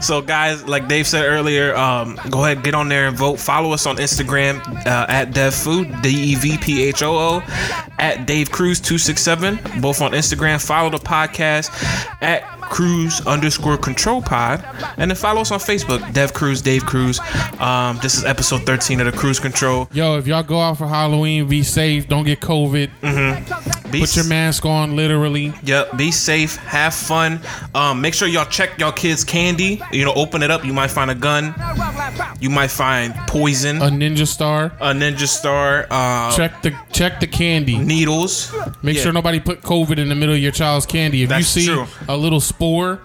[0.00, 3.38] so guys, like Dave said earlier, um, go ahead, get on there and vote.
[3.38, 7.42] Follow us on Instagram uh, at DevPhoo, D E V P H O O,
[8.00, 10.60] at Dave Cruz two six seven, both on Instagram.
[10.62, 11.70] Follow the podcast
[12.20, 14.64] at Cruise underscore Control Pod,
[14.98, 17.20] and then follow us on Facebook, Dev Cruz, Dave Cruz.
[17.60, 19.88] Um, this is episode thirteen of the Cruise Control.
[19.92, 22.08] Yo, if y'all go out for Halloween, be safe.
[22.08, 22.90] Don't get COVID.
[23.96, 25.52] Be Put your mask on, literally.
[25.64, 25.96] Yep.
[25.96, 26.56] Be safe.
[26.56, 27.40] Have fun.
[27.74, 29.80] Um, make sure y'all check y'all kids' candy.
[29.92, 30.64] You know, open it up.
[30.64, 31.54] You might find a gun.
[32.40, 33.78] You might find poison.
[33.78, 34.66] A ninja star.
[34.80, 35.86] a ninja star.
[35.90, 37.78] Uh, Check the check the candy.
[37.78, 38.52] needles.
[38.82, 39.02] Make Yeah.
[39.04, 41.22] sure nobody put COVID in the middle of your child's candy.
[41.22, 41.86] If That's you see true.
[42.08, 43.00] a little spore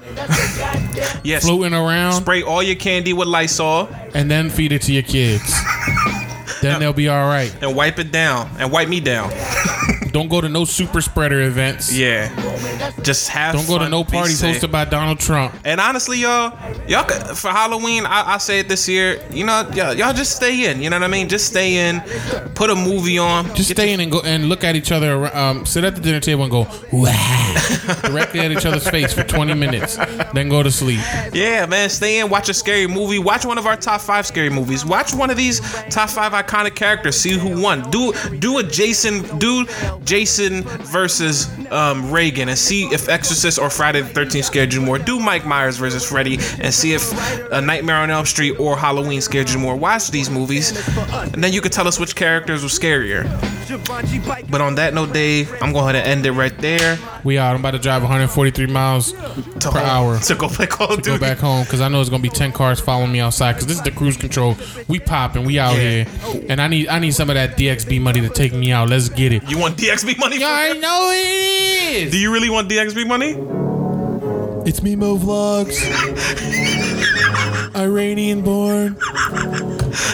[1.23, 1.43] Yes.
[1.45, 5.53] floating around, Spray all your candy with Lysol and then feed it to your kids.
[6.61, 7.53] then they'll be all right.
[7.61, 9.31] and wipe it down and wipe me down.
[10.11, 11.93] Don't go to no super spreader events.
[11.93, 12.29] Yeah.
[13.01, 13.55] Just have.
[13.55, 15.53] Don't go to no parties hosted by Donald Trump.
[15.65, 16.57] And honestly, y'all,
[16.87, 19.21] y'all for Halloween, I, I say it this year.
[19.31, 20.81] You know, y'all, y'all just stay in.
[20.81, 21.29] You know what I mean?
[21.29, 22.01] Just stay in.
[22.55, 23.53] Put a movie on.
[23.55, 25.35] Just stay in and go and look at each other.
[25.35, 27.55] Um, sit at the dinner table and go wow
[28.03, 29.97] directly at each other's face for 20 minutes.
[30.33, 30.99] Then go to sleep.
[31.33, 34.49] Yeah, man, stay in, watch a scary movie, watch one of our top five scary
[34.49, 35.59] movies, watch one of these
[35.89, 37.89] top five iconic characters, see who won.
[37.91, 39.65] Do do a Jason, do
[40.03, 44.97] Jason versus um, Reagan, and see if Exorcist or Friday the Thirteenth scared you more.
[44.97, 47.11] Do Mike Myers versus Freddy, and see if
[47.51, 49.75] A Nightmare on Elm Street or Halloween scared you more.
[49.75, 50.71] Watch these movies,
[51.33, 53.23] and then you can tell us which characters were scarier.
[54.49, 56.97] But on that note, Dave, I'm going to end it right there.
[57.23, 57.53] We out.
[57.53, 61.19] I'm about to drive 143 miles per hour to go play Call of to go
[61.19, 63.77] back home because I know it's gonna be 10 cars following me outside because this
[63.77, 64.57] is the cruise control.
[64.87, 65.45] We popping.
[65.45, 66.03] We out Yeah.
[66.03, 68.89] here, and I need I need some of that DXB money to take me out.
[68.89, 69.43] Let's get it.
[69.49, 70.39] You want DXB money?
[70.39, 72.11] Y'all already know it is.
[72.11, 73.31] Do you really want DXB money?
[74.67, 75.75] It's Mimo Vlogs.
[77.75, 78.97] Iranian born.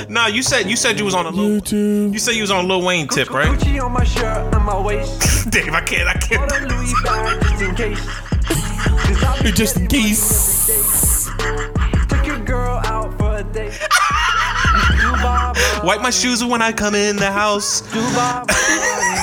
[0.09, 2.11] Nah, you said you said you was on a Lil, YouTube.
[2.13, 3.47] you said you was on Lil Wayne tip, right?
[3.59, 5.51] Gucci on my shirt and my waist.
[5.51, 6.51] Dave, I can't, I can't.
[6.51, 6.93] a Louis
[7.43, 7.99] just in case.
[8.47, 11.27] 'Cause I be Just in case.
[12.09, 13.77] Took your girl out for a date.
[15.83, 17.81] Wipe my shoes when I come in the house.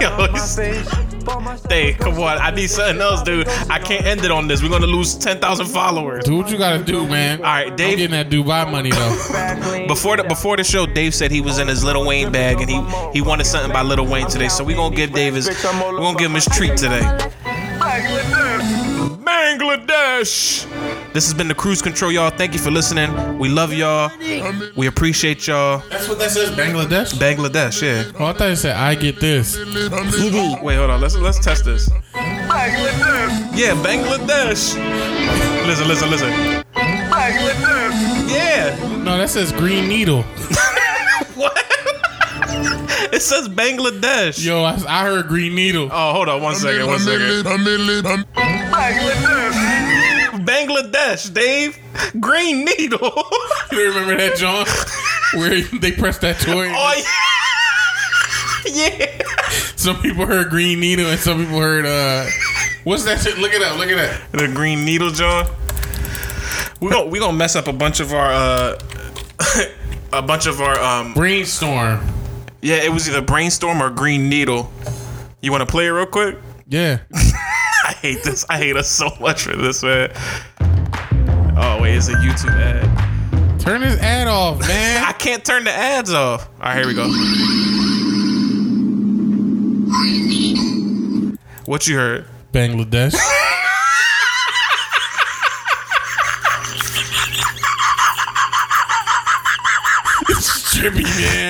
[1.68, 3.46] Dave, a come on, I need something else, dude.
[3.68, 4.62] I can't end it on this.
[4.62, 6.24] We're gonna lose ten thousand followers.
[6.24, 7.38] Do what you gotta do, man.
[7.38, 7.98] All right, I'm Dave.
[7.98, 9.86] getting that Dubai money though.
[9.86, 12.70] Before the before the show, Dave said he was in his Lil Wayne bag and
[12.70, 12.80] he
[13.12, 14.48] he wanted something by Lil Wayne today.
[14.48, 17.02] So we gonna give Dave his we gonna give him his treat today.
[19.24, 20.66] Bangladesh.
[21.12, 22.30] This has been the Cruise Control, y'all.
[22.30, 23.36] Thank you for listening.
[23.36, 24.12] We love y'all.
[24.76, 25.82] We appreciate y'all.
[25.90, 27.14] That's what that says, Bangladesh.
[27.14, 28.12] Bangladesh, yeah.
[28.18, 29.56] Oh, I thought it said I get this.
[29.58, 31.00] Wait, hold on.
[31.00, 31.88] Let's let's test this.
[32.14, 33.58] Bangladesh.
[33.58, 34.76] Yeah, Bangladesh.
[35.66, 36.30] Listen, listen, listen.
[36.74, 38.30] Bangladesh.
[38.30, 38.96] Yeah.
[39.02, 40.24] No, that says Green Needle.
[41.34, 41.56] What?
[43.14, 44.44] it says Bangladesh.
[44.44, 45.88] Yo, I, I heard Green Needle.
[45.90, 47.44] Oh, hold on one second, one second.
[47.46, 48.20] Bangladesh,
[50.44, 51.78] Dave.
[52.20, 53.24] Green Needle.
[53.72, 54.66] You remember that, John?
[55.40, 56.68] Where they pressed that toy?
[56.70, 57.02] oh
[58.66, 58.88] yeah.
[58.98, 59.22] yeah.
[59.76, 62.26] Some people heard Green Needle and some people heard uh
[62.84, 63.38] what's that shit?
[63.38, 64.30] Look it up, look it up.
[64.32, 65.46] The Green Needle, John.
[66.80, 68.78] We gonna we gonna mess up a bunch of our uh
[70.12, 72.00] a bunch of our um Brainstorm.
[72.60, 72.76] yeah.
[72.76, 74.70] It was either brainstorm or Green Needle.
[75.40, 76.36] You want to play it real quick?
[76.68, 77.00] Yeah.
[77.90, 78.46] I hate this.
[78.48, 80.12] I hate us so much for this, man.
[81.56, 83.60] Oh wait, it's a YouTube ad.
[83.60, 85.02] Turn this ad off, man.
[85.02, 86.48] I can't turn the ads off.
[86.60, 87.08] All right, here we go.
[91.64, 92.26] What you heard?
[92.52, 93.12] Bangladesh.
[100.72, 101.49] Jimmy, man.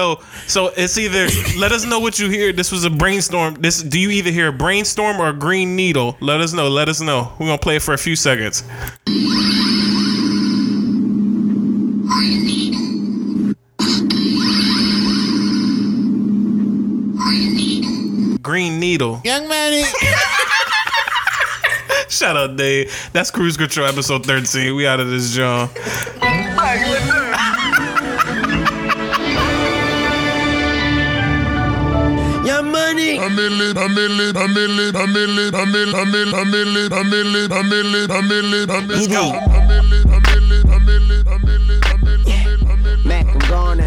[0.00, 1.26] Yo, so it's either
[1.58, 2.54] let us know what you hear.
[2.54, 3.56] This was a brainstorm.
[3.56, 6.16] This do you either hear a brainstorm or a green needle?
[6.20, 6.68] Let us know.
[6.68, 7.30] Let us know.
[7.38, 8.62] We're gonna play it for a few seconds.
[18.40, 19.20] Green needle.
[19.22, 19.84] Young man.
[22.08, 23.10] Shout out Dave.
[23.12, 24.74] That's Cruise Control episode 13.
[24.74, 25.68] We out of this John.
[32.80, 33.18] Money.
[33.18, 36.00] I'm in it, I'm in it, I'm in it, I'm in it, I'm in it,
[36.00, 38.70] I'm in it, I'm in it, I'm in it, I'm in it, I'm in it,
[38.70, 38.96] I'm in it.
[38.96, 39.24] Let's go.
[39.30, 39.60] I'm.
[43.04, 43.80] Mac, gone.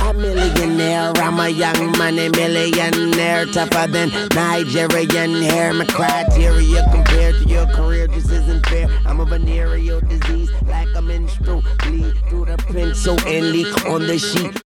[0.00, 5.72] A millionaire, I'm a young money millionaire, tougher than Nigerian hair.
[5.74, 8.88] My criteria compared to your career just isn't fair.
[9.04, 14.18] I'm a venereal disease, like a menstrual bleed through the pencil and leak on the
[14.18, 14.62] sheet.